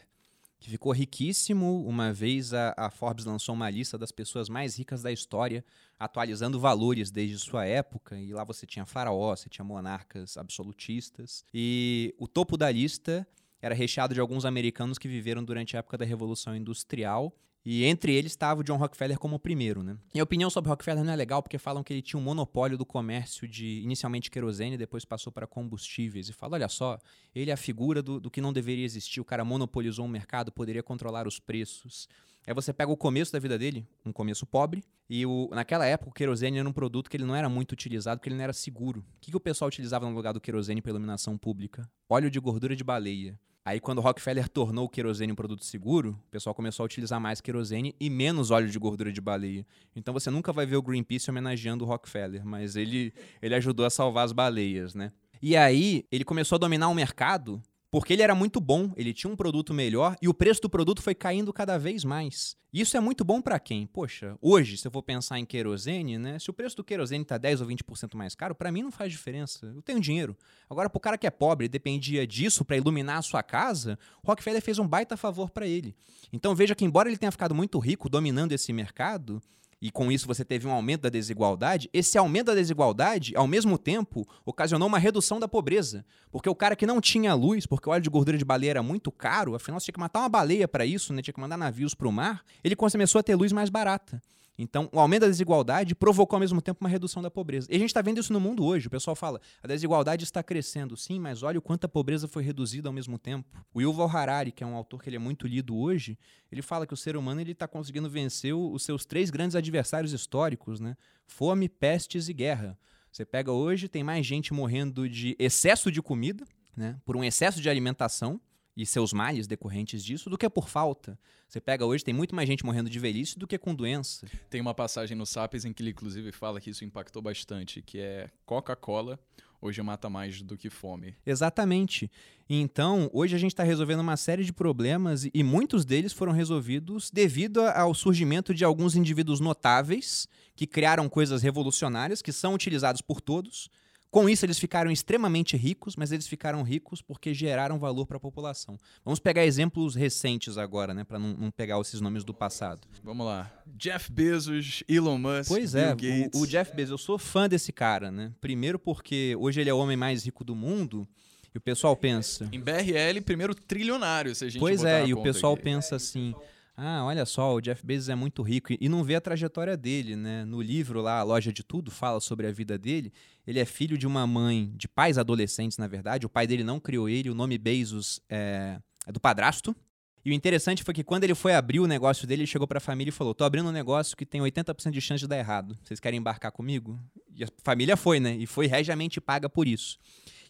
que 0.62 0.70
ficou 0.70 0.92
riquíssimo. 0.92 1.84
Uma 1.84 2.12
vez 2.12 2.54
a, 2.54 2.72
a, 2.76 2.90
Forbes 2.90 3.24
lançou 3.24 3.54
uma 3.54 3.68
lista 3.68 3.98
das 3.98 4.12
pessoas 4.12 4.48
mais 4.48 4.78
ricas 4.78 5.02
da 5.02 5.10
história, 5.10 5.64
atualizando 5.98 6.58
valores 6.58 7.10
desde 7.10 7.38
sua 7.38 7.66
época. 7.66 8.18
E 8.18 8.32
lá 8.32 8.44
você 8.44 8.64
tinha 8.64 8.86
faraó, 8.86 9.34
você 9.34 9.48
tinha 9.48 9.64
monarcas 9.64 10.36
absolutistas. 10.36 11.44
E 11.52 12.14
o 12.18 12.28
topo 12.28 12.56
da 12.56 12.70
lista 12.70 13.26
era 13.60 13.74
recheado 13.74 14.14
de 14.14 14.20
alguns 14.20 14.44
americanos 14.44 14.98
que 14.98 15.08
viveram 15.08 15.44
durante 15.44 15.76
a 15.76 15.80
época 15.80 15.98
da 15.98 16.04
Revolução 16.04 16.54
Industrial 16.54 17.34
e 17.64 17.84
entre 17.84 18.12
eles 18.12 18.32
estava 18.32 18.60
o 18.60 18.64
John 18.64 18.76
Rockefeller 18.76 19.18
como 19.18 19.36
o 19.36 19.38
primeiro, 19.38 19.82
né? 19.82 19.96
Minha 20.12 20.24
opinião 20.24 20.50
sobre 20.50 20.68
Rockefeller 20.68 21.04
não 21.04 21.12
é 21.12 21.16
legal 21.16 21.42
porque 21.42 21.58
falam 21.58 21.82
que 21.82 21.92
ele 21.92 22.02
tinha 22.02 22.18
um 22.18 22.22
monopólio 22.22 22.76
do 22.76 22.84
comércio 22.84 23.46
de 23.46 23.80
inicialmente 23.82 24.30
querosene, 24.30 24.76
depois 24.76 25.04
passou 25.04 25.32
para 25.32 25.46
combustíveis. 25.46 26.28
E 26.28 26.32
fala, 26.32 26.54
olha 26.54 26.68
só, 26.68 26.98
ele 27.34 27.50
é 27.50 27.54
a 27.54 27.56
figura 27.56 28.02
do, 28.02 28.18
do 28.18 28.30
que 28.30 28.40
não 28.40 28.52
deveria 28.52 28.84
existir. 28.84 29.20
O 29.20 29.24
cara 29.24 29.44
monopolizou 29.44 30.04
um 30.04 30.08
mercado, 30.08 30.50
poderia 30.50 30.82
controlar 30.82 31.28
os 31.28 31.38
preços. 31.38 32.08
Aí 32.44 32.52
você 32.52 32.72
pega 32.72 32.90
o 32.90 32.96
começo 32.96 33.32
da 33.32 33.38
vida 33.38 33.56
dele, 33.56 33.86
um 34.04 34.12
começo 34.12 34.44
pobre, 34.44 34.82
e 35.08 35.24
o, 35.24 35.48
naquela 35.52 35.86
época 35.86 36.10
o 36.10 36.12
querosene 36.12 36.58
era 36.58 36.68
um 36.68 36.72
produto 36.72 37.08
que 37.08 37.16
ele 37.16 37.24
não 37.24 37.36
era 37.36 37.48
muito 37.48 37.70
utilizado 37.72 38.18
porque 38.18 38.28
ele 38.28 38.36
não 38.36 38.42
era 38.42 38.52
seguro. 38.52 39.00
O 39.00 39.20
que, 39.20 39.30
que 39.30 39.36
o 39.36 39.40
pessoal 39.40 39.68
utilizava 39.68 40.08
no 40.08 40.14
lugar 40.14 40.32
do 40.32 40.40
querosene 40.40 40.82
para 40.82 40.90
iluminação 40.90 41.38
pública? 41.38 41.88
Óleo 42.08 42.28
de 42.28 42.40
gordura 42.40 42.74
de 42.74 42.82
baleia. 42.82 43.38
Aí, 43.64 43.78
quando 43.78 44.00
Rockefeller 44.00 44.48
tornou 44.48 44.86
o 44.86 44.88
querosene 44.88 45.32
um 45.32 45.36
produto 45.36 45.64
seguro, 45.64 46.18
o 46.26 46.30
pessoal 46.30 46.52
começou 46.52 46.82
a 46.82 46.86
utilizar 46.86 47.20
mais 47.20 47.40
querosene 47.40 47.94
e 48.00 48.10
menos 48.10 48.50
óleo 48.50 48.68
de 48.68 48.76
gordura 48.76 49.12
de 49.12 49.20
baleia. 49.20 49.64
Então, 49.94 50.12
você 50.12 50.30
nunca 50.30 50.52
vai 50.52 50.66
ver 50.66 50.76
o 50.76 50.82
Greenpeace 50.82 51.30
homenageando 51.30 51.84
o 51.84 51.86
Rockefeller, 51.86 52.44
mas 52.44 52.74
ele, 52.74 53.14
ele 53.40 53.54
ajudou 53.54 53.86
a 53.86 53.90
salvar 53.90 54.24
as 54.24 54.32
baleias, 54.32 54.96
né? 54.96 55.12
E 55.40 55.56
aí, 55.56 56.04
ele 56.10 56.24
começou 56.24 56.56
a 56.56 56.58
dominar 56.58 56.88
o 56.88 56.94
mercado 56.94 57.62
porque 57.92 58.14
ele 58.14 58.22
era 58.22 58.34
muito 58.34 58.58
bom, 58.58 58.90
ele 58.96 59.12
tinha 59.12 59.30
um 59.30 59.36
produto 59.36 59.74
melhor 59.74 60.16
e 60.22 60.26
o 60.26 60.32
preço 60.32 60.62
do 60.62 60.70
produto 60.70 61.02
foi 61.02 61.14
caindo 61.14 61.52
cada 61.52 61.76
vez 61.76 62.04
mais. 62.04 62.56
Isso 62.72 62.96
é 62.96 63.00
muito 63.00 63.22
bom 63.22 63.42
para 63.42 63.60
quem? 63.60 63.86
Poxa, 63.86 64.34
hoje, 64.40 64.78
se 64.78 64.88
eu 64.88 64.90
for 64.90 65.02
pensar 65.02 65.38
em 65.38 65.44
querosene, 65.44 66.16
né? 66.16 66.38
Se 66.38 66.48
o 66.48 66.54
preço 66.54 66.74
do 66.74 66.82
querosene 66.82 67.22
tá 67.22 67.36
10 67.36 67.60
ou 67.60 67.66
20% 67.66 68.14
mais 68.14 68.34
caro, 68.34 68.54
para 68.54 68.72
mim 68.72 68.80
não 68.80 68.90
faz 68.90 69.12
diferença. 69.12 69.66
Eu 69.76 69.82
tenho 69.82 70.00
dinheiro. 70.00 70.34
Agora, 70.70 70.88
pro 70.88 70.98
cara 70.98 71.18
que 71.18 71.26
é 71.26 71.30
pobre 71.30 71.66
e 71.66 71.68
dependia 71.68 72.26
disso 72.26 72.64
para 72.64 72.78
iluminar 72.78 73.18
a 73.18 73.22
sua 73.22 73.42
casa, 73.42 73.98
Rockefeller 74.24 74.62
fez 74.62 74.78
um 74.78 74.88
baita 74.88 75.14
favor 75.14 75.50
para 75.50 75.66
ele. 75.66 75.94
Então 76.32 76.54
veja 76.54 76.74
que, 76.74 76.86
embora 76.86 77.10
ele 77.10 77.18
tenha 77.18 77.30
ficado 77.30 77.54
muito 77.54 77.78
rico 77.78 78.08
dominando 78.08 78.52
esse 78.52 78.72
mercado, 78.72 79.42
e 79.82 79.90
com 79.90 80.12
isso 80.12 80.28
você 80.28 80.44
teve 80.44 80.68
um 80.68 80.70
aumento 80.70 81.02
da 81.02 81.08
desigualdade, 81.08 81.90
esse 81.92 82.16
aumento 82.16 82.46
da 82.46 82.54
desigualdade, 82.54 83.34
ao 83.34 83.48
mesmo 83.48 83.76
tempo, 83.76 84.24
ocasionou 84.46 84.86
uma 84.86 84.98
redução 84.98 85.40
da 85.40 85.48
pobreza. 85.48 86.04
Porque 86.30 86.48
o 86.48 86.54
cara 86.54 86.76
que 86.76 86.86
não 86.86 87.00
tinha 87.00 87.34
luz, 87.34 87.66
porque 87.66 87.88
o 87.88 87.92
óleo 87.92 88.02
de 88.02 88.08
gordura 88.08 88.38
de 88.38 88.44
baleia 88.44 88.70
era 88.70 88.82
muito 88.82 89.10
caro, 89.10 89.56
afinal 89.56 89.80
você 89.80 89.86
tinha 89.86 89.94
que 89.94 90.00
matar 90.00 90.20
uma 90.20 90.28
baleia 90.28 90.68
para 90.68 90.86
isso, 90.86 91.12
né? 91.12 91.20
tinha 91.20 91.34
que 91.34 91.40
mandar 91.40 91.56
navios 91.56 91.94
para 91.94 92.06
o 92.06 92.12
mar, 92.12 92.44
ele 92.62 92.76
começou 92.76 93.18
a 93.18 93.22
ter 93.24 93.34
luz 93.34 93.50
mais 93.50 93.68
barata. 93.68 94.22
Então, 94.58 94.88
o 94.92 95.00
aumento 95.00 95.22
da 95.22 95.28
desigualdade 95.28 95.94
provocou 95.94 96.36
ao 96.36 96.40
mesmo 96.40 96.60
tempo 96.60 96.84
uma 96.84 96.88
redução 96.88 97.22
da 97.22 97.30
pobreza. 97.30 97.66
E 97.70 97.76
a 97.76 97.78
gente 97.78 97.88
está 97.88 98.02
vendo 98.02 98.20
isso 98.20 98.32
no 98.32 98.40
mundo 98.40 98.64
hoje. 98.64 98.86
O 98.86 98.90
pessoal 98.90 99.16
fala, 99.16 99.40
a 99.62 99.66
desigualdade 99.66 100.24
está 100.24 100.42
crescendo. 100.42 100.96
Sim, 100.96 101.18
mas 101.18 101.42
olha 101.42 101.58
o 101.58 101.62
quanto 101.62 101.84
a 101.84 101.88
pobreza 101.88 102.28
foi 102.28 102.42
reduzida 102.42 102.88
ao 102.88 102.92
mesmo 102.92 103.18
tempo. 103.18 103.48
O 103.72 103.80
Yuval 103.80 104.08
Harari, 104.08 104.52
que 104.52 104.62
é 104.62 104.66
um 104.66 104.74
autor 104.74 105.02
que 105.02 105.08
ele 105.08 105.16
é 105.16 105.18
muito 105.18 105.46
lido 105.46 105.76
hoje, 105.76 106.18
ele 106.50 106.62
fala 106.62 106.86
que 106.86 106.94
o 106.94 106.96
ser 106.96 107.16
humano 107.16 107.40
ele 107.40 107.52
está 107.52 107.66
conseguindo 107.66 108.08
vencer 108.10 108.54
os 108.54 108.82
seus 108.82 109.04
três 109.04 109.30
grandes 109.30 109.56
adversários 109.56 110.12
históricos, 110.12 110.80
né? 110.80 110.96
Fome, 111.26 111.68
pestes 111.68 112.28
e 112.28 112.32
guerra. 112.32 112.78
Você 113.10 113.24
pega 113.24 113.52
hoje, 113.52 113.88
tem 113.88 114.04
mais 114.04 114.24
gente 114.24 114.52
morrendo 114.52 115.08
de 115.08 115.34
excesso 115.38 115.90
de 115.90 116.02
comida, 116.02 116.46
né? 116.76 116.98
Por 117.04 117.16
um 117.16 117.24
excesso 117.24 117.60
de 117.60 117.68
alimentação 117.68 118.40
e 118.76 118.86
seus 118.86 119.12
males 119.12 119.46
decorrentes 119.46 120.04
disso 120.04 120.30
do 120.30 120.38
que 120.38 120.48
por 120.48 120.68
falta. 120.68 121.18
Você 121.48 121.60
pega 121.60 121.84
hoje, 121.84 122.04
tem 122.04 122.14
muito 122.14 122.34
mais 122.34 122.48
gente 122.48 122.64
morrendo 122.64 122.88
de 122.88 122.98
velhice 122.98 123.38
do 123.38 123.46
que 123.46 123.58
com 123.58 123.74
doença. 123.74 124.26
Tem 124.48 124.60
uma 124.60 124.74
passagem 124.74 125.16
no 125.16 125.26
Sapiens 125.26 125.64
em 125.64 125.72
que 125.72 125.82
ele 125.82 125.90
inclusive 125.90 126.32
fala 126.32 126.60
que 126.60 126.70
isso 126.70 126.84
impactou 126.84 127.20
bastante, 127.20 127.82
que 127.82 127.98
é 127.98 128.30
Coca-Cola 128.46 129.18
hoje 129.62 129.80
mata 129.80 130.10
mais 130.10 130.42
do 130.42 130.56
que 130.56 130.68
fome. 130.68 131.14
Exatamente. 131.24 132.10
Então, 132.50 133.08
hoje 133.12 133.36
a 133.36 133.38
gente 133.38 133.52
está 133.52 133.62
resolvendo 133.62 134.00
uma 134.00 134.16
série 134.16 134.44
de 134.44 134.52
problemas 134.52 135.24
e 135.32 135.42
muitos 135.44 135.84
deles 135.84 136.12
foram 136.12 136.32
resolvidos 136.32 137.10
devido 137.10 137.60
ao 137.60 137.94
surgimento 137.94 138.52
de 138.52 138.64
alguns 138.64 138.96
indivíduos 138.96 139.38
notáveis 139.38 140.26
que 140.56 140.66
criaram 140.66 141.08
coisas 141.08 141.42
revolucionárias 141.42 142.20
que 142.20 142.32
são 142.32 142.54
utilizados 142.54 143.00
por 143.00 143.20
todos 143.20 143.70
com 144.12 144.28
isso, 144.28 144.44
eles 144.44 144.58
ficaram 144.58 144.90
extremamente 144.90 145.56
ricos, 145.56 145.96
mas 145.96 146.12
eles 146.12 146.26
ficaram 146.26 146.62
ricos 146.62 147.00
porque 147.00 147.32
geraram 147.32 147.78
valor 147.78 148.04
para 148.04 148.18
a 148.18 148.20
população. 148.20 148.78
Vamos 149.02 149.18
pegar 149.18 149.46
exemplos 149.46 149.94
recentes 149.94 150.58
agora, 150.58 150.92
né, 150.92 151.02
para 151.02 151.18
não, 151.18 151.32
não, 151.32 151.50
pegar 151.50 151.80
esses 151.80 151.98
nomes 151.98 152.22
do 152.22 152.34
passado. 152.34 152.86
Vamos 153.02 153.24
lá. 153.24 153.50
Jeff 153.66 154.12
Bezos, 154.12 154.84
Elon 154.86 155.16
Musk, 155.16 155.48
pois 155.48 155.72
Bill 155.72 155.82
é. 155.82 156.30
O, 156.34 156.40
o 156.40 156.46
Jeff 156.46 156.76
Bezos, 156.76 156.90
eu 156.90 156.98
sou 156.98 157.16
fã 157.16 157.48
desse 157.48 157.72
cara, 157.72 158.10
né? 158.10 158.30
Primeiro 158.38 158.78
porque 158.78 159.34
hoje 159.40 159.62
ele 159.62 159.70
é 159.70 159.74
o 159.74 159.78
homem 159.78 159.96
mais 159.96 160.26
rico 160.26 160.44
do 160.44 160.54
mundo. 160.54 161.08
E 161.54 161.56
o 161.56 161.60
pessoal 161.60 161.96
pensa. 161.96 162.46
Em 162.52 162.60
BRL, 162.60 163.18
primeiro 163.24 163.54
trilionário, 163.54 164.34
se 164.34 164.44
a 164.44 164.48
gente 164.50 164.60
Pois 164.60 164.84
é, 164.84 165.06
e 165.06 165.14
o 165.14 165.22
pessoal 165.22 165.54
aqui. 165.54 165.62
pensa 165.62 165.96
assim: 165.96 166.34
ah, 166.76 167.04
olha 167.04 167.26
só, 167.26 167.54
o 167.54 167.60
Jeff 167.60 167.84
Bezos 167.84 168.08
é 168.08 168.14
muito 168.14 168.42
rico 168.42 168.72
e 168.80 168.88
não 168.88 169.04
vê 169.04 169.14
a 169.14 169.20
trajetória 169.20 169.76
dele, 169.76 170.16
né? 170.16 170.44
No 170.44 170.62
livro 170.62 171.02
lá, 171.02 171.18
A 171.18 171.22
Loja 171.22 171.52
de 171.52 171.62
Tudo, 171.62 171.90
fala 171.90 172.18
sobre 172.20 172.46
a 172.46 172.52
vida 172.52 172.78
dele. 172.78 173.12
Ele 173.46 173.60
é 173.60 173.64
filho 173.64 173.98
de 173.98 174.06
uma 174.06 174.26
mãe, 174.26 174.72
de 174.74 174.88
pais 174.88 175.18
adolescentes, 175.18 175.76
na 175.76 175.86
verdade. 175.86 176.24
O 176.24 176.30
pai 176.30 176.46
dele 176.46 176.64
não 176.64 176.80
criou 176.80 177.08
ele, 177.08 177.28
o 177.28 177.34
nome 177.34 177.58
Bezos 177.58 178.20
é, 178.28 178.80
é 179.06 179.12
do 179.12 179.20
padrasto. 179.20 179.76
E 180.24 180.30
o 180.30 180.32
interessante 180.32 180.84
foi 180.84 180.94
que 180.94 181.02
quando 181.02 181.24
ele 181.24 181.34
foi 181.34 181.52
abrir 181.52 181.80
o 181.80 181.86
negócio 181.86 182.26
dele, 182.26 182.42
ele 182.42 182.46
chegou 182.46 182.66
para 182.66 182.78
a 182.78 182.80
família 182.80 183.10
e 183.10 183.12
falou: 183.12 183.34
"Tô 183.34 183.44
abrindo 183.44 183.68
um 183.68 183.72
negócio 183.72 184.16
que 184.16 184.24
tem 184.24 184.40
80% 184.40 184.90
de 184.90 185.00
chance 185.00 185.20
de 185.20 185.26
dar 185.26 185.36
errado. 185.36 185.76
Vocês 185.82 185.98
querem 185.98 186.18
embarcar 186.18 186.52
comigo?" 186.52 186.98
E 187.34 187.44
a 187.44 187.48
família 187.62 187.96
foi, 187.96 188.20
né? 188.20 188.36
E 188.36 188.46
foi 188.46 188.66
regiamente 188.66 189.20
paga 189.20 189.48
por 189.48 189.66
isso. 189.66 189.98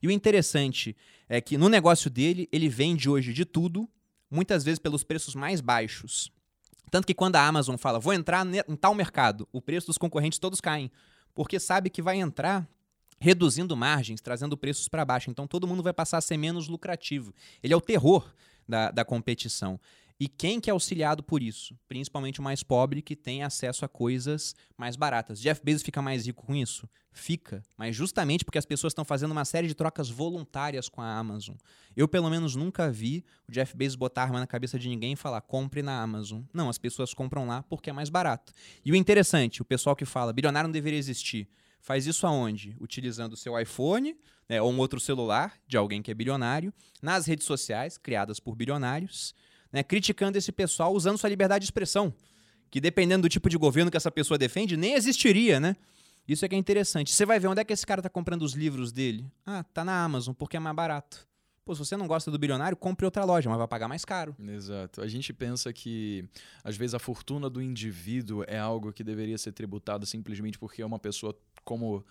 E 0.02 0.06
o 0.06 0.10
interessante 0.10 0.94
é 1.28 1.40
que 1.40 1.56
no 1.56 1.68
negócio 1.68 2.10
dele, 2.10 2.48
ele 2.52 2.68
vende 2.68 3.08
hoje 3.08 3.32
de 3.32 3.44
tudo, 3.44 3.88
muitas 4.32 4.64
vezes 4.64 4.78
pelos 4.78 5.04
preços 5.04 5.34
mais 5.34 5.60
baixos. 5.60 6.32
Tanto 6.90 7.06
que 7.06 7.14
quando 7.14 7.36
a 7.36 7.46
Amazon 7.46 7.76
fala, 7.76 7.98
vou 7.98 8.12
entrar 8.12 8.46
em 8.46 8.76
tal 8.76 8.94
mercado, 8.94 9.48
o 9.52 9.62
preço 9.62 9.86
dos 9.86 9.98
concorrentes 9.98 10.38
todos 10.38 10.60
caem, 10.60 10.90
porque 11.34 11.60
sabe 11.60 11.88
que 11.88 12.02
vai 12.02 12.18
entrar 12.18 12.68
reduzindo 13.18 13.76
margens, 13.76 14.20
trazendo 14.20 14.56
preços 14.56 14.88
para 14.88 15.04
baixo. 15.04 15.30
Então 15.30 15.46
todo 15.46 15.66
mundo 15.66 15.82
vai 15.82 15.92
passar 15.92 16.18
a 16.18 16.20
ser 16.20 16.36
menos 16.36 16.66
lucrativo. 16.66 17.32
Ele 17.62 17.72
é 17.72 17.76
o 17.76 17.80
terror 17.80 18.34
da, 18.68 18.90
da 18.90 19.04
competição. 19.04 19.78
E 20.22 20.28
quem 20.28 20.60
que 20.60 20.70
é 20.70 20.72
auxiliado 20.72 21.20
por 21.20 21.42
isso? 21.42 21.76
Principalmente 21.88 22.38
o 22.38 22.44
mais 22.44 22.62
pobre 22.62 23.02
que 23.02 23.16
tem 23.16 23.42
acesso 23.42 23.84
a 23.84 23.88
coisas 23.88 24.54
mais 24.78 24.94
baratas. 24.94 25.40
Jeff 25.40 25.60
Bezos 25.64 25.82
fica 25.82 26.00
mais 26.00 26.24
rico 26.24 26.46
com 26.46 26.54
isso? 26.54 26.88
Fica, 27.10 27.60
mas 27.76 27.96
justamente 27.96 28.44
porque 28.44 28.56
as 28.56 28.64
pessoas 28.64 28.92
estão 28.92 29.04
fazendo 29.04 29.32
uma 29.32 29.44
série 29.44 29.66
de 29.66 29.74
trocas 29.74 30.08
voluntárias 30.08 30.88
com 30.88 31.00
a 31.00 31.12
Amazon. 31.12 31.56
Eu, 31.96 32.06
pelo 32.06 32.30
menos, 32.30 32.54
nunca 32.54 32.88
vi 32.88 33.24
o 33.48 33.50
Jeff 33.50 33.76
Bezos 33.76 33.96
botar 33.96 34.22
arma 34.22 34.38
na 34.38 34.46
cabeça 34.46 34.78
de 34.78 34.88
ninguém 34.88 35.14
e 35.14 35.16
falar 35.16 35.40
compre 35.40 35.82
na 35.82 36.00
Amazon. 36.00 36.42
Não, 36.54 36.68
as 36.68 36.78
pessoas 36.78 37.12
compram 37.12 37.44
lá 37.48 37.64
porque 37.64 37.90
é 37.90 37.92
mais 37.92 38.08
barato. 38.08 38.52
E 38.84 38.92
o 38.92 38.94
interessante, 38.94 39.60
o 39.60 39.64
pessoal 39.64 39.96
que 39.96 40.04
fala 40.04 40.32
bilionário 40.32 40.68
não 40.68 40.72
deveria 40.72 41.00
existir, 41.00 41.48
faz 41.80 42.06
isso 42.06 42.28
aonde? 42.28 42.76
Utilizando 42.80 43.32
o 43.32 43.36
seu 43.36 43.58
iPhone 43.58 44.16
né, 44.48 44.62
ou 44.62 44.70
um 44.70 44.78
outro 44.78 45.00
celular 45.00 45.58
de 45.66 45.76
alguém 45.76 46.00
que 46.00 46.12
é 46.12 46.14
bilionário, 46.14 46.72
nas 47.02 47.26
redes 47.26 47.44
sociais 47.44 47.98
criadas 47.98 48.38
por 48.38 48.54
bilionários 48.54 49.34
né, 49.72 49.82
criticando 49.82 50.36
esse 50.36 50.52
pessoal 50.52 50.92
usando 50.92 51.18
sua 51.18 51.30
liberdade 51.30 51.62
de 51.62 51.66
expressão, 51.66 52.12
que 52.70 52.80
dependendo 52.80 53.22
do 53.22 53.28
tipo 53.28 53.48
de 53.48 53.56
governo 53.56 53.90
que 53.90 53.96
essa 53.96 54.10
pessoa 54.10 54.36
defende, 54.36 54.76
nem 54.76 54.94
existiria, 54.94 55.58
né? 55.58 55.76
Isso 56.26 56.44
é 56.44 56.48
que 56.48 56.54
é 56.54 56.58
interessante. 56.58 57.12
Você 57.12 57.26
vai 57.26 57.40
ver 57.40 57.48
onde 57.48 57.60
é 57.60 57.64
que 57.64 57.72
esse 57.72 57.86
cara 57.86 58.00
está 58.00 58.08
comprando 58.08 58.42
os 58.42 58.52
livros 58.52 58.92
dele. 58.92 59.26
Ah, 59.44 59.64
tá 59.64 59.84
na 59.84 60.04
Amazon, 60.04 60.34
porque 60.34 60.56
é 60.56 60.60
mais 60.60 60.76
barato. 60.76 61.26
Pô, 61.64 61.74
se 61.74 61.78
você 61.78 61.96
não 61.96 62.08
gosta 62.08 62.30
do 62.30 62.38
bilionário, 62.38 62.76
compre 62.76 63.04
outra 63.04 63.24
loja, 63.24 63.48
mas 63.48 63.58
vai 63.58 63.68
pagar 63.68 63.86
mais 63.88 64.04
caro. 64.04 64.34
Exato. 64.48 65.00
A 65.00 65.06
gente 65.06 65.32
pensa 65.32 65.72
que, 65.72 66.24
às 66.64 66.76
vezes, 66.76 66.94
a 66.94 66.98
fortuna 66.98 67.48
do 67.48 67.62
indivíduo 67.62 68.44
é 68.48 68.58
algo 68.58 68.92
que 68.92 69.04
deveria 69.04 69.38
ser 69.38 69.52
tributado 69.52 70.04
simplesmente 70.04 70.58
porque 70.58 70.82
é 70.82 70.86
uma 70.86 70.98
pessoa 70.98 71.36
como 71.64 72.04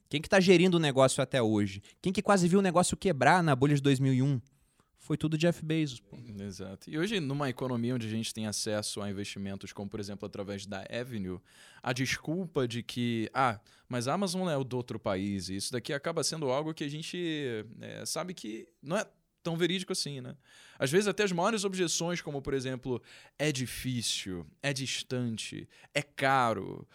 Quem 0.10 0.20
que 0.20 0.26
está 0.26 0.40
gerindo 0.40 0.78
o 0.78 0.80
negócio 0.80 1.22
até 1.22 1.40
hoje? 1.40 1.84
Quem 2.02 2.12
que 2.12 2.24
quase 2.24 2.48
viu 2.48 2.58
o 2.58 2.64
negócio 2.64 2.98
quebrar 2.98 3.44
na 3.44 3.56
bolha 3.56 3.76
de 3.76 3.84
2001? 3.84 4.42
Foi 5.00 5.18
tudo 5.18 5.38
Jeff 5.38 5.66
Bezos. 5.66 6.00
Pô. 6.00 6.18
Exato. 6.39 6.89
E 6.89 6.97
hoje, 6.97 7.20
numa 7.20 7.50
economia 7.50 7.95
onde 7.95 8.06
a 8.06 8.10
gente 8.10 8.34
tem 8.34 8.45
acesso 8.45 9.02
a 9.02 9.10
investimentos, 9.10 9.72
como 9.72 9.89
por 9.89 10.00
exemplo 10.00 10.26
através 10.26 10.66
da 10.66 10.86
Avenue, 10.91 11.39
a 11.82 11.93
desculpa 11.93 12.68
de 12.68 12.84
que, 12.84 13.30
ah, 13.34 13.60
mas 13.88 14.08
a 14.08 14.14
Amazon 14.14 14.50
é 14.50 14.58
o 14.58 14.64
do 14.64 14.76
outro 14.78 15.00
país, 15.00 15.50
e 15.50 15.56
isso 15.56 15.72
daqui 15.72 15.93
acaba 15.93 16.24
sendo 16.24 16.50
algo 16.50 16.74
que 16.74 16.84
a 16.84 16.89
gente 16.89 17.66
é, 17.82 18.06
sabe 18.06 18.34
que 18.34 18.68
não 18.84 18.97
é 18.97 19.06
tão 19.44 19.58
verídico 19.58 19.92
assim, 19.92 20.22
né? 20.22 20.36
Às 20.78 20.92
vezes 20.92 21.08
até 21.08 21.24
as 21.24 21.32
maiores 21.32 21.64
objeções, 21.64 22.22
como 22.22 22.42
por 22.42 22.54
exemplo, 22.54 23.02
é 23.38 23.52
difícil, 23.52 24.46
é 24.62 24.74
distante, 24.74 25.68
é 25.94 26.02
caro, 26.02 26.88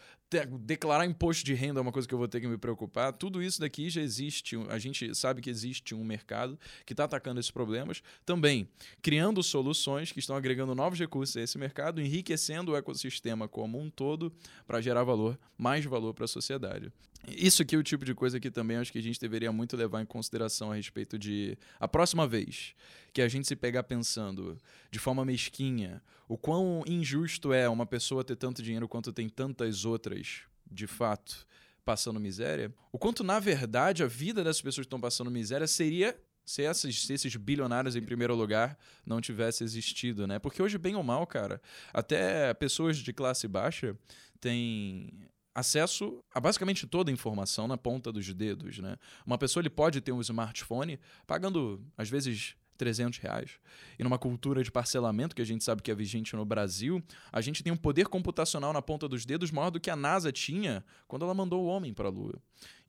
declarar 0.61 1.07
imposto 1.07 1.45
de 1.45 1.55
renda 1.55 1.79
é 1.79 1.83
uma 1.83 1.93
coisa 1.93 2.09
que 2.09 2.15
eu 2.15 2.19
vou 2.19 2.27
ter 2.27 2.41
que 2.41 2.49
me 2.49 2.59
preocupar. 2.59 3.13
Tudo 3.13 3.43
isso 3.43 3.61
daqui 3.61 3.89
já 3.89 4.01
existe. 4.01 4.57
A 4.69 4.79
gente 4.79 5.15
sabe 5.15 5.41
que 5.41 5.51
existe 5.51 5.95
um 5.95 6.03
mercado 6.03 6.59
que 6.85 6.93
está 6.93 7.05
atacando 7.05 7.39
esses 7.39 7.51
problemas. 7.51 8.03
Também 8.25 8.69
criando 9.03 9.43
soluções 9.43 10.11
que 10.11 10.19
estão 10.19 10.35
agregando 10.35 10.75
novos 10.75 10.99
recursos 10.99 11.37
a 11.37 11.43
esse 11.43 11.59
mercado, 11.59 12.01
enriquecendo 12.01 12.73
o 12.73 12.77
ecossistema 12.77 13.47
como 13.47 13.79
um 13.79 13.91
todo 13.91 14.33
para 14.67 14.81
gerar 14.81 15.05
valor, 15.05 15.39
mais 15.57 15.85
valor 15.85 16.15
para 16.15 16.25
a 16.25 16.29
sociedade. 16.29 16.93
Isso 17.29 17.63
aqui 17.63 17.75
é 17.75 17.79
o 17.79 17.83
tipo 17.83 18.05
de 18.05 18.15
coisa 18.15 18.39
que 18.39 18.51
também 18.51 18.77
acho 18.77 18.93
que 18.93 18.99
a 18.99 19.03
gente 19.03 19.21
deveria 19.21 19.51
muito 19.51 19.77
levar 19.77 20.03
em 20.03 20.07
consideração 20.07 20.71
a 20.71 20.75
respeito 20.75 21.19
de 21.19 21.57
a 21.81 21.89
próxima 21.89 22.27
vez 22.27 22.75
que 23.13 23.23
a 23.23 23.29
gente 23.29 23.47
se 23.47 23.57
pegar 23.57 23.85
pensando 23.85 24.59
de 24.91 24.99
forma 24.99 25.25
mesquinha 25.25 26.03
o 26.29 26.37
quão 26.37 26.83
injusto 26.87 27.53
é 27.53 27.69
uma 27.69 27.87
pessoa 27.87 28.25
ter 28.25 28.37
tanto 28.37 28.63
dinheiro 28.63 28.89
quanto 28.89 29.13
tem 29.13 29.29
tantas 29.29 29.85
outras, 29.85 30.43
de 30.71 30.87
fato, 30.87 31.47
passando 31.85 32.19
miséria, 32.19 32.73
o 32.91 32.99
quanto 32.99 33.23
na 33.23 33.39
verdade 33.39 34.03
a 34.03 34.07
vida 34.07 34.43
dessas 34.43 34.63
pessoas 34.63 34.85
que 34.85 34.89
estão 34.89 35.01
passando 35.01 35.31
miséria 35.31 35.67
seria 35.67 36.17
se 36.45 36.63
se 36.75 37.13
esses 37.13 37.37
bilionários 37.37 37.97
em 37.97 38.03
primeiro 38.03 38.35
lugar 38.35 38.79
não 39.05 39.21
tivesse 39.21 39.65
existido, 39.65 40.27
né? 40.27 40.39
Porque 40.39 40.63
hoje, 40.63 40.77
bem 40.77 40.95
ou 40.95 41.03
mal, 41.03 41.27
cara, 41.27 41.61
até 41.93 42.53
pessoas 42.55 42.99
de 42.99 43.13
classe 43.13 43.49
baixa 43.49 43.97
têm 44.41 45.11
acesso 45.55 46.23
a 46.35 46.41
basicamente 46.41 46.87
toda 46.87 47.11
a 47.11 47.13
informação 47.13 47.69
na 47.69 47.77
ponta 47.77 48.11
dos 48.11 48.33
dedos, 48.35 48.79
né? 48.79 48.97
Uma 49.25 49.39
pessoa 49.39 49.61
ele 49.61 49.71
pode 49.71 50.01
ter 50.01 50.13
um 50.13 50.21
smartphone 50.21 50.99
pagando 51.27 51.81
às 51.97 52.11
vezes 52.11 52.57
300 52.77 53.19
reais. 53.21 53.53
E 53.99 54.03
numa 54.03 54.19
cultura 54.19 54.63
de 54.63 54.71
parcelamento 54.71 55.35
que 55.35 55.43
a 55.43 55.47
gente 55.47 55.65
sabe 55.65 55.83
que 55.83 55.91
é 55.91 55.95
vigente 55.95 56.35
no 56.35 56.45
Brasil, 56.45 57.03
a 57.33 57.41
gente 57.41 57.63
tem 57.63 57.73
um 57.73 57.77
poder 57.77 58.09
computacional 58.09 58.73
na 58.73 58.83
ponta 58.83 59.09
dos 59.09 59.25
dedos 59.25 59.51
maior 59.51 59.71
do 59.71 59.81
que 59.81 59.91
a 59.91 59.97
NASA 59.97 60.33
tinha 60.33 60.85
quando 61.07 61.25
ela 61.25 61.35
mandou 61.35 61.65
o 61.65 61.67
homem 61.67 61.95
para 61.95 62.09
a 62.09 62.11
Lua. 62.11 62.35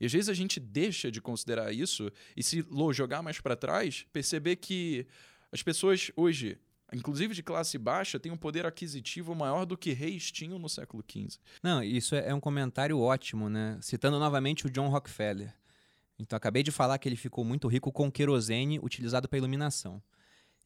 E 0.00 0.06
às 0.06 0.12
vezes 0.12 0.28
a 0.28 0.34
gente 0.34 0.58
deixa 0.58 1.10
de 1.10 1.20
considerar 1.20 1.72
isso 1.72 2.10
e 2.36 2.42
se 2.42 2.66
jogar 2.92 3.22
mais 3.22 3.40
para 3.40 3.56
trás, 3.56 4.06
perceber 4.12 4.56
que 4.56 5.06
as 5.52 5.62
pessoas 5.62 6.10
hoje 6.16 6.58
inclusive 6.96 7.34
de 7.34 7.42
classe 7.42 7.76
baixa, 7.76 8.18
tem 8.18 8.32
um 8.32 8.36
poder 8.36 8.64
aquisitivo 8.64 9.34
maior 9.34 9.66
do 9.66 9.76
que 9.76 9.92
reis 9.92 10.30
tinham 10.30 10.58
no 10.58 10.68
século 10.68 11.04
XV. 11.06 11.38
Não, 11.62 11.82
isso 11.82 12.14
é, 12.14 12.28
é 12.28 12.34
um 12.34 12.40
comentário 12.40 12.98
ótimo, 12.98 13.50
né? 13.50 13.78
Citando 13.82 14.18
novamente 14.18 14.66
o 14.66 14.70
John 14.70 14.88
Rockefeller. 14.88 15.54
Então, 16.18 16.36
acabei 16.36 16.62
de 16.62 16.72
falar 16.72 16.98
que 16.98 17.06
ele 17.06 17.16
ficou 17.16 17.44
muito 17.44 17.68
rico 17.68 17.92
com 17.92 18.10
querosene 18.10 18.78
utilizado 18.78 19.28
para 19.28 19.38
iluminação. 19.38 20.02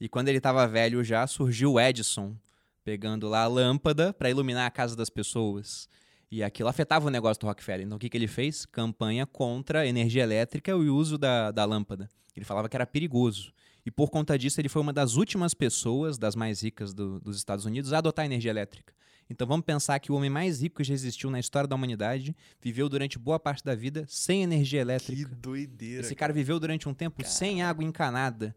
E 0.01 0.09
quando 0.09 0.29
ele 0.29 0.39
estava 0.39 0.67
velho 0.69 1.03
já, 1.03 1.27
surgiu 1.27 1.81
Edison, 1.81 2.37
pegando 2.85 3.29
lá 3.29 3.43
a 3.43 3.49
lâmpada 3.49 4.13
para 4.13 4.31
iluminar 4.31 4.67
a 4.67 4.71
casa 4.71 4.95
das 4.95 5.11
pessoas. 5.11 5.89
E 6.31 6.45
aquilo 6.45 6.69
afetava 6.69 7.09
o 7.09 7.11
negócio 7.11 7.41
do 7.41 7.49
Rockefeller. 7.49 7.85
Então, 7.85 7.97
o 7.97 8.01
que, 8.01 8.09
que 8.09 8.17
ele 8.17 8.29
fez? 8.29 8.65
Campanha 8.65 9.27
contra 9.27 9.81
a 9.81 9.87
energia 9.87 10.23
elétrica 10.23 10.71
e 10.71 10.75
o 10.75 10.95
uso 10.95 11.19
da, 11.19 11.51
da 11.51 11.65
lâmpada. 11.65 12.09
Ele 12.37 12.45
falava 12.45 12.69
que 12.69 12.77
era 12.77 12.87
perigoso. 12.87 13.53
E 13.85 13.91
por 13.91 14.11
conta 14.11 14.39
disso, 14.39 14.61
ele 14.61 14.69
foi 14.69 14.83
uma 14.83 14.93
das 14.93 15.17
últimas 15.17 15.55
pessoas, 15.55 16.19
das 16.19 16.37
mais 16.37 16.63
ricas 16.63 16.93
do, 16.93 17.21
dos 17.21 17.37
Estados 17.37 17.65
Unidos, 17.65 17.93
a 17.93 17.99
adotar 17.99 18.25
a 18.25 18.27
energia 18.27 18.51
elétrica. 18.51 18.93
Então 19.31 19.47
vamos 19.47 19.65
pensar 19.65 19.99
que 20.01 20.11
o 20.11 20.17
homem 20.17 20.29
mais 20.29 20.61
rico 20.61 20.79
que 20.79 20.85
já 20.85 20.93
existiu 20.93 21.31
na 21.31 21.39
história 21.39 21.69
da 21.69 21.77
humanidade 21.77 22.37
viveu 22.61 22.89
durante 22.89 23.17
boa 23.17 23.39
parte 23.39 23.65
da 23.65 23.77
vida 23.77 24.05
sem 24.09 24.43
energia 24.43 24.81
elétrica. 24.81 25.29
Que 25.29 25.35
doideira. 25.37 26.01
Esse 26.01 26.17
cara, 26.17 26.33
cara 26.33 26.33
viveu 26.33 26.59
durante 26.59 26.89
um 26.89 26.95
tempo 26.95 27.25
sem 27.25 27.63
água 27.63 27.85
encanada. 27.85 28.55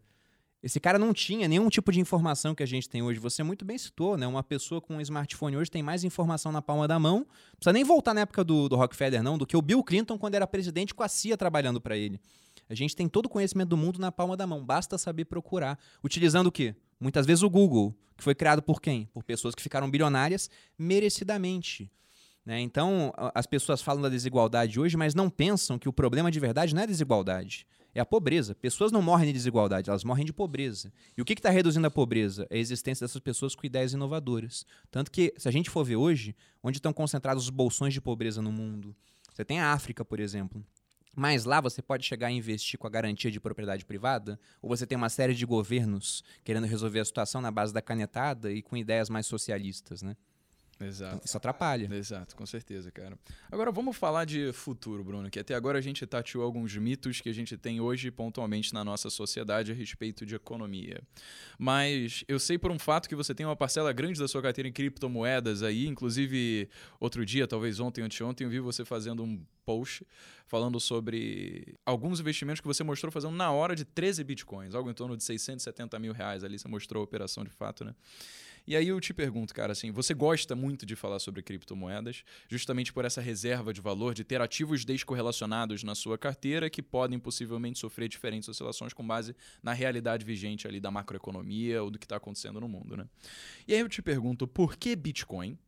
Esse 0.60 0.80
cara 0.80 0.98
não 0.98 1.12
tinha 1.12 1.46
nenhum 1.46 1.68
tipo 1.68 1.92
de 1.92 2.00
informação 2.00 2.54
que 2.54 2.62
a 2.62 2.66
gente 2.66 2.88
tem 2.88 3.02
hoje. 3.02 3.20
Você 3.20 3.42
muito 3.42 3.66
bem 3.66 3.76
citou, 3.76 4.16
né? 4.16 4.26
Uma 4.26 4.42
pessoa 4.42 4.80
com 4.80 4.96
um 4.96 5.00
smartphone 5.02 5.58
hoje 5.58 5.70
tem 5.70 5.82
mais 5.82 6.02
informação 6.04 6.50
na 6.50 6.62
palma 6.62 6.88
da 6.88 6.98
mão. 6.98 7.18
Não 7.18 7.26
precisa 7.56 7.72
nem 7.72 7.84
voltar 7.84 8.14
na 8.14 8.22
época 8.22 8.42
do, 8.42 8.66
do 8.66 8.74
Rockefeller, 8.74 9.22
não, 9.22 9.36
do 9.36 9.46
que 9.46 9.56
o 9.56 9.62
Bill 9.62 9.84
Clinton 9.84 10.18
quando 10.18 10.34
era 10.36 10.46
presidente 10.46 10.94
com 10.94 11.02
a 11.02 11.08
CIA 11.08 11.36
trabalhando 11.36 11.82
para 11.82 11.98
ele. 11.98 12.18
A 12.68 12.74
gente 12.74 12.94
tem 12.96 13.08
todo 13.08 13.26
o 13.26 13.28
conhecimento 13.28 13.68
do 13.68 13.76
mundo 13.76 13.98
na 13.98 14.10
palma 14.10 14.36
da 14.36 14.46
mão, 14.46 14.64
basta 14.64 14.96
saber 14.98 15.24
procurar. 15.26 15.78
Utilizando 16.02 16.46
o 16.46 16.52
quê? 16.52 16.74
Muitas 16.98 17.26
vezes 17.26 17.42
o 17.42 17.50
Google, 17.50 17.94
que 18.16 18.24
foi 18.24 18.34
criado 18.34 18.62
por 18.62 18.80
quem? 18.80 19.06
Por 19.12 19.22
pessoas 19.22 19.54
que 19.54 19.62
ficaram 19.62 19.90
bilionárias 19.90 20.48
merecidamente. 20.78 21.90
Né? 22.44 22.60
Então, 22.60 23.12
as 23.34 23.46
pessoas 23.46 23.80
falam 23.80 24.02
da 24.02 24.08
desigualdade 24.08 24.78
hoje, 24.78 24.96
mas 24.96 25.14
não 25.14 25.30
pensam 25.30 25.78
que 25.78 25.88
o 25.88 25.92
problema 25.92 26.30
de 26.30 26.38
verdade 26.38 26.74
não 26.74 26.82
é 26.82 26.84
a 26.84 26.86
desigualdade, 26.86 27.66
é 27.94 28.00
a 28.00 28.04
pobreza. 28.04 28.54
Pessoas 28.54 28.92
não 28.92 29.00
morrem 29.00 29.28
de 29.28 29.32
desigualdade, 29.32 29.88
elas 29.88 30.04
morrem 30.04 30.26
de 30.26 30.32
pobreza. 30.32 30.92
E 31.16 31.22
o 31.22 31.24
que 31.24 31.32
está 31.32 31.48
reduzindo 31.48 31.86
a 31.86 31.90
pobreza? 31.90 32.46
É 32.50 32.56
a 32.56 32.58
existência 32.58 33.06
dessas 33.06 33.20
pessoas 33.20 33.54
com 33.54 33.66
ideias 33.66 33.94
inovadoras. 33.94 34.66
Tanto 34.90 35.10
que, 35.10 35.32
se 35.38 35.48
a 35.48 35.50
gente 35.50 35.70
for 35.70 35.84
ver 35.84 35.96
hoje, 35.96 36.36
onde 36.62 36.78
estão 36.78 36.92
concentrados 36.92 37.44
os 37.44 37.50
bolsões 37.50 37.94
de 37.94 38.00
pobreza 38.00 38.42
no 38.42 38.52
mundo? 38.52 38.94
Você 39.32 39.44
tem 39.44 39.60
a 39.60 39.72
África, 39.72 40.04
por 40.04 40.20
exemplo. 40.20 40.64
Mas 41.14 41.44
lá 41.44 41.60
você 41.60 41.80
pode 41.80 42.04
chegar 42.04 42.28
a 42.28 42.30
investir 42.30 42.78
com 42.78 42.86
a 42.86 42.90
garantia 42.90 43.30
de 43.30 43.40
propriedade 43.40 43.84
privada, 43.84 44.38
ou 44.60 44.68
você 44.68 44.86
tem 44.86 44.96
uma 44.96 45.08
série 45.08 45.34
de 45.34 45.46
governos 45.46 46.24
querendo 46.42 46.66
resolver 46.66 47.00
a 47.00 47.04
situação 47.04 47.40
na 47.40 47.50
base 47.50 47.72
da 47.72 47.82
canetada 47.82 48.50
e 48.52 48.62
com 48.62 48.76
ideias 48.76 49.08
mais 49.08 49.26
socialistas, 49.26 50.02
né? 50.02 50.16
Exato. 50.80 51.24
Isso 51.24 51.36
atrapalha. 51.36 51.88
Exato, 51.94 52.34
com 52.34 52.44
certeza, 52.46 52.90
cara. 52.90 53.18
Agora 53.50 53.70
vamos 53.70 53.96
falar 53.96 54.24
de 54.24 54.52
futuro, 54.52 55.04
Bruno, 55.04 55.30
que 55.30 55.38
até 55.38 55.54
agora 55.54 55.78
a 55.78 55.80
gente 55.80 56.04
tateou 56.06 56.44
alguns 56.44 56.76
mitos 56.76 57.20
que 57.20 57.28
a 57.28 57.32
gente 57.32 57.56
tem 57.56 57.80
hoje 57.80 58.10
pontualmente 58.10 58.74
na 58.74 58.84
nossa 58.84 59.10
sociedade 59.10 59.72
a 59.72 59.74
respeito 59.74 60.26
de 60.26 60.34
economia. 60.34 61.00
Mas 61.58 62.24
eu 62.26 62.38
sei 62.38 62.58
por 62.58 62.70
um 62.70 62.78
fato 62.78 63.08
que 63.08 63.14
você 63.14 63.34
tem 63.34 63.46
uma 63.46 63.56
parcela 63.56 63.92
grande 63.92 64.18
da 64.18 64.26
sua 64.26 64.42
carteira 64.42 64.68
em 64.68 64.72
criptomoedas 64.72 65.62
aí, 65.62 65.86
inclusive 65.86 66.68
outro 66.98 67.24
dia, 67.24 67.46
talvez 67.46 67.80
ontem, 67.80 68.02
anteontem, 68.02 68.44
eu 68.44 68.50
vi 68.50 68.60
você 68.60 68.84
fazendo 68.84 69.22
um 69.22 69.44
post 69.64 70.06
falando 70.46 70.78
sobre 70.78 71.74
alguns 71.86 72.20
investimentos 72.20 72.60
que 72.60 72.66
você 72.66 72.84
mostrou 72.84 73.10
fazendo 73.10 73.34
na 73.34 73.50
hora 73.50 73.74
de 73.74 73.84
13 73.84 74.22
bitcoins, 74.22 74.74
algo 74.74 74.90
em 74.90 74.94
torno 74.94 75.16
de 75.16 75.24
670 75.24 75.98
mil 75.98 76.12
reais 76.12 76.44
ali, 76.44 76.58
você 76.58 76.68
mostrou 76.68 77.00
a 77.00 77.04
operação 77.04 77.44
de 77.44 77.50
fato, 77.50 77.84
né? 77.84 77.94
E 78.66 78.74
aí 78.74 78.88
eu 78.88 78.98
te 79.00 79.12
pergunto, 79.12 79.54
cara, 79.54 79.72
assim, 79.72 79.90
você 79.90 80.14
gosta 80.14 80.56
muito 80.56 80.86
de 80.86 80.96
falar 80.96 81.18
sobre 81.18 81.42
criptomoedas, 81.42 82.24
justamente 82.48 82.92
por 82.92 83.04
essa 83.04 83.20
reserva 83.20 83.74
de 83.74 83.80
valor, 83.80 84.14
de 84.14 84.24
ter 84.24 84.40
ativos 84.40 84.84
descorrelacionados 84.84 85.82
na 85.82 85.94
sua 85.94 86.16
carteira 86.16 86.70
que 86.70 86.82
podem 86.82 87.18
possivelmente 87.18 87.78
sofrer 87.78 88.08
diferentes 88.08 88.48
oscilações 88.48 88.94
com 88.94 89.06
base 89.06 89.36
na 89.62 89.72
realidade 89.72 90.24
vigente 90.24 90.66
ali 90.66 90.80
da 90.80 90.90
macroeconomia 90.90 91.82
ou 91.82 91.90
do 91.90 91.98
que 91.98 92.06
está 92.06 92.16
acontecendo 92.16 92.60
no 92.60 92.68
mundo, 92.68 92.96
né? 92.96 93.06
E 93.68 93.74
aí 93.74 93.80
eu 93.80 93.88
te 93.88 94.00
pergunto, 94.00 94.46
por 94.46 94.76
que 94.76 94.96
Bitcoin? 94.96 95.58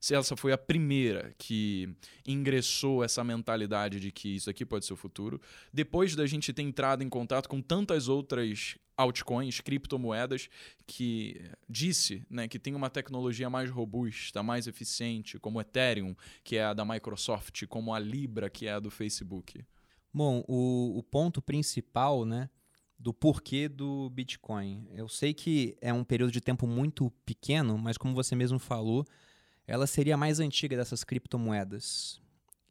Se 0.00 0.14
essa 0.14 0.36
foi 0.36 0.52
a 0.52 0.58
primeira 0.58 1.34
que 1.38 1.88
ingressou 2.26 3.02
essa 3.02 3.22
mentalidade 3.24 4.00
de 4.00 4.10
que 4.10 4.36
isso 4.36 4.50
aqui 4.50 4.64
pode 4.64 4.84
ser 4.84 4.92
o 4.92 4.96
futuro, 4.96 5.40
depois 5.72 6.14
da 6.14 6.26
gente 6.26 6.52
ter 6.52 6.62
entrado 6.62 7.02
em 7.02 7.08
contato 7.08 7.48
com 7.48 7.60
tantas 7.60 8.08
outras 8.08 8.76
altcoins, 8.96 9.60
criptomoedas, 9.60 10.48
que 10.86 11.40
disse 11.68 12.24
né, 12.30 12.46
que 12.46 12.58
tem 12.58 12.74
uma 12.74 12.90
tecnologia 12.90 13.50
mais 13.50 13.70
robusta, 13.70 14.42
mais 14.42 14.66
eficiente, 14.66 15.38
como 15.38 15.60
Ethereum, 15.60 16.14
que 16.42 16.56
é 16.56 16.64
a 16.64 16.74
da 16.74 16.84
Microsoft, 16.84 17.66
como 17.66 17.92
a 17.92 17.98
Libra, 17.98 18.48
que 18.48 18.66
é 18.66 18.72
a 18.72 18.80
do 18.80 18.90
Facebook? 18.90 19.64
Bom, 20.12 20.44
o, 20.46 20.98
o 20.98 21.02
ponto 21.02 21.42
principal, 21.42 22.24
né, 22.24 22.48
do 22.98 23.12
porquê 23.12 23.68
do 23.68 24.08
Bitcoin. 24.10 24.86
Eu 24.92 25.08
sei 25.08 25.34
que 25.34 25.76
é 25.80 25.92
um 25.92 26.04
período 26.04 26.30
de 26.30 26.40
tempo 26.40 26.66
muito 26.66 27.10
pequeno, 27.26 27.76
mas 27.76 27.98
como 27.98 28.14
você 28.14 28.36
mesmo 28.36 28.58
falou, 28.58 29.04
ela 29.66 29.86
seria 29.86 30.14
a 30.14 30.18
mais 30.18 30.40
antiga 30.40 30.76
dessas 30.76 31.04
criptomoedas. 31.04 32.20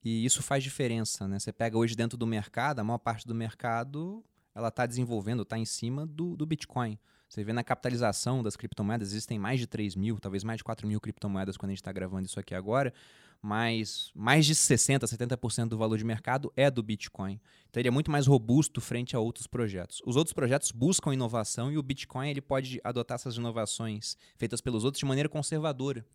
E 0.03 0.25
isso 0.25 0.43
faz 0.43 0.63
diferença, 0.63 1.27
né? 1.27 1.39
Você 1.39 1.51
pega 1.51 1.77
hoje 1.77 1.95
dentro 1.95 2.17
do 2.17 2.27
mercado, 2.27 2.79
a 2.79 2.83
maior 2.83 2.97
parte 2.97 3.27
do 3.27 3.33
mercado 3.33 4.23
ela 4.53 4.67
está 4.67 4.85
desenvolvendo, 4.85 5.43
está 5.43 5.57
em 5.57 5.65
cima 5.65 6.05
do, 6.05 6.35
do 6.35 6.45
Bitcoin. 6.45 6.99
Você 7.27 7.43
vê 7.43 7.51
na 7.51 7.63
capitalização 7.63 8.43
das 8.43 8.55
criptomoedas, 8.55 9.09
existem 9.09 9.39
mais 9.39 9.59
de 9.59 9.65
3 9.65 9.95
mil, 9.95 10.19
talvez 10.19 10.43
mais 10.43 10.57
de 10.57 10.63
4 10.63 10.87
mil 10.87 11.01
criptomoedas 11.01 11.57
quando 11.57 11.69
a 11.69 11.71
gente 11.71 11.81
está 11.81 11.91
gravando 11.91 12.27
isso 12.27 12.39
aqui 12.39 12.53
agora, 12.53 12.93
mas 13.41 14.11
mais 14.13 14.45
de 14.45 14.53
60%, 14.53 14.99
70% 15.03 15.69
do 15.69 15.77
valor 15.77 15.97
de 15.97 16.03
mercado 16.03 16.53
é 16.55 16.69
do 16.69 16.83
Bitcoin. 16.83 17.41
Então 17.69 17.81
ele 17.81 17.87
é 17.87 17.91
muito 17.91 18.11
mais 18.11 18.27
robusto 18.27 18.79
frente 18.79 19.15
a 19.15 19.19
outros 19.19 19.47
projetos. 19.47 19.99
Os 20.05 20.15
outros 20.15 20.33
projetos 20.33 20.71
buscam 20.71 21.11
inovação 21.11 21.71
e 21.71 21.77
o 21.77 21.81
Bitcoin 21.81 22.29
ele 22.29 22.41
pode 22.41 22.79
adotar 22.83 23.15
essas 23.15 23.35
inovações 23.35 24.15
feitas 24.37 24.61
pelos 24.61 24.83
outros 24.83 24.99
de 24.99 25.05
maneira 25.05 25.27
conservadora. 25.27 26.05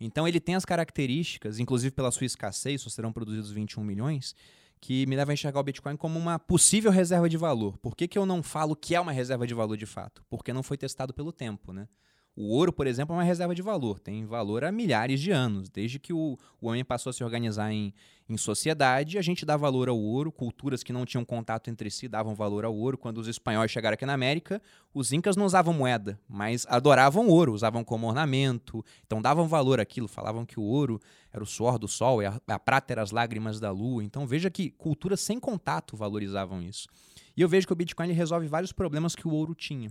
Então 0.00 0.26
ele 0.26 0.40
tem 0.40 0.54
as 0.54 0.64
características, 0.64 1.58
inclusive 1.58 1.92
pela 1.94 2.10
sua 2.10 2.26
escassez, 2.26 2.82
só 2.82 2.90
serão 2.90 3.12
produzidos 3.12 3.50
21 3.50 3.82
milhões, 3.84 4.34
que 4.80 5.06
me 5.06 5.16
leva 5.16 5.32
a 5.32 5.34
enxergar 5.34 5.60
o 5.60 5.62
Bitcoin 5.62 5.96
como 5.96 6.18
uma 6.18 6.38
possível 6.38 6.90
reserva 6.90 7.28
de 7.28 7.36
valor. 7.36 7.78
Por 7.78 7.96
que, 7.96 8.06
que 8.06 8.18
eu 8.18 8.26
não 8.26 8.42
falo 8.42 8.76
que 8.76 8.94
é 8.94 9.00
uma 9.00 9.12
reserva 9.12 9.46
de 9.46 9.54
valor 9.54 9.76
de 9.76 9.86
fato? 9.86 10.22
Porque 10.28 10.52
não 10.52 10.62
foi 10.62 10.76
testado 10.76 11.14
pelo 11.14 11.32
tempo, 11.32 11.72
né? 11.72 11.88
O 12.36 12.48
ouro, 12.48 12.72
por 12.72 12.88
exemplo, 12.88 13.14
é 13.14 13.18
uma 13.18 13.24
reserva 13.24 13.54
de 13.54 13.62
valor. 13.62 14.00
Tem 14.00 14.24
valor 14.26 14.64
há 14.64 14.72
milhares 14.72 15.20
de 15.20 15.30
anos. 15.30 15.68
Desde 15.68 16.00
que 16.00 16.12
o, 16.12 16.36
o 16.60 16.66
homem 16.66 16.84
passou 16.84 17.10
a 17.10 17.12
se 17.12 17.22
organizar 17.22 17.70
em, 17.70 17.94
em 18.28 18.36
sociedade, 18.36 19.16
a 19.16 19.22
gente 19.22 19.46
dá 19.46 19.56
valor 19.56 19.88
ao 19.88 19.96
ouro. 19.96 20.32
Culturas 20.32 20.82
que 20.82 20.92
não 20.92 21.06
tinham 21.06 21.24
contato 21.24 21.70
entre 21.70 21.88
si 21.92 22.08
davam 22.08 22.34
valor 22.34 22.64
ao 22.64 22.74
ouro. 22.74 22.98
Quando 22.98 23.18
os 23.18 23.28
espanhóis 23.28 23.70
chegaram 23.70 23.94
aqui 23.94 24.04
na 24.04 24.14
América, 24.14 24.60
os 24.92 25.12
incas 25.12 25.36
não 25.36 25.46
usavam 25.46 25.72
moeda, 25.72 26.18
mas 26.28 26.66
adoravam 26.68 27.28
ouro, 27.28 27.52
usavam 27.52 27.84
como 27.84 28.08
ornamento. 28.08 28.84
Então 29.06 29.22
davam 29.22 29.46
valor 29.46 29.78
àquilo. 29.78 30.08
Falavam 30.08 30.44
que 30.44 30.58
o 30.58 30.64
ouro 30.64 31.00
era 31.32 31.42
o 31.42 31.46
suor 31.46 31.78
do 31.78 31.86
sol 31.86 32.20
a, 32.20 32.40
a 32.48 32.58
prata 32.58 32.92
era 32.92 33.02
as 33.02 33.12
lágrimas 33.12 33.60
da 33.60 33.70
lua. 33.70 34.02
Então 34.02 34.26
veja 34.26 34.50
que 34.50 34.70
culturas 34.70 35.20
sem 35.20 35.38
contato 35.38 35.96
valorizavam 35.96 36.60
isso. 36.60 36.88
E 37.36 37.42
eu 37.42 37.48
vejo 37.48 37.68
que 37.68 37.72
o 37.72 37.76
Bitcoin 37.76 38.10
resolve 38.10 38.48
vários 38.48 38.72
problemas 38.72 39.14
que 39.14 39.28
o 39.28 39.30
ouro 39.30 39.54
tinha. 39.54 39.90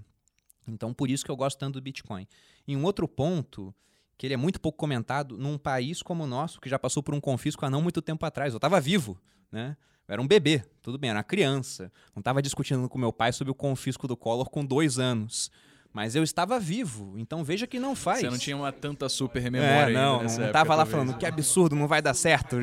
Então, 0.68 0.93
por 0.93 1.09
isso 1.09 1.24
que 1.26 1.32
eu 1.32 1.36
gosto 1.36 1.57
tanto 1.57 1.76
do 1.76 1.82
Bitcoin. 1.82 2.28
E 2.68 2.76
um 2.76 2.84
outro 2.84 3.07
ponto, 3.07 3.74
que 4.18 4.28
ele 4.28 4.34
é 4.34 4.38
muito 4.38 4.59
pouco 4.59 4.78
comentado, 4.78 5.38
num 5.38 5.57
país 5.57 6.01
como 6.01 6.24
o 6.24 6.28
nosso, 6.28 6.61
que 6.61 6.70
já 6.70 6.80
passou 6.80 7.03
por 7.03 7.14
um 7.14 7.20
confisco 7.20 7.66
há 7.66 7.70
não 7.70 7.82
muito 7.82 8.01
tempo 8.01 8.26
atrás. 8.26 8.53
Eu 8.53 8.57
estava 8.57 8.80
vivo, 8.80 9.20
né? 9.51 9.76
Eu 10.07 10.14
era 10.14 10.22
um 10.22 10.28
bebê, 10.28 10.64
tudo 10.82 10.97
bem, 10.97 11.09
era 11.09 11.20
uma 11.20 11.24
criança. 11.24 11.91
Não 12.16 12.20
estava 12.20 12.41
discutindo 12.41 12.88
com 12.89 12.97
meu 12.97 13.14
pai 13.14 13.32
sobre 13.32 13.51
o 13.51 13.55
confisco 13.55 14.07
do 14.07 14.18
Collor 14.18 14.49
com 14.49 14.66
dois 14.66 14.99
anos. 14.99 15.49
Mas 15.93 16.16
eu 16.16 16.24
estava 16.24 16.59
vivo, 16.59 17.14
então 17.20 17.43
veja 17.43 17.68
que 17.68 17.80
não 17.80 17.95
faz. 17.95 18.22
Você 18.22 18.30
não 18.30 18.38
tinha 18.39 18.57
uma 18.57 18.72
tanta 18.72 19.07
super 19.07 19.51
memória 19.51 19.91
é, 19.91 19.93
não, 19.93 20.24
não 20.24 20.26
estava 20.26 20.74
lá 20.74 20.88
falando 20.88 21.16
que 21.16 21.26
absurdo, 21.26 21.76
não 21.76 21.88
vai 21.88 22.01
dar 22.01 22.16
certo, 22.16 22.57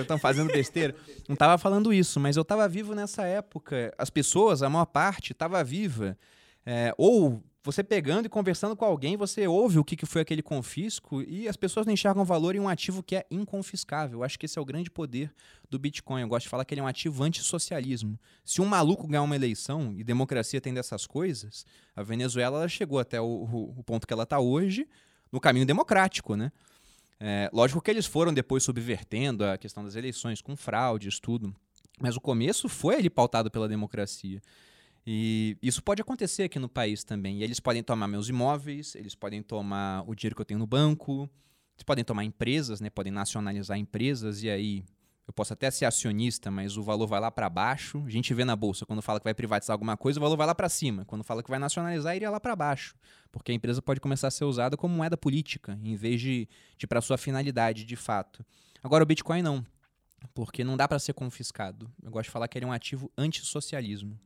estão 0.00 0.16
fazendo 0.16 0.46
besteira. 0.52 0.94
Não 1.28 1.34
estava 1.34 1.58
falando 1.58 1.92
isso, 1.92 2.20
mas 2.20 2.36
eu 2.36 2.42
estava 2.42 2.68
vivo 2.68 2.94
nessa 2.94 3.24
época. 3.24 3.92
As 3.98 4.10
pessoas, 4.10 4.62
a 4.62 4.70
maior 4.70 4.86
parte, 4.86 5.32
estava 5.32 5.62
viva. 5.64 6.16
É, 6.70 6.94
ou 6.98 7.42
você 7.64 7.82
pegando 7.82 8.26
e 8.26 8.28
conversando 8.28 8.76
com 8.76 8.84
alguém, 8.84 9.16
você 9.16 9.46
ouve 9.48 9.78
o 9.78 9.84
que, 9.84 9.96
que 9.96 10.04
foi 10.04 10.20
aquele 10.20 10.42
confisco 10.42 11.22
e 11.22 11.48
as 11.48 11.56
pessoas 11.56 11.86
não 11.86 11.94
enxergam 11.94 12.26
valor 12.26 12.54
em 12.54 12.60
um 12.60 12.68
ativo 12.68 13.02
que 13.02 13.16
é 13.16 13.24
inconfiscável. 13.30 14.18
Eu 14.18 14.22
acho 14.22 14.38
que 14.38 14.44
esse 14.44 14.58
é 14.58 14.60
o 14.60 14.66
grande 14.66 14.90
poder 14.90 15.32
do 15.70 15.78
Bitcoin. 15.78 16.20
Eu 16.20 16.28
gosto 16.28 16.44
de 16.44 16.50
falar 16.50 16.66
que 16.66 16.74
ele 16.74 16.82
é 16.82 16.84
um 16.84 16.86
ativo 16.86 17.24
antissocialismo. 17.24 18.20
Se 18.44 18.60
um 18.60 18.66
maluco 18.66 19.06
ganhar 19.06 19.22
uma 19.22 19.34
eleição, 19.34 19.94
e 19.96 20.04
democracia 20.04 20.60
tem 20.60 20.74
dessas 20.74 21.06
coisas, 21.06 21.64
a 21.96 22.02
Venezuela 22.02 22.68
chegou 22.68 22.98
até 22.98 23.18
o, 23.18 23.24
o, 23.24 23.78
o 23.78 23.82
ponto 23.82 24.06
que 24.06 24.12
ela 24.12 24.24
está 24.24 24.38
hoje 24.38 24.86
no 25.32 25.40
caminho 25.40 25.64
democrático, 25.64 26.36
né? 26.36 26.52
É, 27.18 27.48
lógico 27.50 27.80
que 27.80 27.90
eles 27.90 28.04
foram 28.04 28.34
depois 28.34 28.62
subvertendo 28.62 29.42
a 29.42 29.56
questão 29.56 29.82
das 29.82 29.96
eleições 29.96 30.42
com 30.42 30.54
fraudes, 30.54 31.18
tudo. 31.18 31.56
Mas 31.98 32.14
o 32.14 32.20
começo 32.20 32.68
foi 32.68 32.96
ali 32.96 33.08
pautado 33.08 33.50
pela 33.50 33.66
democracia. 33.66 34.42
E 35.10 35.56
isso 35.62 35.82
pode 35.82 36.02
acontecer 36.02 36.42
aqui 36.42 36.58
no 36.58 36.68
país 36.68 37.02
também. 37.02 37.38
E 37.38 37.42
eles 37.42 37.58
podem 37.58 37.82
tomar 37.82 38.06
meus 38.06 38.28
imóveis, 38.28 38.94
eles 38.94 39.14
podem 39.14 39.42
tomar 39.42 40.04
o 40.06 40.14
dinheiro 40.14 40.36
que 40.36 40.42
eu 40.42 40.44
tenho 40.44 40.60
no 40.60 40.66
banco, 40.66 41.22
eles 41.74 41.82
podem 41.82 42.04
tomar 42.04 42.24
empresas, 42.24 42.78
né? 42.78 42.90
Podem 42.90 43.10
nacionalizar 43.10 43.78
empresas 43.78 44.42
e 44.42 44.50
aí 44.50 44.84
eu 45.26 45.32
posso 45.32 45.54
até 45.54 45.70
ser 45.70 45.86
acionista, 45.86 46.50
mas 46.50 46.76
o 46.76 46.82
valor 46.82 47.06
vai 47.06 47.18
lá 47.20 47.30
para 47.30 47.48
baixo. 47.48 48.04
A 48.06 48.10
gente 48.10 48.34
vê 48.34 48.44
na 48.44 48.54
bolsa 48.54 48.84
quando 48.84 49.00
fala 49.00 49.18
que 49.18 49.24
vai 49.24 49.32
privatizar 49.32 49.72
alguma 49.72 49.96
coisa, 49.96 50.20
o 50.20 50.22
valor 50.22 50.36
vai 50.36 50.46
lá 50.46 50.54
para 50.54 50.68
cima. 50.68 51.06
Quando 51.06 51.24
fala 51.24 51.42
que 51.42 51.48
vai 51.48 51.58
nacionalizar, 51.58 52.14
iria 52.14 52.28
lá 52.28 52.38
para 52.38 52.54
baixo, 52.54 52.94
porque 53.32 53.50
a 53.50 53.54
empresa 53.54 53.80
pode 53.80 54.00
começar 54.00 54.28
a 54.28 54.30
ser 54.30 54.44
usada 54.44 54.76
como 54.76 54.94
moeda 54.94 55.16
política, 55.16 55.80
em 55.82 55.96
vez 55.96 56.20
de, 56.20 56.46
de 56.76 56.86
para 56.86 57.00
sua 57.00 57.16
finalidade, 57.16 57.86
de 57.86 57.96
fato. 57.96 58.44
Agora 58.82 59.04
o 59.04 59.06
Bitcoin 59.06 59.40
não, 59.40 59.64
porque 60.34 60.62
não 60.62 60.76
dá 60.76 60.86
para 60.86 60.98
ser 60.98 61.14
confiscado. 61.14 61.90
Eu 62.02 62.10
gosto 62.10 62.24
de 62.24 62.30
falar 62.30 62.46
que 62.46 62.58
ele 62.58 62.66
é 62.66 62.68
um 62.68 62.72
ativo 62.72 63.10
antissocialismo. 63.16 64.20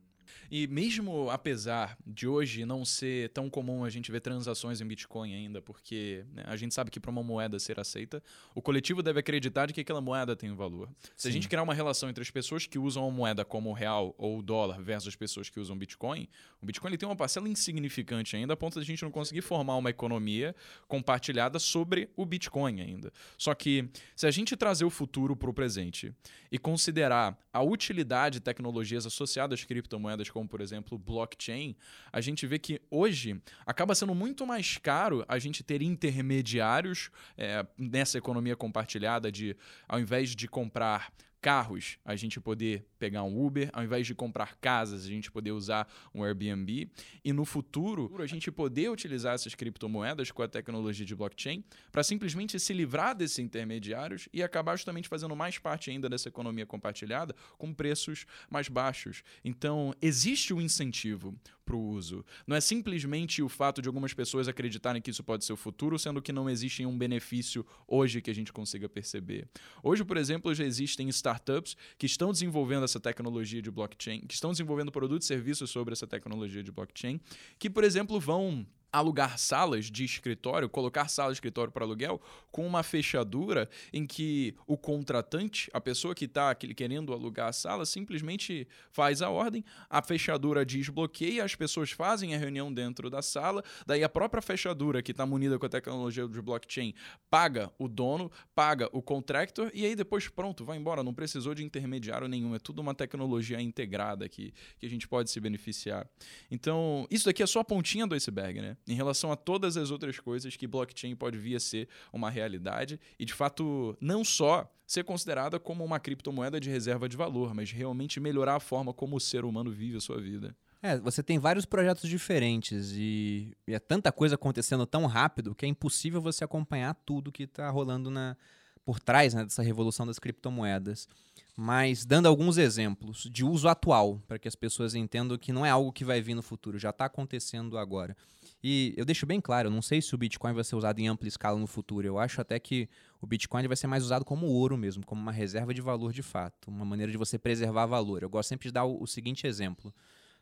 E 0.55 0.67
mesmo 0.67 1.31
apesar 1.31 1.97
de 2.07 2.29
hoje 2.29 2.67
não 2.67 2.85
ser 2.85 3.31
tão 3.31 3.49
comum 3.49 3.87
a 3.87 3.89
gente 3.89 4.13
ver 4.13 4.21
transações 4.21 4.83
em 4.83 4.87
Bitcoin 4.87 5.35
ainda, 5.35 5.63
porque 5.63 6.27
né, 6.31 6.45
a 6.47 6.57
gente 6.57 6.75
sabe 6.75 6.91
que 6.91 7.01
para 7.01 7.11
uma 7.11 7.23
moeda 7.23 7.59
ser 7.59 7.81
aceita, 7.81 8.23
o 8.55 8.61
coletivo 8.61 9.03
deve 9.03 9.19
acreditar 9.19 9.65
de 9.65 9.73
que 9.73 9.81
aquela 9.81 10.03
moeda 10.03 10.37
tem 10.37 10.51
um 10.51 10.55
valor. 10.55 10.91
Se 11.17 11.23
Sim. 11.23 11.29
a 11.31 11.33
gente 11.33 11.49
criar 11.49 11.63
uma 11.63 11.73
relação 11.73 12.11
entre 12.11 12.21
as 12.21 12.31
pessoas 12.31 12.67
que 12.67 12.79
usam 12.79 13.09
a 13.09 13.11
moeda 13.11 13.47
como 13.47 13.71
o 13.71 13.73
real 13.73 14.15
ou 14.19 14.41
o 14.41 14.43
dólar 14.43 14.83
versus 14.83 15.09
as 15.09 15.17
pessoas 15.17 15.49
que 15.49 15.59
usam 15.59 15.75
Bitcoin, 15.75 16.29
o 16.61 16.67
Bitcoin 16.67 16.91
ele 16.91 16.99
tem 16.99 17.09
uma 17.09 17.17
parcela 17.17 17.49
insignificante 17.49 18.37
ainda, 18.37 18.53
a 18.53 18.57
ponto 18.57 18.75
de 18.75 18.81
a 18.81 18.85
gente 18.85 19.03
não 19.03 19.11
conseguir 19.11 19.41
formar 19.41 19.77
uma 19.77 19.89
economia 19.89 20.55
compartilhada 20.87 21.59
sobre 21.59 22.11
o 22.15 22.27
Bitcoin 22.27 22.83
ainda. 22.83 23.11
Só 23.39 23.55
que 23.55 23.89
se 24.15 24.27
a 24.27 24.31
gente 24.31 24.55
trazer 24.55 24.85
o 24.85 24.91
futuro 24.91 25.35
para 25.35 25.49
o 25.49 25.55
presente 25.55 26.13
e 26.51 26.59
considerar 26.59 27.39
a 27.51 27.63
utilidade 27.63 28.35
de 28.35 28.41
tecnologias 28.41 29.07
associadas 29.07 29.61
às 29.61 29.65
criptomoedas 29.65 30.29
como 30.29 30.42
por 30.47 30.61
exemplo 30.61 30.99
blockchain, 30.99 31.77
a 32.13 32.21
gente 32.21 32.47
vê 32.47 32.59
que 32.59 32.81
hoje 32.91 33.41
acaba 33.67 33.95
sendo 33.95 34.15
muito 34.15 34.47
mais 34.47 34.79
caro 34.79 35.25
a 35.29 35.39
gente 35.39 35.63
ter 35.63 35.83
intermediários 35.83 37.11
é, 37.37 37.67
nessa 37.77 38.19
economia 38.19 38.57
compartilhada 38.57 39.31
de, 39.31 39.57
ao 39.89 40.01
invés 40.01 40.35
de 40.35 40.49
comprar 40.49 41.13
carros, 41.43 41.99
a 42.05 42.15
gente 42.15 42.41
poder 42.41 42.87
pegar 43.01 43.25
um 43.25 43.45
Uber, 43.45 43.69
ao 43.73 43.83
invés 43.83 44.07
de 44.07 44.15
comprar 44.15 44.57
casas, 44.61 45.05
a 45.05 45.09
gente 45.09 45.29
poder 45.31 45.51
usar 45.51 45.93
um 46.15 46.23
Airbnb. 46.23 46.89
E 47.25 47.33
no 47.33 47.45
futuro, 47.45 48.15
a 48.23 48.27
gente 48.27 48.51
poder 48.53 48.89
utilizar 48.89 49.35
essas 49.35 49.53
criptomoedas 49.53 50.31
com 50.31 50.41
a 50.41 50.49
tecnologia 50.49 51.05
de 51.05 51.17
blockchain 51.17 51.65
para 51.91 52.05
simplesmente 52.05 52.61
se 52.61 52.73
livrar 52.73 53.17
desses 53.17 53.41
intermediários 53.41 54.29
e 54.33 54.41
acabar 54.41 54.77
justamente 54.77 55.09
fazendo 55.09 55.35
mais 55.35 55.59
parte 55.59 55.91
ainda 55.91 56.09
dessa 56.09 56.29
economia 56.29 56.65
compartilhada 56.65 57.35
com 57.59 57.75
preços 57.75 58.25
mais 58.49 58.69
baixos. 58.69 59.25
Então, 59.45 59.93
existe 60.01 60.55
um 60.55 60.61
incentivo 60.61 61.35
para 61.65 61.77
o 61.77 61.81
uso. 61.81 62.25
Não 62.47 62.57
é 62.57 62.61
simplesmente 62.61 63.43
o 63.43 63.49
fato 63.49 63.81
de 63.81 63.89
algumas 63.89 64.13
pessoas 64.13 64.49
acreditarem 64.49 65.01
que 65.01 65.11
isso 65.11 65.23
pode 65.23 65.45
ser 65.45 65.53
o 65.53 65.57
futuro, 65.57 65.99
sendo 65.99 66.21
que 66.21 66.33
não 66.33 66.49
existe 66.49 66.85
um 66.85 66.97
benefício 66.97 67.65
hoje 67.87 68.21
que 68.21 68.31
a 68.31 68.35
gente 68.35 68.53
consiga 68.53 68.89
perceber. 68.89 69.49
Hoje, 69.83 70.05
por 70.05 70.17
exemplo, 70.17 70.55
já 70.55 70.65
existem 70.65 71.09
startups 71.09 71.77
que 71.99 72.07
estão 72.07 72.33
desenvolvendo 72.33 72.85
essa 72.85 73.01
tecnologia 73.01 73.63
de 73.63 73.71
blockchain, 73.71 74.21
que 74.21 74.35
estão 74.35 74.51
desenvolvendo 74.51 74.93
produtos 74.93 75.27
e 75.27 75.29
serviços 75.29 75.71
sobre 75.71 75.93
essa 75.93 76.07
tecnologia 76.07 76.63
de 76.63 76.73
blockchain, 76.73 77.21
que, 77.59 77.71
por 77.71 77.85
exemplo, 77.85 78.19
vão 78.19 78.67
alugar 78.93 79.39
salas 79.39 79.91
de 79.91 80.05
escritório, 80.05 80.69
colocar 80.69 81.09
salas 81.09 81.33
de 81.33 81.37
escritório 81.39 81.73
para 81.73 81.85
aluguel 81.85 82.21
com 82.51 82.67
uma 82.67 82.83
fechadura 82.83 83.69
em 83.93 84.07
que 84.07 84.55
o 84.67 84.77
contratante, 84.77 85.71
a 85.73 85.81
pessoa 85.81 86.15
que 86.15 86.27
está 86.27 86.55
querendo 86.55 87.13
alugar 87.13 87.49
a 87.49 87.53
sala, 87.53 87.87
simplesmente 87.87 88.69
faz 88.91 89.23
a 89.23 89.31
ordem, 89.31 89.65
a 89.89 90.03
fechadura 90.03 90.65
desbloqueia, 90.65 91.45
as 91.45 91.55
pessoas 91.55 91.91
fazem 91.91 92.35
a 92.35 92.39
reunião 92.39 92.73
dentro 92.73 93.09
da 93.09 93.23
sala, 93.23 93.65
daí 93.87 94.05
a 94.05 94.09
própria 94.09 94.43
fechadura 94.43 95.03
que 95.03 95.13
está 95.13 95.25
munida 95.25 95.59
com 95.59 95.65
a 95.65 95.69
tecnologia 95.69 96.29
de 96.29 96.43
blockchain 96.43 96.95
paga 97.31 97.73
o 97.79 97.89
dono, 97.89 98.31
paga 98.55 98.89
o 98.93 99.01
contractor 99.01 99.71
e 99.73 99.87
aí 99.87 99.97
depois 99.97 100.29
pronto, 100.29 100.65
vai 100.65 100.77
embora, 100.77 101.03
não 101.03 101.15
precisou 101.15 101.55
de 101.55 101.65
intermediário 101.65 102.29
nenhum, 102.29 102.55
é 102.55 102.59
tudo 102.59 102.83
uma 102.83 102.95
tecnologia 102.95 103.61
integrada 103.61 104.29
que, 104.29 104.53
que 104.79 104.85
a 104.85 104.89
gente 104.89 105.09
pode 105.09 105.31
se 105.31 105.41
beneficiar. 105.41 106.07
Então, 106.51 107.07
isso 107.11 107.25
daqui 107.25 107.43
é 107.43 107.47
só 107.47 107.61
a 107.61 107.65
pontinha 107.65 108.07
do 108.07 108.15
iceberg, 108.15 108.61
né? 108.61 108.77
Em 108.87 108.95
relação 108.95 109.31
a 109.33 109.37
todas 109.37 109.77
as 109.77 109.91
outras 109.91 110.19
coisas 110.19 110.57
que 110.57 110.67
blockchain 110.67 111.15
pode 111.15 111.39
vir 111.39 111.57
a 111.57 111.61
ser 111.61 111.89
uma 112.13 112.31
realidade 112.31 112.99
e, 113.19 113.25
de 113.25 113.33
fato, 113.33 113.97
não 114.01 114.25
só 114.25 114.71
ser 114.87 115.05
considerada 115.05 115.59
como 115.59 115.85
uma 115.85 115.99
criptomoeda 115.99 116.61
de 116.61 116.69
reserva 116.69 117.09
de 117.09 117.17
valor, 117.17 117.55
mas 117.55 117.71
realmente 117.71 118.21
melhorar 118.21 118.57
a 118.57 118.61
forma 118.61 118.93
como 118.93 119.17
o 119.17 119.21
ser 119.21 119.45
humano 119.45 119.71
vive 119.71 119.97
a 119.97 120.01
sua 120.01 120.21
vida. 120.21 120.55
É, 120.83 120.99
você 120.99 121.23
tem 121.23 121.39
vários 121.39 121.65
projetos 121.65 122.11
diferentes 122.11 122.93
e, 122.97 123.57
e 123.69 123.73
é 123.73 123.79
tanta 123.79 124.11
coisa 124.11 124.35
acontecendo 124.35 124.85
tão 124.85 125.07
rápido 125.07 125.55
que 125.55 125.65
é 125.65 125.69
impossível 125.69 126.21
você 126.21 126.43
acompanhar 126.43 126.95
tudo 127.07 127.31
que 127.31 127.45
está 127.45 127.71
rolando 127.71 128.11
na, 128.11 128.37
por 128.85 129.01
trás 129.01 129.35
né, 129.35 129.45
dessa 129.45 129.63
revolução 129.63 130.07
das 130.07 130.19
criptomoedas. 130.19 131.09
Mas 131.57 132.05
dando 132.05 132.27
alguns 132.27 132.57
exemplos 132.57 133.29
de 133.31 133.45
uso 133.45 133.69
atual, 133.69 134.21
para 134.27 134.39
que 134.39 134.49
as 134.49 134.55
pessoas 134.55 134.95
entendam 134.95 135.37
que 135.37 135.53
não 135.53 135.67
é 135.67 135.71
algo 135.71 135.93
que 135.93 136.05
vai 136.05 136.21
vir 136.21 136.35
no 136.35 136.43
futuro, 136.43 136.79
já 136.79 136.91
está 136.91 137.05
acontecendo 137.05 137.77
agora. 137.77 138.17
E 138.65 138.95
eu 138.97 139.05
deixo 139.05 139.27
bem 139.27 139.41
claro, 139.41 139.67
eu 139.67 139.73
não 139.73 139.83
sei 139.83 140.01
se 140.01 140.15
o 140.15 140.19
Bitcoin 140.19 140.55
vai 140.55 140.63
ser 140.63 140.77
usado 140.77 140.99
em 141.01 141.09
ampla 141.09 141.27
escala 141.27 141.59
no 141.59 141.67
futuro. 141.67 142.07
Eu 142.07 142.19
acho 142.19 142.41
até 142.41 142.59
que 142.59 142.89
o 143.21 143.27
Bitcoin 143.27 143.67
vai 143.67 143.77
ser 143.77 143.89
mais 143.89 144.05
usado 144.05 144.25
como 144.25 144.47
ouro 144.47 144.79
mesmo, 144.79 145.05
como 145.05 145.21
uma 145.21 145.33
reserva 145.33 145.75
de 145.75 145.81
valor 145.81 146.13
de 146.13 146.23
fato, 146.23 146.71
uma 146.71 146.85
maneira 146.85 147.11
de 147.11 147.19
você 147.19 147.39
preservar 147.39 147.87
valor. 147.87 148.23
Eu 148.23 148.31
gosto 148.31 148.49
sempre 148.49 148.69
de 148.69 148.73
dar 148.73 148.85
o, 148.85 149.07
seguinte 149.07 149.47
exemplo. 149.47 149.93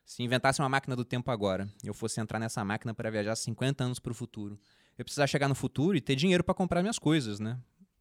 Se 0.04 0.22
inventasse 0.22 0.60
uma 0.60 0.68
máquina 0.68 0.94
do 0.94 1.04
tempo 1.04 1.30
agora, 1.30 1.68
e 1.82 1.88
eu 1.88 1.94
fosse 1.94 2.20
entrar 2.20 2.38
nessa 2.38 2.64
máquina 2.64 2.92
para 2.92 3.10
viajar 3.10 3.34
50 3.34 3.84
anos 3.84 3.98
para 3.98 4.12
o 4.12 4.14
futuro, 4.14 4.58
eu 4.98 5.04
precisaria 5.04 5.28
chegar 5.28 5.48
no 5.48 5.54
futuro 5.54 5.96
e 5.96 6.00
ter 6.00 6.14
dinheiro 6.14 6.44
para 6.44 6.54
comprar 6.54 6.82
minhas 6.82 6.98
coisas, 6.98 7.40
né? 7.40 7.58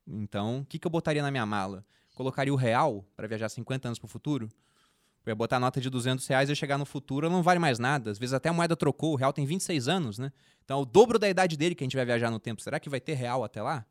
Então, 0.10 0.62
o 0.62 0.66
que, 0.66 0.80
que 0.80 0.88
eu 0.88 0.92
botaria 0.92 1.22
na 1.22 1.30
minha 1.30 1.46
mala? 1.46 1.86
Colocaria 2.16 2.54
o 2.54 2.58
real 2.58 3.06
para 3.16 3.28
viajar 3.28 3.50
50 3.50 3.88
anos 3.88 4.00
para 4.00 4.08
o 4.08 4.10
futuro? 4.10 4.50
Eu 5.26 5.32
ia 5.32 5.36
botar 5.36 5.58
a 5.58 5.60
nota 5.60 5.80
de 5.80 5.90
200 5.90 6.26
reais 6.28 6.50
e 6.50 6.56
chegar 6.56 6.78
no 6.78 6.86
futuro, 6.86 7.28
ela 7.28 7.36
não 7.36 7.44
vale 7.44 7.60
mais 7.60 7.78
nada. 7.78 8.10
Às 8.10 8.18
vezes 8.18 8.34
até 8.34 8.50
a 8.50 8.54
moeda 8.54 8.76
trocou, 8.76 9.14
o 9.14 9.16
real 9.16 9.32
tem 9.32 9.46
26 9.46 9.88
anos, 9.88 10.18
né? 10.18 10.32
Então 10.66 10.80
é 10.80 10.82
o 10.82 10.86
dobro 10.86 11.20
da 11.20 11.30
idade 11.30 11.56
dele 11.56 11.76
que 11.76 11.84
a 11.84 11.86
gente 11.86 11.96
vai 11.96 12.06
viajar 12.06 12.32
no 12.32 12.40
tempo. 12.40 12.62
Será 12.62 12.80
que 12.80 12.90
vai 12.90 13.00
ter 13.00 13.14
real 13.14 13.44
até 13.44 13.62
lá? 13.62 13.86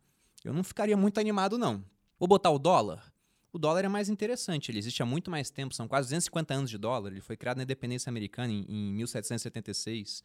Eu 0.44 0.52
não 0.52 0.64
ficaria 0.64 0.96
muito 0.96 1.20
animado, 1.20 1.56
não. 1.56 1.84
Vou 2.18 2.26
botar 2.26 2.50
o 2.50 2.58
dólar. 2.58 3.12
o 3.52 3.58
dólar 3.58 3.84
é 3.84 3.88
mais 3.88 4.08
interessante. 4.08 4.70
Ele 4.70 4.78
existe 4.78 5.02
há 5.02 5.06
muito 5.06 5.30
mais 5.30 5.50
tempo, 5.50 5.74
são 5.74 5.86
quase 5.86 6.08
250 6.08 6.54
anos 6.54 6.70
de 6.70 6.78
dólar. 6.78 7.10
Ele 7.10 7.20
foi 7.20 7.36
criado 7.36 7.58
na 7.58 7.62
independência 7.62 8.10
americana 8.10 8.52
em, 8.52 8.64
em 8.68 8.92
1776. 8.94 10.22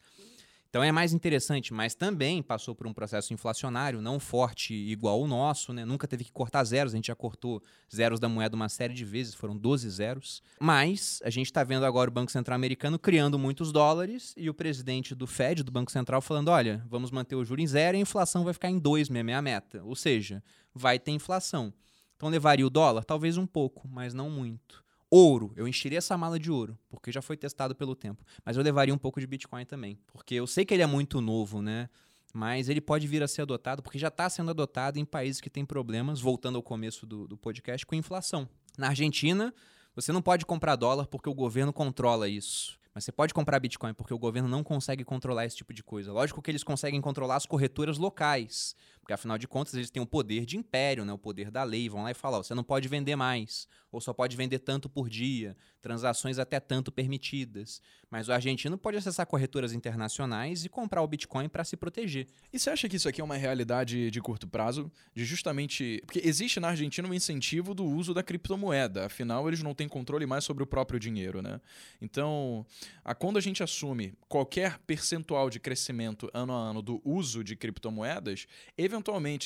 Então 0.74 0.82
é 0.82 0.90
mais 0.90 1.12
interessante, 1.12 1.72
mas 1.72 1.94
também 1.94 2.42
passou 2.42 2.74
por 2.74 2.84
um 2.84 2.92
processo 2.92 3.32
inflacionário 3.32 4.02
não 4.02 4.18
forte 4.18 4.74
igual 4.74 5.20
o 5.22 5.26
nosso, 5.28 5.72
né? 5.72 5.84
Nunca 5.84 6.08
teve 6.08 6.24
que 6.24 6.32
cortar 6.32 6.64
zeros, 6.64 6.92
a 6.92 6.96
gente 6.96 7.06
já 7.06 7.14
cortou 7.14 7.62
zeros 7.94 8.18
da 8.18 8.28
moeda 8.28 8.56
uma 8.56 8.68
série 8.68 8.92
de 8.92 9.04
vezes, 9.04 9.36
foram 9.36 9.56
12 9.56 9.88
zeros. 9.88 10.42
Mas 10.58 11.20
a 11.22 11.30
gente 11.30 11.46
está 11.46 11.62
vendo 11.62 11.86
agora 11.86 12.10
o 12.10 12.12
Banco 12.12 12.32
Central 12.32 12.56
americano 12.56 12.98
criando 12.98 13.38
muitos 13.38 13.70
dólares 13.70 14.34
e 14.36 14.50
o 14.50 14.54
presidente 14.54 15.14
do 15.14 15.28
Fed, 15.28 15.62
do 15.62 15.70
Banco 15.70 15.92
Central, 15.92 16.20
falando: 16.20 16.48
olha, 16.48 16.84
vamos 16.90 17.12
manter 17.12 17.36
o 17.36 17.44
juro 17.44 17.60
em 17.60 17.66
zero 17.68 17.96
e 17.96 17.98
a 17.98 18.02
inflação 18.02 18.42
vai 18.42 18.52
ficar 18.52 18.68
em 18.68 18.80
2 18.80 19.08
mesmo, 19.08 19.30
é 19.30 19.34
a 19.34 19.42
meta. 19.42 19.80
Ou 19.84 19.94
seja, 19.94 20.42
vai 20.74 20.98
ter 20.98 21.12
inflação. 21.12 21.72
Então 22.16 22.28
levaria 22.28 22.66
o 22.66 22.70
dólar? 22.70 23.04
Talvez 23.04 23.36
um 23.36 23.46
pouco, 23.46 23.86
mas 23.86 24.12
não 24.12 24.28
muito. 24.28 24.83
Ouro, 25.10 25.52
eu 25.56 25.68
encheria 25.68 25.98
essa 25.98 26.16
mala 26.16 26.38
de 26.38 26.50
ouro, 26.50 26.78
porque 26.88 27.12
já 27.12 27.22
foi 27.22 27.36
testado 27.36 27.74
pelo 27.74 27.94
tempo. 27.94 28.24
Mas 28.44 28.56
eu 28.56 28.62
levaria 28.62 28.94
um 28.94 28.98
pouco 28.98 29.20
de 29.20 29.26
Bitcoin 29.26 29.64
também, 29.64 29.98
porque 30.06 30.34
eu 30.34 30.46
sei 30.46 30.64
que 30.64 30.74
ele 30.74 30.82
é 30.82 30.86
muito 30.86 31.20
novo, 31.20 31.62
né? 31.62 31.88
Mas 32.32 32.68
ele 32.68 32.80
pode 32.80 33.06
vir 33.06 33.22
a 33.22 33.28
ser 33.28 33.42
adotado, 33.42 33.80
porque 33.80 33.98
já 33.98 34.08
está 34.08 34.28
sendo 34.28 34.50
adotado 34.50 34.98
em 34.98 35.04
países 35.04 35.40
que 35.40 35.48
têm 35.48 35.64
problemas, 35.64 36.20
voltando 36.20 36.56
ao 36.56 36.62
começo 36.62 37.06
do, 37.06 37.28
do 37.28 37.36
podcast, 37.36 37.86
com 37.86 37.94
inflação. 37.94 38.48
Na 38.76 38.88
Argentina, 38.88 39.54
você 39.94 40.10
não 40.10 40.20
pode 40.20 40.44
comprar 40.44 40.74
dólar 40.74 41.06
porque 41.06 41.28
o 41.28 41.34
governo 41.34 41.72
controla 41.72 42.28
isso. 42.28 42.76
Mas 42.92 43.04
você 43.04 43.12
pode 43.12 43.34
comprar 43.34 43.58
Bitcoin 43.58 43.92
porque 43.92 44.14
o 44.14 44.18
governo 44.18 44.48
não 44.48 44.62
consegue 44.62 45.04
controlar 45.04 45.44
esse 45.44 45.56
tipo 45.56 45.72
de 45.72 45.82
coisa. 45.82 46.12
Lógico 46.12 46.40
que 46.40 46.50
eles 46.50 46.62
conseguem 46.62 47.00
controlar 47.00 47.36
as 47.36 47.46
corretoras 47.46 47.98
locais, 47.98 48.76
porque 49.04 49.12
afinal 49.12 49.36
de 49.36 49.46
contas 49.46 49.74
eles 49.74 49.90
têm 49.90 50.02
o 50.02 50.06
poder 50.06 50.46
de 50.46 50.56
império, 50.56 51.04
né? 51.04 51.12
o 51.12 51.18
poder 51.18 51.50
da 51.50 51.62
lei. 51.62 51.90
Vão 51.90 52.02
lá 52.02 52.10
e 52.10 52.14
falam: 52.14 52.42
você 52.42 52.54
não 52.54 52.64
pode 52.64 52.88
vender 52.88 53.14
mais, 53.14 53.68
ou 53.92 54.00
só 54.00 54.14
pode 54.14 54.34
vender 54.34 54.60
tanto 54.60 54.88
por 54.88 55.10
dia, 55.10 55.54
transações 55.82 56.38
até 56.38 56.58
tanto 56.58 56.90
permitidas. 56.90 57.82
Mas 58.10 58.28
o 58.28 58.32
argentino 58.32 58.78
pode 58.78 58.96
acessar 58.96 59.26
corretoras 59.26 59.74
internacionais 59.74 60.64
e 60.64 60.70
comprar 60.70 61.02
o 61.02 61.06
Bitcoin 61.06 61.50
para 61.50 61.64
se 61.64 61.76
proteger. 61.76 62.26
E 62.50 62.58
você 62.58 62.70
acha 62.70 62.88
que 62.88 62.96
isso 62.96 63.06
aqui 63.06 63.20
é 63.20 63.24
uma 63.24 63.36
realidade 63.36 64.10
de 64.10 64.20
curto 64.22 64.48
prazo? 64.48 64.90
De 65.14 65.22
justamente. 65.24 66.02
Porque 66.06 66.22
existe 66.24 66.58
na 66.58 66.68
Argentina 66.68 67.06
um 67.06 67.12
incentivo 67.12 67.74
do 67.74 67.84
uso 67.84 68.14
da 68.14 68.22
criptomoeda, 68.22 69.04
afinal 69.04 69.46
eles 69.46 69.62
não 69.62 69.74
têm 69.74 69.86
controle 69.86 70.24
mais 70.24 70.44
sobre 70.44 70.62
o 70.62 70.66
próprio 70.66 70.98
dinheiro, 70.98 71.42
né? 71.42 71.60
Então, 72.00 72.64
a, 73.04 73.14
quando 73.14 73.36
a 73.36 73.40
gente 73.40 73.62
assume 73.62 74.14
qualquer 74.28 74.78
percentual 74.78 75.50
de 75.50 75.60
crescimento 75.60 76.30
ano 76.32 76.54
a 76.54 76.56
ano 76.56 76.80
do 76.80 77.02
uso 77.04 77.44
de 77.44 77.54
criptomoedas, 77.54 78.46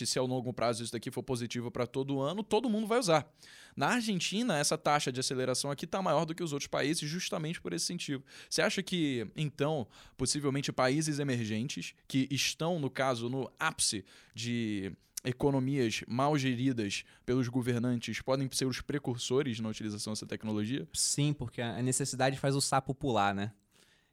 se 0.06 0.18
ao 0.18 0.26
longo 0.26 0.52
prazo 0.52 0.82
isso 0.82 0.92
daqui 0.92 1.10
for 1.10 1.22
positivo 1.22 1.70
para 1.70 1.86
todo 1.86 2.20
ano, 2.20 2.42
todo 2.42 2.68
mundo 2.68 2.86
vai 2.86 2.98
usar. 2.98 3.30
Na 3.76 3.88
Argentina, 3.90 4.58
essa 4.58 4.76
taxa 4.76 5.12
de 5.12 5.20
aceleração 5.20 5.70
aqui 5.70 5.84
está 5.84 6.02
maior 6.02 6.24
do 6.24 6.34
que 6.34 6.42
os 6.42 6.52
outros 6.52 6.66
países, 6.66 7.08
justamente 7.08 7.60
por 7.60 7.72
esse 7.72 7.84
sentido. 7.84 8.24
Você 8.50 8.60
acha 8.60 8.82
que, 8.82 9.26
então, 9.36 9.86
possivelmente 10.16 10.72
países 10.72 11.18
emergentes, 11.18 11.94
que 12.06 12.26
estão, 12.30 12.78
no 12.78 12.90
caso, 12.90 13.28
no 13.28 13.50
ápice 13.58 14.04
de 14.34 14.92
economias 15.24 16.02
mal 16.06 16.38
geridas 16.38 17.04
pelos 17.26 17.48
governantes 17.48 18.20
podem 18.20 18.48
ser 18.52 18.66
os 18.66 18.80
precursores 18.80 19.60
na 19.60 19.68
utilização 19.68 20.12
dessa 20.12 20.26
tecnologia? 20.26 20.86
Sim, 20.92 21.32
porque 21.32 21.60
a 21.60 21.82
necessidade 21.82 22.38
faz 22.38 22.54
o 22.54 22.60
sapo 22.60 22.94
pular, 22.94 23.34
né? 23.34 23.52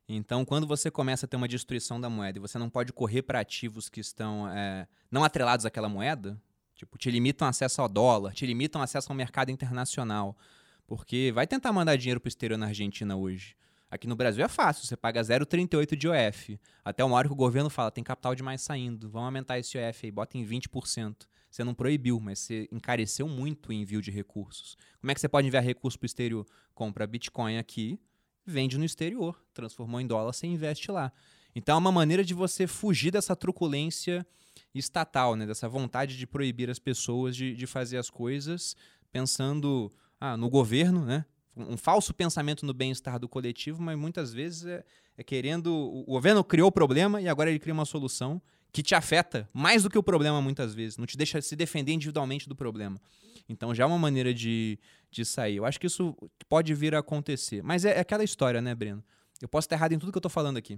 Então, 0.08 0.46
quando 0.46 0.68
você 0.68 0.92
começa 0.92 1.26
a 1.26 1.30
ter 1.30 1.36
uma 1.36 1.48
destruição 1.48 2.00
da 2.00 2.10
moeda 2.10 2.38
e 2.38 2.42
você 2.42 2.60
não 2.60 2.70
pode 2.70 2.94
correr 2.94 3.24
para 3.24 3.40
ativos 3.40 3.90
que 3.90 4.00
estão 4.00 4.48
é, 4.50 4.88
não 5.10 5.24
atrelados 5.24 5.66
àquela 5.66 5.90
moeda, 5.90 6.40
Tipo, 6.76 6.98
te 6.98 7.10
limitam 7.10 7.48
acesso 7.48 7.82
ao 7.82 7.88
dólar, 7.88 8.34
te 8.34 8.46
limitam 8.46 8.82
acesso 8.82 9.12
ao 9.12 9.16
mercado 9.16 9.50
internacional. 9.50 10.38
Porque 10.86 11.32
vai 11.34 11.48
tentar 11.48 11.72
mandar 11.72 11.96
dinheiro 11.96 12.20
pro 12.20 12.28
exterior 12.28 12.58
na 12.58 12.68
Argentina 12.68 13.16
hoje. 13.16 13.56
Aqui 13.90 14.08
no 14.08 14.16
Brasil 14.16 14.44
é 14.44 14.48
fácil, 14.48 14.86
você 14.86 14.98
paga 14.98 15.22
0,38 15.22 15.96
de 15.96 16.08
OF. 16.10 16.60
Até 16.84 17.04
uma 17.04 17.16
hora 17.16 17.28
que 17.30 17.34
o 17.34 17.38
governo 17.38 17.70
fala, 17.70 17.90
tem 17.90 18.04
capital 18.04 18.36
demais 18.36 18.62
saindo, 18.62 19.10
vamos 19.10 19.28
aumentar 19.28 19.58
esse 19.58 19.78
OF 19.78 20.06
aí, 20.06 20.12
bota 20.12 20.38
em 20.38 20.46
20%. 20.46 21.16
Você 21.50 21.64
não 21.64 21.74
proibiu, 21.74 22.20
mas 22.20 22.40
você 22.40 22.68
encareceu 22.72 23.30
muito 23.30 23.70
o 23.70 23.74
envio 23.74 24.02
de 24.02 24.12
recursos. 24.12 24.76
Como 25.00 25.10
é 25.10 25.14
que 25.14 25.22
você 25.22 25.30
pode 25.30 25.48
enviar 25.48 25.64
recurso 25.64 25.98
para 25.98 26.06
o 26.06 26.08
exterior? 26.08 26.46
Compra 26.74 27.08
Bitcoin 27.08 27.58
aqui, 27.58 27.98
vende 28.46 28.78
no 28.78 28.86
exterior, 28.86 29.40
transformou 29.54 30.00
em 30.00 30.08
dólar, 30.08 30.34
você 30.34 30.48
investe 30.48 30.92
lá. 30.92 31.12
Então 31.56 31.76
é 31.76 31.80
uma 31.80 31.92
maneira 31.92 32.24
de 32.24 32.34
você 32.34 32.68
fugir 32.68 33.12
dessa 33.12 33.36
truculência 33.36 34.26
estatal, 34.74 35.36
né? 35.36 35.46
dessa 35.46 35.70
vontade 35.70 36.18
de 36.18 36.28
proibir 36.28 36.70
as 36.70 36.80
pessoas 36.80 37.36
de, 37.36 37.56
de 37.56 37.66
fazer 37.66 37.98
as 37.98 38.10
coisas 38.10 38.76
pensando 39.12 39.92
ah, 40.20 40.36
no 40.36 40.50
governo, 40.50 41.06
né? 41.06 41.26
um 41.56 41.78
falso 41.78 42.14
pensamento 42.14 42.66
no 42.66 42.74
bem-estar 42.74 43.18
do 43.18 43.30
coletivo, 43.30 43.82
mas 43.82 43.98
muitas 43.98 44.34
vezes 44.34 44.66
é, 44.66 44.84
é, 45.18 45.24
querendo. 45.24 45.74
O 45.74 46.04
governo 46.04 46.44
criou 46.44 46.68
o 46.68 46.72
problema 46.72 47.22
e 47.22 47.28
agora 47.28 47.50
ele 47.50 47.60
cria 47.60 47.74
uma 47.74 47.86
solução 47.86 48.42
que 48.76 48.84
te 48.84 48.94
afeta 48.94 49.50
mais 49.54 49.84
do 49.84 49.90
que 49.90 49.98
o 49.98 50.04
problema, 50.04 50.42
muitas 50.42 50.76
vezes. 50.76 50.98
Não 50.98 51.06
te 51.06 51.16
deixa 51.16 51.42
se 51.42 51.56
defender 51.56 51.94
individualmente 51.94 52.50
do 52.50 52.54
problema. 52.54 53.00
Então 53.48 53.74
já 53.74 53.86
é 53.86 53.88
uma 53.88 53.98
maneira 53.98 54.34
de, 54.34 54.78
de 55.10 55.24
sair. 55.24 55.56
Eu 55.56 55.66
acho 55.66 55.80
que 55.80 55.88
isso 55.88 56.14
pode 56.50 56.74
vir 56.74 56.94
a 56.94 57.00
acontecer. 57.00 57.64
Mas 57.64 57.86
é, 57.86 57.92
é 57.92 58.02
aquela 58.02 58.22
história, 58.22 58.62
né, 58.62 58.76
Breno? 58.76 59.02
Eu 59.42 59.48
posso 59.48 59.68
estar 59.68 59.78
errado 59.78 59.94
em 59.94 59.98
tudo 59.98 60.12
que 60.12 60.18
eu 60.18 60.20
estou 60.20 60.30
falando 60.30 60.58
aqui. 60.58 60.78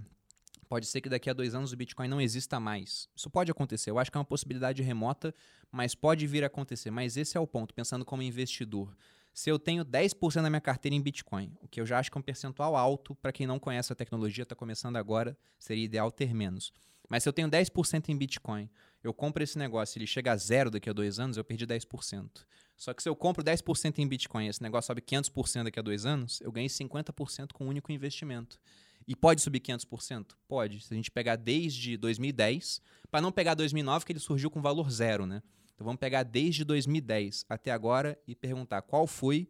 Pode 0.68 0.86
ser 0.86 1.00
que 1.00 1.08
daqui 1.08 1.28
a 1.28 1.32
dois 1.32 1.56
anos 1.56 1.72
o 1.72 1.76
Bitcoin 1.76 2.06
não 2.06 2.20
exista 2.20 2.60
mais. 2.60 3.08
Isso 3.16 3.28
pode 3.28 3.50
acontecer. 3.50 3.90
Eu 3.90 3.98
acho 3.98 4.12
que 4.12 4.16
é 4.16 4.20
uma 4.20 4.24
possibilidade 4.24 4.80
remota, 4.80 5.34
mas 5.72 5.96
pode 5.96 6.24
vir 6.24 6.44
a 6.44 6.46
acontecer. 6.46 6.92
Mas 6.92 7.16
esse 7.16 7.36
é 7.36 7.40
o 7.40 7.48
ponto, 7.48 7.74
pensando 7.74 8.04
como 8.04 8.22
investidor. 8.22 8.96
Se 9.34 9.50
eu 9.50 9.58
tenho 9.58 9.84
10% 9.84 10.40
da 10.40 10.48
minha 10.48 10.60
carteira 10.60 10.94
em 10.94 11.02
Bitcoin, 11.02 11.52
o 11.60 11.66
que 11.66 11.80
eu 11.80 11.86
já 11.86 11.98
acho 11.98 12.12
que 12.12 12.16
é 12.16 12.20
um 12.20 12.22
percentual 12.22 12.76
alto, 12.76 13.16
para 13.16 13.32
quem 13.32 13.44
não 13.44 13.58
conhece 13.58 13.92
a 13.92 13.96
tecnologia, 13.96 14.42
está 14.42 14.54
começando 14.54 14.94
agora, 14.94 15.36
seria 15.58 15.84
ideal 15.84 16.12
ter 16.12 16.32
menos. 16.32 16.72
Mas 17.08 17.22
se 17.22 17.28
eu 17.28 17.32
tenho 17.32 17.48
10% 17.48 18.08
em 18.08 18.16
Bitcoin, 18.16 18.68
eu 19.02 19.14
compro 19.14 19.42
esse 19.42 19.56
negócio, 19.56 19.98
ele 19.98 20.06
chega 20.06 20.32
a 20.32 20.36
zero 20.36 20.70
daqui 20.70 20.90
a 20.90 20.92
dois 20.92 21.18
anos, 21.18 21.36
eu 21.36 21.44
perdi 21.44 21.66
10%. 21.66 22.28
Só 22.76 22.92
que 22.92 23.02
se 23.02 23.08
eu 23.08 23.16
compro 23.16 23.42
10% 23.42 23.98
em 23.98 24.06
Bitcoin 24.06 24.46
esse 24.46 24.62
negócio 24.62 24.88
sobe 24.88 25.00
500% 25.00 25.64
daqui 25.64 25.78
a 25.78 25.82
dois 25.82 26.04
anos, 26.04 26.40
eu 26.40 26.52
ganhei 26.52 26.68
50% 26.68 27.52
com 27.52 27.64
um 27.64 27.68
único 27.68 27.90
investimento. 27.90 28.58
E 29.06 29.16
pode 29.16 29.40
subir 29.40 29.60
500%? 29.60 30.26
Pode. 30.46 30.80
Se 30.84 30.92
a 30.92 30.96
gente 30.96 31.10
pegar 31.10 31.36
desde 31.36 31.96
2010, 31.96 32.82
para 33.10 33.20
não 33.20 33.32
pegar 33.32 33.54
2009, 33.54 34.04
que 34.04 34.12
ele 34.12 34.20
surgiu 34.20 34.50
com 34.50 34.60
valor 34.60 34.90
zero, 34.90 35.24
né? 35.24 35.42
Então 35.74 35.84
vamos 35.84 35.98
pegar 35.98 36.24
desde 36.24 36.62
2010 36.64 37.46
até 37.48 37.70
agora 37.70 38.18
e 38.26 38.34
perguntar 38.34 38.82
qual 38.82 39.06
foi 39.06 39.48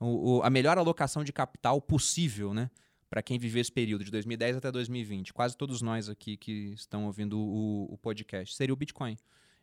o, 0.00 0.38
o, 0.38 0.42
a 0.42 0.48
melhor 0.48 0.78
alocação 0.78 1.22
de 1.22 1.32
capital 1.32 1.80
possível, 1.82 2.54
né? 2.54 2.70
Para 3.14 3.22
quem 3.22 3.38
viveu 3.38 3.60
esse 3.60 3.70
período 3.70 4.02
de 4.02 4.10
2010 4.10 4.56
até 4.56 4.72
2020. 4.72 5.32
Quase 5.32 5.56
todos 5.56 5.80
nós 5.80 6.08
aqui 6.08 6.36
que 6.36 6.72
estão 6.74 7.06
ouvindo 7.06 7.38
o, 7.38 7.84
o 7.88 7.96
podcast. 7.96 8.56
Seria 8.56 8.72
o 8.72 8.76
Bitcoin. 8.76 9.16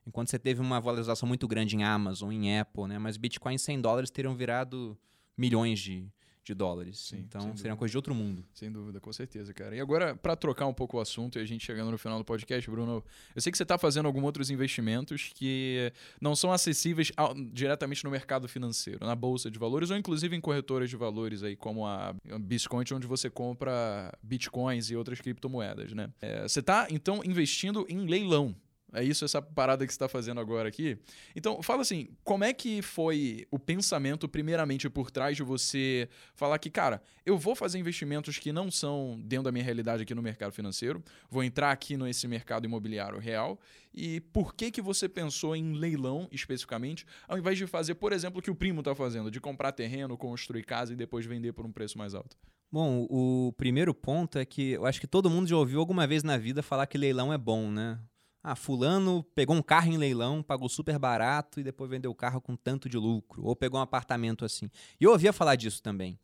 Enquanto 0.07 0.29
você 0.29 0.39
teve 0.39 0.61
uma 0.61 0.79
valorização 0.79 1.27
muito 1.27 1.45
grande 1.49 1.75
em 1.75 1.83
Amazon, 1.83 2.31
em 2.31 2.57
Apple, 2.57 2.87
né? 2.87 2.97
Mas 2.97 3.17
Bitcoin 3.17 3.57
100 3.57 3.81
dólares 3.81 4.09
teriam 4.09 4.33
virado 4.37 4.97
milhões 5.37 5.81
de, 5.81 6.07
de 6.43 6.53
dólares. 6.53 6.97
Sim, 6.97 7.19
então 7.19 7.55
seria 7.55 7.71
uma 7.71 7.77
coisa 7.77 7.91
de 7.91 7.97
outro 7.97 8.15
mundo. 8.15 8.43
Sem 8.53 8.71
dúvida, 8.71 8.99
com 8.99 9.13
certeza, 9.13 9.53
cara. 9.53 9.75
E 9.75 9.79
agora, 9.79 10.15
para 10.15 10.35
trocar 10.35 10.65
um 10.65 10.73
pouco 10.73 10.97
o 10.97 10.99
assunto 10.99 11.37
e 11.37 11.41
a 11.41 11.45
gente 11.45 11.63
chegando 11.63 11.91
no 11.91 11.97
final 11.97 12.17
do 12.17 12.25
podcast, 12.25 12.69
Bruno, 12.69 13.03
eu 13.35 13.41
sei 13.41 13.51
que 13.51 13.57
você 13.57 13.63
está 13.63 13.77
fazendo 13.77 14.07
alguns 14.07 14.23
outros 14.23 14.49
investimentos 14.49 15.31
que 15.35 15.93
não 16.19 16.35
são 16.35 16.51
acessíveis 16.51 17.11
ao, 17.15 17.33
diretamente 17.33 18.03
no 18.03 18.09
mercado 18.09 18.47
financeiro, 18.47 19.05
na 19.05 19.15
bolsa 19.15 19.51
de 19.51 19.59
valores 19.59 19.91
ou 19.91 19.97
inclusive 19.97 20.35
em 20.35 20.41
corretoras 20.41 20.89
de 20.89 20.95
valores 20.95 21.43
aí, 21.43 21.55
como 21.55 21.85
a 21.85 22.15
Biscoint, 22.39 22.91
onde 22.93 23.05
você 23.05 23.29
compra 23.29 24.11
bitcoins 24.23 24.89
e 24.89 24.95
outras 24.95 25.21
criptomoedas, 25.21 25.93
né? 25.93 26.09
É, 26.21 26.47
você 26.47 26.59
está, 26.59 26.87
então, 26.89 27.21
investindo 27.23 27.85
em 27.87 28.05
leilão. 28.05 28.55
É 28.93 29.03
isso, 29.03 29.23
essa 29.23 29.41
parada 29.41 29.85
que 29.85 29.93
você 29.93 29.95
está 29.95 30.09
fazendo 30.09 30.41
agora 30.41 30.67
aqui. 30.67 30.97
Então, 31.33 31.63
fala 31.63 31.81
assim, 31.81 32.09
como 32.23 32.43
é 32.43 32.51
que 32.51 32.81
foi 32.81 33.47
o 33.49 33.57
pensamento, 33.57 34.27
primeiramente, 34.27 34.89
por 34.89 35.09
trás 35.09 35.37
de 35.37 35.43
você 35.43 36.09
falar 36.35 36.59
que, 36.59 36.69
cara, 36.69 37.01
eu 37.25 37.37
vou 37.37 37.55
fazer 37.55 37.79
investimentos 37.79 38.37
que 38.37 38.51
não 38.51 38.69
são 38.69 39.17
dentro 39.23 39.45
da 39.45 39.51
minha 39.51 39.63
realidade 39.63 40.03
aqui 40.03 40.13
no 40.13 40.21
mercado 40.21 40.51
financeiro, 40.51 41.01
vou 41.29 41.41
entrar 41.41 41.71
aqui 41.71 41.95
nesse 41.95 42.27
mercado 42.27 42.65
imobiliário 42.65 43.17
real, 43.17 43.57
e 43.93 44.19
por 44.19 44.53
que 44.53 44.69
que 44.69 44.81
você 44.81 45.07
pensou 45.07 45.55
em 45.55 45.73
leilão, 45.73 46.27
especificamente, 46.29 47.05
ao 47.27 47.37
invés 47.37 47.57
de 47.57 47.67
fazer, 47.67 47.95
por 47.95 48.11
exemplo, 48.11 48.39
o 48.39 48.41
que 48.41 48.51
o 48.51 48.55
primo 48.55 48.81
está 48.81 48.93
fazendo, 48.93 49.31
de 49.31 49.39
comprar 49.39 49.71
terreno, 49.71 50.17
construir 50.17 50.63
casa 50.63 50.91
e 50.91 50.97
depois 50.97 51.25
vender 51.25 51.53
por 51.53 51.65
um 51.65 51.71
preço 51.71 51.97
mais 51.97 52.13
alto? 52.13 52.35
Bom, 52.69 53.05
o 53.09 53.53
primeiro 53.57 53.93
ponto 53.93 54.37
é 54.37 54.45
que 54.45 54.71
eu 54.71 54.85
acho 54.85 54.99
que 54.99 55.07
todo 55.07 55.29
mundo 55.29 55.47
já 55.47 55.57
ouviu 55.57 55.79
alguma 55.79 56.07
vez 56.07 56.23
na 56.23 56.37
vida 56.37 56.63
falar 56.63 56.87
que 56.87 56.97
leilão 56.97 57.33
é 57.33 57.37
bom, 57.37 57.69
né? 57.69 57.99
Ah, 58.43 58.55
fulano 58.55 59.23
pegou 59.35 59.55
um 59.55 59.61
carro 59.61 59.91
em 59.91 59.97
leilão, 59.97 60.41
pagou 60.41 60.67
super 60.67 60.97
barato 60.97 61.59
e 61.59 61.63
depois 61.63 61.89
vendeu 61.89 62.09
o 62.09 62.15
carro 62.15 62.41
com 62.41 62.55
tanto 62.55 62.89
de 62.89 62.97
lucro. 62.97 63.43
Ou 63.45 63.55
pegou 63.55 63.79
um 63.79 63.83
apartamento 63.83 64.43
assim. 64.43 64.69
E 64.99 65.03
eu 65.03 65.11
ouvia 65.11 65.31
falar 65.31 65.55
disso 65.55 65.81
também. 65.81 66.17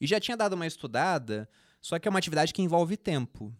E 0.00 0.06
já 0.06 0.20
tinha 0.20 0.36
dado 0.36 0.52
uma 0.52 0.66
estudada, 0.66 1.48
só 1.80 1.98
que 1.98 2.06
é 2.06 2.10
uma 2.10 2.18
atividade 2.18 2.52
que 2.52 2.62
envolve 2.62 2.96
tempo. 2.96 3.52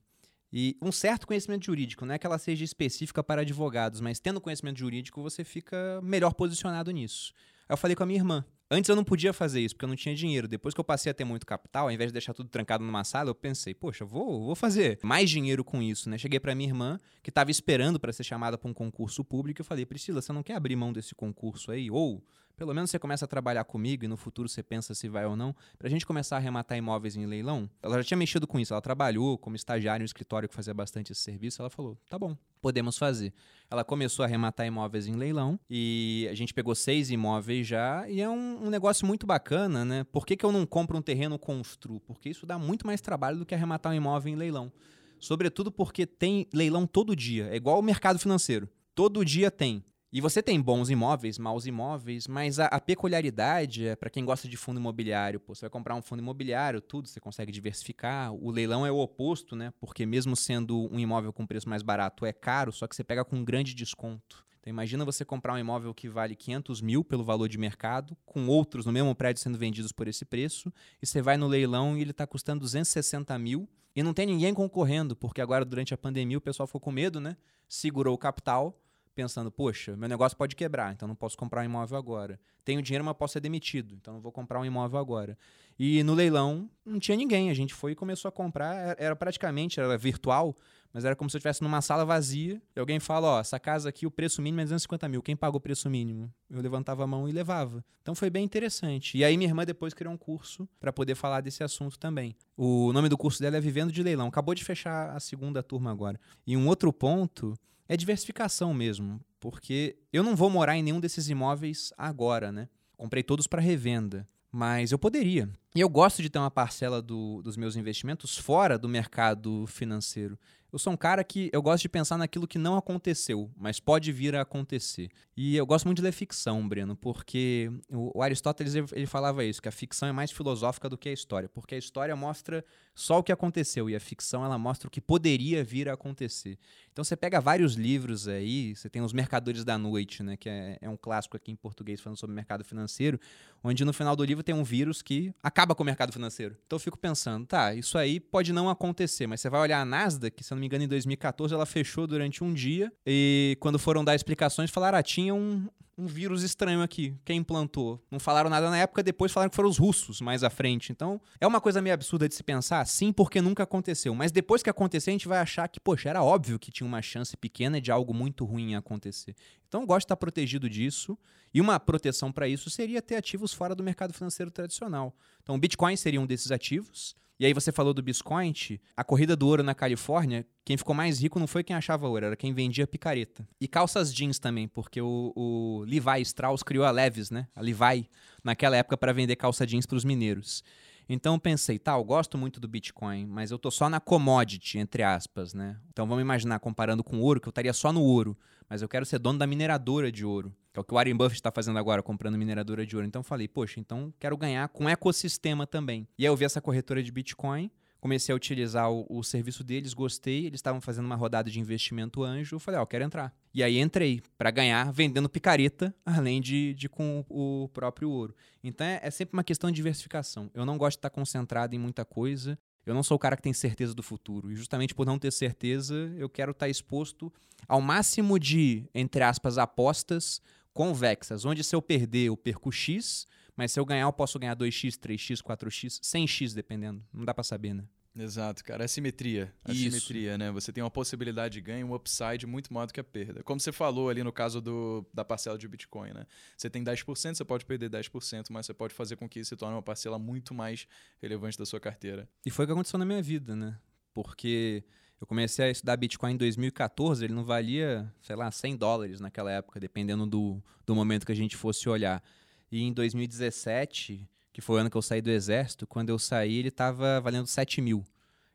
E 0.52 0.76
um 0.80 0.92
certo 0.92 1.26
conhecimento 1.26 1.66
jurídico, 1.66 2.06
não 2.06 2.14
é 2.14 2.18
que 2.18 2.26
ela 2.26 2.38
seja 2.38 2.64
específica 2.64 3.22
para 3.22 3.42
advogados, 3.42 4.00
mas 4.00 4.20
tendo 4.20 4.40
conhecimento 4.40 4.78
jurídico 4.78 5.20
você 5.20 5.42
fica 5.42 6.00
melhor 6.02 6.32
posicionado 6.32 6.90
nisso. 6.92 7.32
Aí 7.68 7.74
eu 7.74 7.76
falei 7.76 7.96
com 7.96 8.04
a 8.04 8.06
minha 8.06 8.20
irmã. 8.20 8.44
Antes 8.68 8.88
eu 8.88 8.96
não 8.96 9.04
podia 9.04 9.32
fazer 9.32 9.60
isso, 9.60 9.76
porque 9.76 9.84
eu 9.84 9.88
não 9.88 9.94
tinha 9.94 10.14
dinheiro. 10.14 10.48
Depois 10.48 10.74
que 10.74 10.80
eu 10.80 10.84
passei 10.84 11.10
a 11.10 11.14
ter 11.14 11.24
muito 11.24 11.46
capital, 11.46 11.86
ao 11.86 11.92
invés 11.92 12.08
de 12.08 12.14
deixar 12.14 12.34
tudo 12.34 12.48
trancado 12.48 12.84
numa 12.84 13.04
sala, 13.04 13.30
eu 13.30 13.34
pensei, 13.34 13.72
poxa, 13.72 14.04
vou, 14.04 14.44
vou 14.44 14.56
fazer 14.56 14.98
mais 15.04 15.30
dinheiro 15.30 15.62
com 15.62 15.80
isso, 15.80 16.10
né? 16.10 16.18
Cheguei 16.18 16.40
para 16.40 16.52
minha 16.52 16.68
irmã, 16.68 16.98
que 17.22 17.30
estava 17.30 17.48
esperando 17.50 18.00
para 18.00 18.12
ser 18.12 18.24
chamada 18.24 18.58
para 18.58 18.68
um 18.68 18.74
concurso 18.74 19.24
público, 19.24 19.60
e 19.60 19.62
eu 19.62 19.64
falei, 19.64 19.86
Priscila, 19.86 20.20
você 20.20 20.32
não 20.32 20.42
quer 20.42 20.54
abrir 20.54 20.74
mão 20.74 20.92
desse 20.92 21.14
concurso 21.14 21.70
aí? 21.70 21.88
Ou 21.92 22.24
pelo 22.56 22.74
menos 22.74 22.90
você 22.90 22.98
começa 22.98 23.24
a 23.24 23.28
trabalhar 23.28 23.64
comigo 23.64 24.04
e 24.04 24.08
no 24.08 24.16
futuro 24.16 24.48
você 24.48 24.62
pensa 24.62 24.94
se 24.94 25.08
vai 25.08 25.26
ou 25.26 25.36
não, 25.36 25.54
pra 25.78 25.88
gente 25.88 26.06
começar 26.06 26.36
a 26.36 26.38
arrematar 26.38 26.78
imóveis 26.78 27.16
em 27.16 27.26
leilão. 27.26 27.68
Ela 27.82 27.98
já 27.98 28.04
tinha 28.04 28.16
mexido 28.16 28.46
com 28.46 28.58
isso, 28.58 28.72
ela 28.72 28.80
trabalhou 28.80 29.36
como 29.36 29.56
estagiária 29.56 30.02
em 30.02 30.04
um 30.04 30.06
escritório 30.06 30.48
que 30.48 30.54
fazia 30.54 30.72
bastante 30.72 31.12
esse 31.12 31.20
serviço, 31.20 31.60
ela 31.60 31.70
falou: 31.70 31.98
"Tá 32.08 32.18
bom, 32.18 32.36
podemos 32.60 32.96
fazer". 32.96 33.32
Ela 33.70 33.84
começou 33.84 34.22
a 34.22 34.26
arrematar 34.26 34.66
imóveis 34.66 35.06
em 35.06 35.14
leilão 35.14 35.58
e 35.68 36.26
a 36.30 36.34
gente 36.34 36.54
pegou 36.54 36.74
seis 36.74 37.10
imóveis 37.10 37.66
já 37.66 38.08
e 38.08 38.20
é 38.20 38.28
um, 38.28 38.66
um 38.66 38.70
negócio 38.70 39.06
muito 39.06 39.26
bacana, 39.26 39.84
né? 39.84 40.04
Por 40.04 40.24
que, 40.24 40.36
que 40.36 40.46
eu 40.46 40.52
não 40.52 40.64
compro 40.64 40.96
um 40.96 41.02
terreno 41.02 41.38
construo? 41.38 42.00
Porque 42.00 42.28
isso 42.28 42.46
dá 42.46 42.58
muito 42.58 42.86
mais 42.86 43.00
trabalho 43.00 43.38
do 43.38 43.46
que 43.46 43.54
arrematar 43.54 43.92
um 43.92 43.96
imóvel 43.96 44.32
em 44.32 44.36
leilão. 44.36 44.72
Sobretudo 45.18 45.72
porque 45.72 46.06
tem 46.06 46.46
leilão 46.52 46.86
todo 46.86 47.16
dia, 47.16 47.48
é 47.50 47.56
igual 47.56 47.78
o 47.78 47.82
mercado 47.82 48.18
financeiro. 48.18 48.68
Todo 48.94 49.24
dia 49.24 49.50
tem. 49.50 49.84
E 50.16 50.20
você 50.22 50.42
tem 50.42 50.58
bons 50.58 50.88
imóveis, 50.88 51.38
maus 51.38 51.66
imóveis, 51.66 52.26
mas 52.26 52.58
a, 52.58 52.64
a 52.68 52.80
peculiaridade 52.80 53.86
é 53.86 53.94
para 53.94 54.08
quem 54.08 54.24
gosta 54.24 54.48
de 54.48 54.56
fundo 54.56 54.80
imobiliário. 54.80 55.38
Pô, 55.38 55.54
você 55.54 55.60
vai 55.60 55.68
comprar 55.68 55.94
um 55.94 56.00
fundo 56.00 56.20
imobiliário, 56.20 56.80
tudo, 56.80 57.06
você 57.06 57.20
consegue 57.20 57.52
diversificar. 57.52 58.32
O 58.32 58.50
leilão 58.50 58.86
é 58.86 58.90
o 58.90 58.96
oposto, 58.96 59.54
né? 59.54 59.74
Porque 59.78 60.06
mesmo 60.06 60.34
sendo 60.34 60.90
um 60.90 60.98
imóvel 60.98 61.34
com 61.34 61.46
preço 61.46 61.68
mais 61.68 61.82
barato, 61.82 62.24
é 62.24 62.32
caro, 62.32 62.72
só 62.72 62.86
que 62.86 62.96
você 62.96 63.04
pega 63.04 63.26
com 63.26 63.36
um 63.36 63.44
grande 63.44 63.74
desconto. 63.74 64.42
Então 64.58 64.70
imagina 64.70 65.04
você 65.04 65.22
comprar 65.22 65.52
um 65.52 65.58
imóvel 65.58 65.92
que 65.92 66.08
vale 66.08 66.34
500 66.34 66.80
mil 66.80 67.04
pelo 67.04 67.22
valor 67.22 67.46
de 67.46 67.58
mercado, 67.58 68.16
com 68.24 68.46
outros 68.46 68.86
no 68.86 68.92
mesmo 68.92 69.14
prédio 69.14 69.42
sendo 69.42 69.58
vendidos 69.58 69.92
por 69.92 70.08
esse 70.08 70.24
preço, 70.24 70.72
e 71.02 71.06
você 71.06 71.20
vai 71.20 71.36
no 71.36 71.46
leilão 71.46 71.94
e 71.94 72.00
ele 72.00 72.12
está 72.12 72.26
custando 72.26 72.60
260 72.60 73.38
mil, 73.38 73.68
e 73.94 74.02
não 74.02 74.14
tem 74.14 74.24
ninguém 74.24 74.54
concorrendo, 74.54 75.14
porque 75.14 75.42
agora 75.42 75.62
durante 75.62 75.92
a 75.92 75.98
pandemia 75.98 76.38
o 76.38 76.40
pessoal 76.40 76.66
ficou 76.66 76.80
com 76.80 76.90
medo, 76.90 77.20
né? 77.20 77.36
Segurou 77.68 78.14
o 78.14 78.18
capital 78.18 78.80
pensando, 79.16 79.50
poxa, 79.50 79.96
meu 79.96 80.08
negócio 80.08 80.36
pode 80.36 80.54
quebrar, 80.54 80.92
então 80.92 81.08
não 81.08 81.14
posso 81.14 81.38
comprar 81.38 81.62
um 81.62 81.64
imóvel 81.64 81.96
agora. 81.96 82.38
Tenho 82.62 82.82
dinheiro, 82.82 83.02
mas 83.02 83.16
posso 83.16 83.32
ser 83.32 83.40
demitido, 83.40 83.94
então 83.94 84.12
não 84.12 84.20
vou 84.20 84.30
comprar 84.30 84.60
um 84.60 84.64
imóvel 84.64 85.00
agora. 85.00 85.38
E 85.78 86.02
no 86.02 86.12
leilão 86.12 86.68
não 86.84 86.98
tinha 86.98 87.16
ninguém, 87.16 87.48
a 87.48 87.54
gente 87.54 87.72
foi 87.72 87.92
e 87.92 87.94
começou 87.94 88.28
a 88.28 88.32
comprar, 88.32 88.94
era 88.98 89.16
praticamente, 89.16 89.80
era 89.80 89.96
virtual, 89.96 90.54
mas 90.92 91.04
era 91.04 91.16
como 91.16 91.30
se 91.30 91.36
eu 91.36 91.38
estivesse 91.38 91.62
numa 91.62 91.80
sala 91.80 92.04
vazia 92.04 92.60
e 92.74 92.78
alguém 92.78 93.00
fala, 93.00 93.28
ó, 93.28 93.40
essa 93.40 93.58
casa 93.58 93.88
aqui 93.88 94.06
o 94.06 94.10
preço 94.10 94.42
mínimo 94.42 94.60
é 94.60 94.64
250 94.64 95.08
mil, 95.08 95.22
quem 95.22 95.34
paga 95.34 95.56
o 95.56 95.60
preço 95.60 95.88
mínimo? 95.88 96.32
Eu 96.50 96.60
levantava 96.60 97.04
a 97.04 97.06
mão 97.06 97.28
e 97.28 97.32
levava. 97.32 97.82
Então 98.02 98.14
foi 98.14 98.28
bem 98.28 98.44
interessante. 98.44 99.16
E 99.16 99.24
aí 99.24 99.36
minha 99.36 99.48
irmã 99.48 99.64
depois 99.64 99.94
criou 99.94 100.12
um 100.12 100.16
curso 100.16 100.68
para 100.78 100.92
poder 100.92 101.14
falar 101.14 101.40
desse 101.40 101.64
assunto 101.64 101.98
também. 101.98 102.36
O 102.56 102.92
nome 102.92 103.08
do 103.08 103.16
curso 103.16 103.40
dela 103.40 103.56
é 103.56 103.60
Vivendo 103.60 103.90
de 103.90 104.02
Leilão, 104.02 104.28
acabou 104.28 104.54
de 104.54 104.62
fechar 104.62 105.14
a 105.14 105.20
segunda 105.20 105.62
turma 105.62 105.90
agora. 105.90 106.20
E 106.46 106.56
um 106.56 106.68
outro 106.68 106.92
ponto 106.92 107.54
é 107.88 107.96
diversificação 107.96 108.74
mesmo, 108.74 109.20
porque 109.38 109.96
eu 110.12 110.22
não 110.22 110.34
vou 110.34 110.50
morar 110.50 110.76
em 110.76 110.82
nenhum 110.82 111.00
desses 111.00 111.28
imóveis 111.28 111.92
agora, 111.96 112.50
né? 112.50 112.68
Comprei 112.96 113.22
todos 113.22 113.46
para 113.46 113.60
revenda, 113.60 114.26
mas 114.50 114.92
eu 114.92 114.98
poderia. 114.98 115.48
E 115.74 115.80
eu 115.80 115.88
gosto 115.88 116.22
de 116.22 116.30
ter 116.30 116.38
uma 116.38 116.50
parcela 116.50 117.02
do, 117.02 117.42
dos 117.42 117.56
meus 117.56 117.76
investimentos 117.76 118.38
fora 118.38 118.78
do 118.78 118.88
mercado 118.88 119.66
financeiro. 119.66 120.38
Eu 120.72 120.78
sou 120.78 120.92
um 120.92 120.96
cara 120.96 121.22
que 121.22 121.48
eu 121.52 121.62
gosto 121.62 121.82
de 121.82 121.88
pensar 121.88 122.18
naquilo 122.18 122.46
que 122.46 122.58
não 122.58 122.76
aconteceu, 122.76 123.50
mas 123.56 123.80
pode 123.80 124.10
vir 124.12 124.34
a 124.34 124.42
acontecer. 124.42 125.10
E 125.36 125.56
eu 125.56 125.66
gosto 125.66 125.84
muito 125.84 125.98
de 125.98 126.02
ler 126.02 126.12
ficção, 126.12 126.66
Breno, 126.66 126.96
porque 126.96 127.70
o, 127.90 128.22
Aristóteles 128.22 128.74
ele 128.74 129.06
falava 129.06 129.44
isso, 129.44 129.60
que 129.60 129.68
a 129.68 129.72
ficção 129.72 130.08
é 130.08 130.12
mais 130.12 130.30
filosófica 130.30 130.88
do 130.88 130.96
que 130.96 131.08
a 131.08 131.12
história, 131.12 131.48
porque 131.48 131.74
a 131.74 131.78
história 131.78 132.16
mostra 132.16 132.64
só 132.94 133.18
o 133.18 133.22
que 133.22 133.30
aconteceu 133.30 133.90
e 133.90 133.94
a 133.94 134.00
ficção 134.00 134.44
ela 134.44 134.58
mostra 134.58 134.88
o 134.88 134.90
que 134.90 135.00
poderia 135.00 135.62
vir 135.62 135.88
a 135.88 135.92
acontecer. 135.92 136.58
Então 136.90 137.04
você 137.04 137.14
pega 137.14 137.38
vários 137.40 137.74
livros 137.74 138.26
aí, 138.26 138.74
você 138.74 138.88
tem 138.88 139.02
os 139.02 139.12
Mercadores 139.12 139.62
da 139.62 139.76
Noite, 139.76 140.22
né, 140.22 140.36
que 140.36 140.48
é, 140.48 140.78
é 140.80 140.88
um 140.88 140.96
clássico 140.96 141.36
aqui 141.36 141.52
em 141.52 141.56
português 141.56 142.00
falando 142.00 142.18
sobre 142.18 142.34
mercado 142.34 142.64
financeiro, 142.64 143.20
onde 143.62 143.84
no 143.84 143.92
final 143.92 144.16
do 144.16 144.24
livro 144.24 144.42
tem 144.42 144.54
um 144.54 144.64
vírus 144.64 145.02
que 145.02 145.34
acaba 145.42 145.74
com 145.74 145.82
o 145.82 145.86
mercado 145.86 146.12
financeiro. 146.12 146.56
Então 146.66 146.76
eu 146.76 146.80
fico 146.80 146.98
pensando, 146.98 147.46
tá, 147.46 147.74
isso 147.74 147.98
aí 147.98 148.18
pode 148.18 148.52
não 148.52 148.70
acontecer, 148.70 149.26
mas 149.26 149.42
você 149.42 149.50
vai 149.50 149.60
olhar 149.60 149.82
a 149.82 149.84
Nasdaq, 149.84 150.42
se 150.42 150.52
não 150.52 150.60
me 150.60 150.65
engano, 150.66 150.84
em 150.84 150.88
2014 150.88 151.54
ela 151.54 151.66
fechou 151.66 152.06
durante 152.06 152.42
um 152.44 152.52
dia 152.52 152.92
e 153.06 153.56
quando 153.60 153.78
foram 153.78 154.04
dar 154.04 154.14
explicações 154.14 154.70
falaram, 154.70 154.98
ah, 154.98 155.02
tinha 155.02 155.34
um, 155.34 155.66
um 155.98 156.06
vírus 156.06 156.42
estranho 156.42 156.82
aqui. 156.82 157.16
Quem 157.24 157.38
implantou? 157.38 158.04
Não 158.10 158.20
falaram 158.20 158.50
nada 158.50 158.68
na 158.68 158.76
época, 158.76 159.02
depois 159.02 159.32
falaram 159.32 159.48
que 159.48 159.56
foram 159.56 159.68
os 159.68 159.78
russos 159.78 160.20
mais 160.20 160.44
à 160.44 160.50
frente. 160.50 160.92
Então, 160.92 161.20
é 161.40 161.46
uma 161.46 161.60
coisa 161.60 161.80
meio 161.80 161.94
absurda 161.94 162.28
de 162.28 162.34
se 162.34 162.42
pensar, 162.42 162.86
sim, 162.86 163.12
porque 163.12 163.40
nunca 163.40 163.62
aconteceu. 163.62 164.14
Mas 164.14 164.30
depois 164.30 164.62
que 164.62 164.68
acontecer, 164.68 165.10
a 165.10 165.12
gente 165.12 165.28
vai 165.28 165.38
achar 165.38 165.68
que, 165.68 165.80
poxa, 165.80 166.10
era 166.10 166.22
óbvio 166.22 166.58
que 166.58 166.70
tinha 166.70 166.86
uma 166.86 167.00
chance 167.00 167.36
pequena 167.36 167.80
de 167.80 167.90
algo 167.90 168.12
muito 168.12 168.44
ruim 168.44 168.74
acontecer. 168.74 169.34
Então, 169.66 169.86
gosto 169.86 170.00
de 170.00 170.04
estar 170.04 170.16
protegido 170.16 170.68
disso. 170.68 171.16
E 171.54 171.60
uma 171.60 171.80
proteção 171.80 172.30
para 172.30 172.46
isso 172.46 172.68
seria 172.68 173.00
ter 173.00 173.16
ativos 173.16 173.54
fora 173.54 173.74
do 173.74 173.82
mercado 173.82 174.12
financeiro 174.12 174.50
tradicional. 174.50 175.16
Então, 175.42 175.54
o 175.54 175.58
Bitcoin 175.58 175.96
seria 175.96 176.20
um 176.20 176.26
desses 176.26 176.50
ativos. 176.50 177.16
E 177.38 177.44
aí 177.44 177.52
você 177.52 177.70
falou 177.70 177.92
do 177.92 178.02
Bitcoin, 178.02 178.54
a 178.96 179.04
corrida 179.04 179.36
do 179.36 179.46
ouro 179.46 179.62
na 179.62 179.74
Califórnia, 179.74 180.46
quem 180.64 180.76
ficou 180.76 180.94
mais 180.94 181.20
rico 181.20 181.38
não 181.38 181.46
foi 181.46 181.62
quem 181.62 181.76
achava 181.76 182.08
ouro, 182.08 182.24
era 182.26 182.36
quem 182.36 182.54
vendia 182.54 182.86
picareta. 182.86 183.46
E 183.60 183.68
calças 183.68 184.12
jeans 184.12 184.38
também, 184.38 184.66
porque 184.66 185.00
o, 185.02 185.32
o 185.36 185.84
Levi 185.86 186.22
Strauss 186.22 186.62
criou 186.62 186.86
a 186.86 186.90
Levis, 186.90 187.30
né? 187.30 187.46
A 187.54 187.60
Levi, 187.60 188.08
naquela 188.42 188.76
época 188.76 188.96
para 188.96 189.12
vender 189.12 189.36
calça 189.36 189.66
jeans 189.66 189.84
para 189.84 189.96
os 189.96 190.04
mineiros. 190.04 190.64
Então 191.08 191.38
pensei, 191.38 191.78
tá, 191.78 191.92
eu 191.92 192.02
gosto 192.02 192.36
muito 192.36 192.58
do 192.58 192.66
Bitcoin, 192.66 193.26
mas 193.26 193.50
eu 193.50 193.58
tô 193.58 193.70
só 193.70 193.88
na 193.88 194.00
commodity, 194.00 194.78
entre 194.78 195.04
aspas, 195.04 195.54
né? 195.54 195.76
Então 195.92 196.06
vamos 196.06 196.22
imaginar, 196.22 196.58
comparando 196.58 197.04
com 197.04 197.20
ouro, 197.20 197.40
que 197.40 197.46
eu 197.46 197.50
estaria 197.50 197.72
só 197.72 197.92
no 197.92 198.02
ouro, 198.02 198.36
mas 198.68 198.82
eu 198.82 198.88
quero 198.88 199.06
ser 199.06 199.20
dono 199.20 199.38
da 199.38 199.46
mineradora 199.46 200.10
de 200.10 200.24
ouro, 200.24 200.52
que 200.72 200.78
é 200.78 200.80
o 200.80 200.84
que 200.84 200.92
o 200.92 200.96
Warren 200.96 201.16
Buffett 201.16 201.36
está 201.36 201.52
fazendo 201.52 201.78
agora, 201.78 202.02
comprando 202.02 202.36
mineradora 202.36 202.84
de 202.84 202.96
ouro. 202.96 203.06
Então 203.06 203.22
falei, 203.22 203.46
poxa, 203.46 203.78
então 203.78 204.12
quero 204.18 204.36
ganhar 204.36 204.68
com 204.68 204.88
ecossistema 204.88 205.66
também. 205.66 206.08
E 206.18 206.24
aí 206.24 206.30
eu 206.30 206.36
vi 206.36 206.44
essa 206.44 206.60
corretora 206.60 207.00
de 207.00 207.12
Bitcoin, 207.12 207.70
comecei 208.00 208.32
a 208.32 208.36
utilizar 208.36 208.90
o, 208.90 209.06
o 209.08 209.22
serviço 209.22 209.64
deles, 209.64 209.94
gostei, 209.94 210.46
eles 210.46 210.58
estavam 210.58 210.80
fazendo 210.80 211.06
uma 211.06 211.16
rodada 211.16 211.50
de 211.50 211.58
investimento 211.60 212.22
anjo, 212.22 212.56
eu 212.56 212.60
falei, 212.60 212.80
ó, 212.80 212.86
quero 212.86 213.04
entrar. 213.04 213.34
E 213.52 213.62
aí 213.62 213.78
entrei 213.78 214.22
para 214.36 214.50
ganhar 214.50 214.92
vendendo 214.92 215.28
picareta, 215.28 215.94
além 216.04 216.40
de, 216.40 216.74
de 216.74 216.88
com 216.88 217.24
o 217.28 217.68
próprio 217.72 218.10
ouro. 218.10 218.34
Então 218.62 218.86
é, 218.86 219.00
é 219.02 219.10
sempre 219.10 219.34
uma 219.34 219.44
questão 219.44 219.70
de 219.70 219.76
diversificação. 219.76 220.50
Eu 220.54 220.64
não 220.64 220.78
gosto 220.78 220.96
de 220.96 220.98
estar 220.98 221.10
concentrado 221.10 221.74
em 221.74 221.78
muita 221.78 222.04
coisa. 222.04 222.58
Eu 222.84 222.94
não 222.94 223.02
sou 223.02 223.16
o 223.16 223.18
cara 223.18 223.36
que 223.36 223.42
tem 223.42 223.52
certeza 223.52 223.92
do 223.92 224.02
futuro. 224.02 224.52
E 224.52 224.54
justamente 224.54 224.94
por 224.94 225.04
não 225.04 225.18
ter 225.18 225.32
certeza, 225.32 225.94
eu 226.16 226.28
quero 226.28 226.52
estar 226.52 226.68
exposto 226.68 227.32
ao 227.66 227.80
máximo 227.80 228.38
de, 228.38 228.88
entre 228.94 229.24
aspas, 229.24 229.58
apostas 229.58 230.40
convexas, 230.72 231.46
onde 231.46 231.64
se 231.64 231.74
eu 231.74 231.80
perder, 231.80 232.26
eu 232.26 232.36
perco 232.36 232.70
X, 232.70 233.26
mas 233.56 233.72
se 233.72 233.80
eu 233.80 233.84
ganhar, 233.84 234.04
eu 234.04 234.12
posso 234.12 234.38
ganhar 234.38 234.54
2x, 234.54 234.98
3x, 234.98 235.42
4x, 235.42 236.00
100x, 236.00 236.54
dependendo. 236.54 237.02
Não 237.12 237.24
dá 237.24 237.32
para 237.32 237.42
saber, 237.42 237.74
né? 237.74 237.84
Exato, 238.18 238.64
cara. 238.64 238.84
É 238.84 238.88
simetria. 238.88 239.52
A 239.64 239.72
Isso. 239.72 239.82
simetria, 239.82 240.38
né? 240.38 240.50
Você 240.50 240.72
tem 240.72 240.82
uma 240.82 240.90
possibilidade 240.90 241.54
de 241.54 241.60
ganho, 241.60 241.86
um 241.86 241.94
upside 241.94 242.46
muito 242.46 242.72
maior 242.72 242.86
do 242.86 242.92
que 242.92 243.00
a 243.00 243.04
perda. 243.04 243.42
Como 243.42 243.60
você 243.60 243.70
falou 243.72 244.08
ali 244.08 244.22
no 244.22 244.32
caso 244.32 244.60
do, 244.60 245.06
da 245.12 245.24
parcela 245.24 245.58
de 245.58 245.68
Bitcoin, 245.68 246.12
né? 246.12 246.26
Você 246.56 246.70
tem 246.70 246.82
10%, 246.82 247.34
você 247.34 247.44
pode 247.44 247.66
perder 247.66 247.90
10%, 247.90 248.46
mas 248.50 248.66
você 248.66 248.72
pode 248.72 248.94
fazer 248.94 249.16
com 249.16 249.28
que 249.28 249.40
isso 249.40 249.50
se 249.50 249.56
torne 249.56 249.74
uma 249.74 249.82
parcela 249.82 250.18
muito 250.18 250.54
mais 250.54 250.88
relevante 251.20 251.58
da 251.58 251.66
sua 251.66 251.78
carteira. 251.78 252.28
E 252.44 252.50
foi 252.50 252.64
o 252.64 252.68
que 252.68 252.72
aconteceu 252.72 252.98
na 252.98 253.04
minha 253.04 253.22
vida, 253.22 253.54
né? 253.54 253.78
Porque 254.14 254.82
eu 255.20 255.26
comecei 255.26 255.66
a 255.66 255.70
estudar 255.70 255.96
Bitcoin 255.96 256.32
em 256.32 256.36
2014, 256.38 257.22
ele 257.22 257.34
não 257.34 257.44
valia, 257.44 258.10
sei 258.22 258.34
lá, 258.34 258.50
100 258.50 258.76
dólares 258.76 259.20
naquela 259.20 259.50
época, 259.52 259.78
dependendo 259.78 260.26
do, 260.26 260.62
do 260.86 260.94
momento 260.94 261.26
que 261.26 261.32
a 261.32 261.36
gente 261.36 261.54
fosse 261.54 261.86
olhar. 261.86 262.22
E 262.70 262.82
em 262.82 262.92
2017 262.92 264.28
que 264.56 264.62
foi 264.62 264.76
o 264.76 264.78
ano 264.78 264.88
que 264.88 264.96
eu 264.96 265.02
saí 265.02 265.20
do 265.20 265.28
exército, 265.30 265.86
quando 265.86 266.08
eu 266.08 266.18
saí 266.18 266.56
ele 266.56 266.68
estava 266.68 267.20
valendo 267.20 267.46
7 267.46 267.82
mil. 267.82 268.02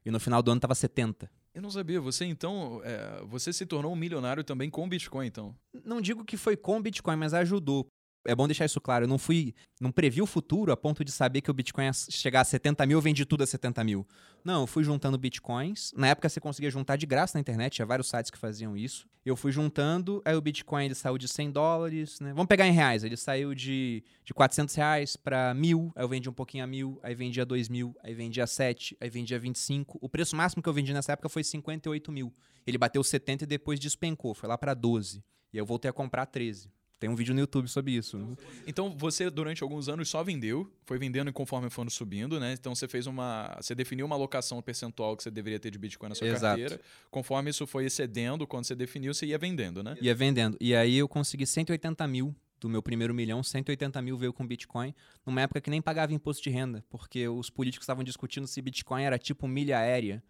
E 0.03 0.09
no 0.09 0.19
final 0.19 0.41
do 0.41 0.49
ano 0.49 0.57
estava 0.57 0.73
70. 0.73 1.29
Eu 1.53 1.61
não 1.61 1.69
sabia. 1.69 2.01
Você 2.01 2.25
então, 2.25 2.81
é, 2.83 3.21
você 3.27 3.53
se 3.53 3.67
tornou 3.67 3.93
um 3.93 3.95
milionário 3.95 4.43
também 4.43 4.67
com 4.67 4.89
Bitcoin, 4.89 5.27
então? 5.27 5.55
Não 5.85 6.01
digo 6.01 6.25
que 6.25 6.37
foi 6.37 6.57
com 6.57 6.81
Bitcoin, 6.81 7.17
mas 7.17 7.35
ajudou 7.35 7.85
é 8.25 8.35
bom 8.35 8.47
deixar 8.47 8.65
isso 8.65 8.79
claro. 8.79 9.05
Eu 9.05 9.09
não 9.09 9.17
fui. 9.17 9.53
Não 9.79 9.91
previ 9.91 10.21
o 10.21 10.25
futuro 10.25 10.71
a 10.71 10.77
ponto 10.77 11.03
de 11.03 11.11
saber 11.11 11.41
que 11.41 11.49
o 11.49 11.53
Bitcoin 11.53 11.85
ia 11.85 11.93
chegar 11.93 12.41
a 12.41 12.43
70 12.43 12.85
mil, 12.85 12.97
eu 12.97 13.01
vendi 13.01 13.25
tudo 13.25 13.43
a 13.43 13.47
70 13.47 13.83
mil. 13.83 14.07
Não, 14.43 14.61
eu 14.61 14.67
fui 14.67 14.83
juntando 14.83 15.17
Bitcoins. 15.17 15.91
Na 15.95 16.07
época 16.07 16.29
você 16.29 16.39
conseguia 16.39 16.69
juntar 16.69 16.95
de 16.95 17.05
graça 17.05 17.37
na 17.37 17.41
internet, 17.41 17.73
tinha 17.73 17.85
vários 17.85 18.09
sites 18.09 18.29
que 18.31 18.37
faziam 18.37 18.75
isso. 18.77 19.07
Eu 19.23 19.35
fui 19.35 19.51
juntando, 19.51 20.21
aí 20.25 20.35
o 20.35 20.41
Bitcoin 20.41 20.85
ele 20.85 20.95
saiu 20.95 21.17
de 21.17 21.27
100 21.27 21.51
dólares, 21.51 22.19
né? 22.19 22.33
Vamos 22.33 22.47
pegar 22.47 22.67
em 22.67 22.71
reais. 22.71 23.03
Ele 23.03 23.15
saiu 23.15 23.53
de, 23.53 24.03
de 24.23 24.33
400 24.33 24.73
reais 24.73 25.15
para 25.15 25.53
mil, 25.53 25.91
aí 25.95 26.03
eu 26.03 26.09
vendi 26.09 26.27
um 26.27 26.33
pouquinho 26.33 26.63
a 26.63 26.67
mil, 26.67 26.99
aí 27.03 27.13
vendi 27.13 27.39
a 27.39 27.45
2 27.45 27.69
mil, 27.69 27.95
aí 28.03 28.13
vendi 28.15 28.41
a 28.41 28.47
7, 28.47 28.97
aí 28.99 29.09
vendi 29.09 29.35
a 29.35 29.37
25. 29.37 29.99
O 30.01 30.09
preço 30.09 30.35
máximo 30.35 30.63
que 30.63 30.69
eu 30.69 30.73
vendi 30.73 30.91
nessa 30.93 31.13
época 31.13 31.29
foi 31.29 31.43
58 31.43 32.11
mil. 32.11 32.33
Ele 32.65 32.77
bateu 32.77 33.03
70 33.03 33.43
e 33.43 33.47
depois 33.47 33.79
despencou, 33.79 34.33
foi 34.33 34.49
lá 34.49 34.57
para 34.57 34.73
12. 34.73 35.23
E 35.53 35.57
eu 35.57 35.65
voltei 35.65 35.89
a 35.89 35.93
comprar 35.93 36.25
13. 36.25 36.69
Tem 37.01 37.09
um 37.09 37.15
vídeo 37.15 37.33
no 37.33 37.39
YouTube 37.39 37.67
sobre 37.67 37.93
isso. 37.93 38.37
Então 38.67 38.95
você 38.95 39.27
durante 39.27 39.63
alguns 39.63 39.89
anos 39.89 40.07
só 40.07 40.23
vendeu, 40.23 40.71
foi 40.85 40.99
vendendo 40.99 41.33
conforme 41.33 41.67
foram 41.67 41.89
subindo, 41.89 42.39
né? 42.39 42.53
Então 42.53 42.75
você 42.75 42.87
fez 42.87 43.07
uma, 43.07 43.57
você 43.59 43.73
definiu 43.73 44.05
uma 44.05 44.15
alocação 44.15 44.61
percentual 44.61 45.17
que 45.17 45.23
você 45.23 45.31
deveria 45.31 45.59
ter 45.59 45.71
de 45.71 45.79
Bitcoin 45.79 46.09
na 46.09 46.13
sua 46.13 46.27
Exato. 46.27 46.59
carteira. 46.59 46.79
Conforme 47.09 47.49
isso 47.49 47.65
foi 47.65 47.85
excedendo, 47.85 48.45
quando 48.45 48.65
você 48.65 48.75
definiu, 48.75 49.15
você 49.15 49.25
ia 49.25 49.39
vendendo, 49.39 49.81
né? 49.81 49.97
Ia 49.99 50.13
vendendo. 50.13 50.55
E 50.61 50.75
aí 50.75 50.95
eu 50.95 51.07
consegui 51.07 51.47
180 51.47 52.07
mil 52.07 52.35
do 52.59 52.69
meu 52.69 52.83
primeiro 52.83 53.15
milhão, 53.15 53.41
180 53.41 53.99
mil 54.03 54.15
veio 54.15 54.31
com 54.31 54.45
Bitcoin, 54.45 54.93
numa 55.25 55.41
época 55.41 55.59
que 55.59 55.71
nem 55.71 55.81
pagava 55.81 56.13
imposto 56.13 56.43
de 56.43 56.51
renda, 56.51 56.85
porque 56.87 57.27
os 57.27 57.49
políticos 57.49 57.85
estavam 57.85 58.03
discutindo 58.03 58.45
se 58.45 58.61
Bitcoin 58.61 59.01
era 59.01 59.17
tipo 59.17 59.47
milha 59.47 59.79
aérea. 59.79 60.23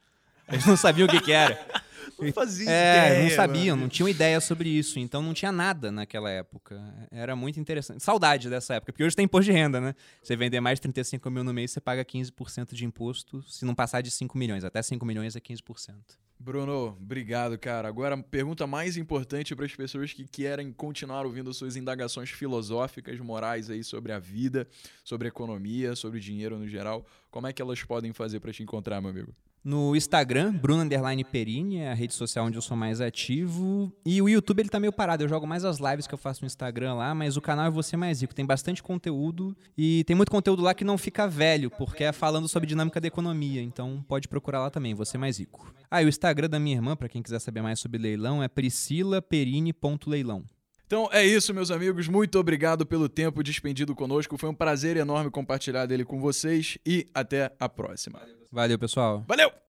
Eles 0.52 0.66
não 0.66 0.76
sabiam 0.78 1.08
o 1.08 1.10
que, 1.10 1.22
que 1.22 1.32
era. 1.32 1.60
Não 2.20 2.32
fazia 2.34 2.70
É, 2.70 3.08
ideia, 3.08 3.24
não 3.24 3.30
sabiam, 3.36 3.76
mano. 3.76 3.82
não 3.84 3.89
tinham 3.89 4.08
ideia 4.08 4.39
sobre 4.39 4.70
isso. 4.70 4.99
Então 4.99 5.24
não 5.24 5.34
tinha 5.34 5.52
nada 5.52 5.91
naquela 5.91 6.30
época. 6.30 6.80
Era 7.10 7.36
muito 7.36 7.60
interessante. 7.60 8.04
Saudade 8.04 8.47
dessa 8.47 8.76
época, 8.76 8.91
porque 8.93 9.04
hoje 9.04 9.16
tem 9.16 9.26
imposto 9.26 9.52
de 9.52 9.58
renda, 9.58 9.82
né? 9.82 9.95
Você 10.22 10.36
vender 10.36 10.60
mais 10.60 10.78
de 10.78 10.82
35 10.84 11.32
mil 11.32 11.43
no 11.43 11.52
mês, 11.52 11.72
você 11.72 11.82
paga 11.82 12.06
15% 12.06 12.74
de 12.76 12.86
imposto, 12.86 13.41
se 13.49 13.66
não 13.66 13.74
passar 13.74 14.02
de 14.02 14.12
5 14.12 14.38
milhões. 14.38 14.64
Até 14.64 14.84
5 14.84 15.04
milhões 15.04 15.36
é 15.36 15.39
15%. 15.39 15.95
Bruno, 16.39 16.95
obrigado, 17.02 17.58
cara. 17.58 17.88
Agora, 17.88 18.14
a 18.14 18.22
pergunta 18.22 18.68
mais 18.68 18.97
importante 18.97 19.56
para 19.56 19.66
as 19.66 19.76
pessoas 19.76 20.14
que 20.14 20.28
querem 20.28 20.72
continuar 20.72 21.26
ouvindo 21.26 21.52
suas 21.56 21.76
indagações 21.76 22.30
filosóficas, 22.30 23.20
morais 23.20 23.68
aí 23.72 23.84
sobre 23.84 24.12
a 24.12 24.20
vida, 24.20 24.68
sobre 25.04 25.28
a 25.28 25.30
economia, 25.30 25.95
sobre 25.95 26.20
o 26.20 26.22
dinheiro 26.22 26.60
no 26.60 26.68
geral. 26.68 27.04
Como 27.32 27.47
é 27.47 27.54
que 27.54 27.62
elas 27.64 27.82
podem 27.84 28.14
fazer 28.14 28.39
para 28.39 28.52
te 28.54 28.62
encontrar, 28.62 29.02
meu 29.02 29.10
amigo? 29.10 29.34
No 29.64 29.95
Instagram, 29.95 30.53
Bruno 30.53 30.82
Underline 30.82 31.24
Perini, 31.24 31.78
é 31.78 31.91
a 31.91 31.93
rede 31.93 32.16
social 32.16 32.47
onde 32.47 32.57
eu 32.57 32.62
sou 32.64 32.76
mais 32.76 32.99
ativo. 32.99 33.93
E 34.03 34.20
o 34.20 34.28
YouTube 34.28 34.59
ele 34.59 34.70
tá 34.70 34.80
meio 34.80 34.91
parado. 34.91 35.24
Eu 35.24 35.30
jogo 35.30 35.45
mais 35.45 35.64
as 35.64 35.78
lives 35.78 36.07
que 36.07 36.14
eu 36.16 36.18
faço 36.18 36.41
no 36.41 36.47
Instagram 36.47 36.95
lá, 36.95 37.14
mas 37.14 37.38
o 37.38 37.41
canal 37.41 37.68
é 37.68 37.70
Você 37.70 37.95
Mais 37.95 38.22
Rico. 38.22 38.34
Tem 38.34 38.43
bastante 38.43 38.82
conteúdo 38.82 39.55
e 39.78 40.03
tem 40.05 40.16
muito 40.16 40.32
conteúdo 40.32 40.64
lá 40.64 40.74
que 40.74 40.84
não 40.84 40.97
fica 40.97 41.28
velho, 41.28 41.70
porque 41.70 42.03
é 42.03 42.12
falando 42.12 42.47
sobre 42.47 42.68
dinâmica 42.68 42.99
da 42.99 43.07
economia. 43.07 43.62
Então 43.62 44.03
pode 44.07 44.28
procurar 44.28 44.62
lá 44.62 44.72
também, 44.72 44.95
Você 44.95 45.16
Mais 45.16 45.38
Rico. 45.38 45.72
Ah, 45.91 46.01
e 46.01 46.05
o 46.07 46.09
Instagram 46.09 46.49
da 46.49 46.59
minha 46.59 46.78
irmã, 46.78 46.95
para 46.95 47.07
quem 47.07 47.22
quiser 47.22 47.38
saber 47.39 47.62
mais 47.62 47.80
sobre 47.80 47.99
leilão, 47.99 48.41
é 48.41 48.47
priscilaperini.leilão. 48.47 50.43
Então 50.88 51.07
é 51.12 51.24
isso, 51.24 51.53
meus 51.53 51.70
amigos. 51.70 52.07
Muito 52.07 52.39
obrigado 52.39 52.84
pelo 52.84 53.07
tempo 53.07 53.43
despendido 53.43 53.93
conosco. 53.93 54.39
Foi 54.39 54.49
um 54.49 54.55
prazer 54.55 54.97
enorme 54.97 55.30
compartilhar 55.30 55.86
dele 55.86 56.03
com 56.03 56.20
vocês 56.20 56.80
e 56.84 57.07
até 57.14 57.53
a 57.59 57.70
próxima. 57.70 58.41
Valeu, 58.52 58.78
pessoal. 58.78 59.24
Valeu! 59.28 59.52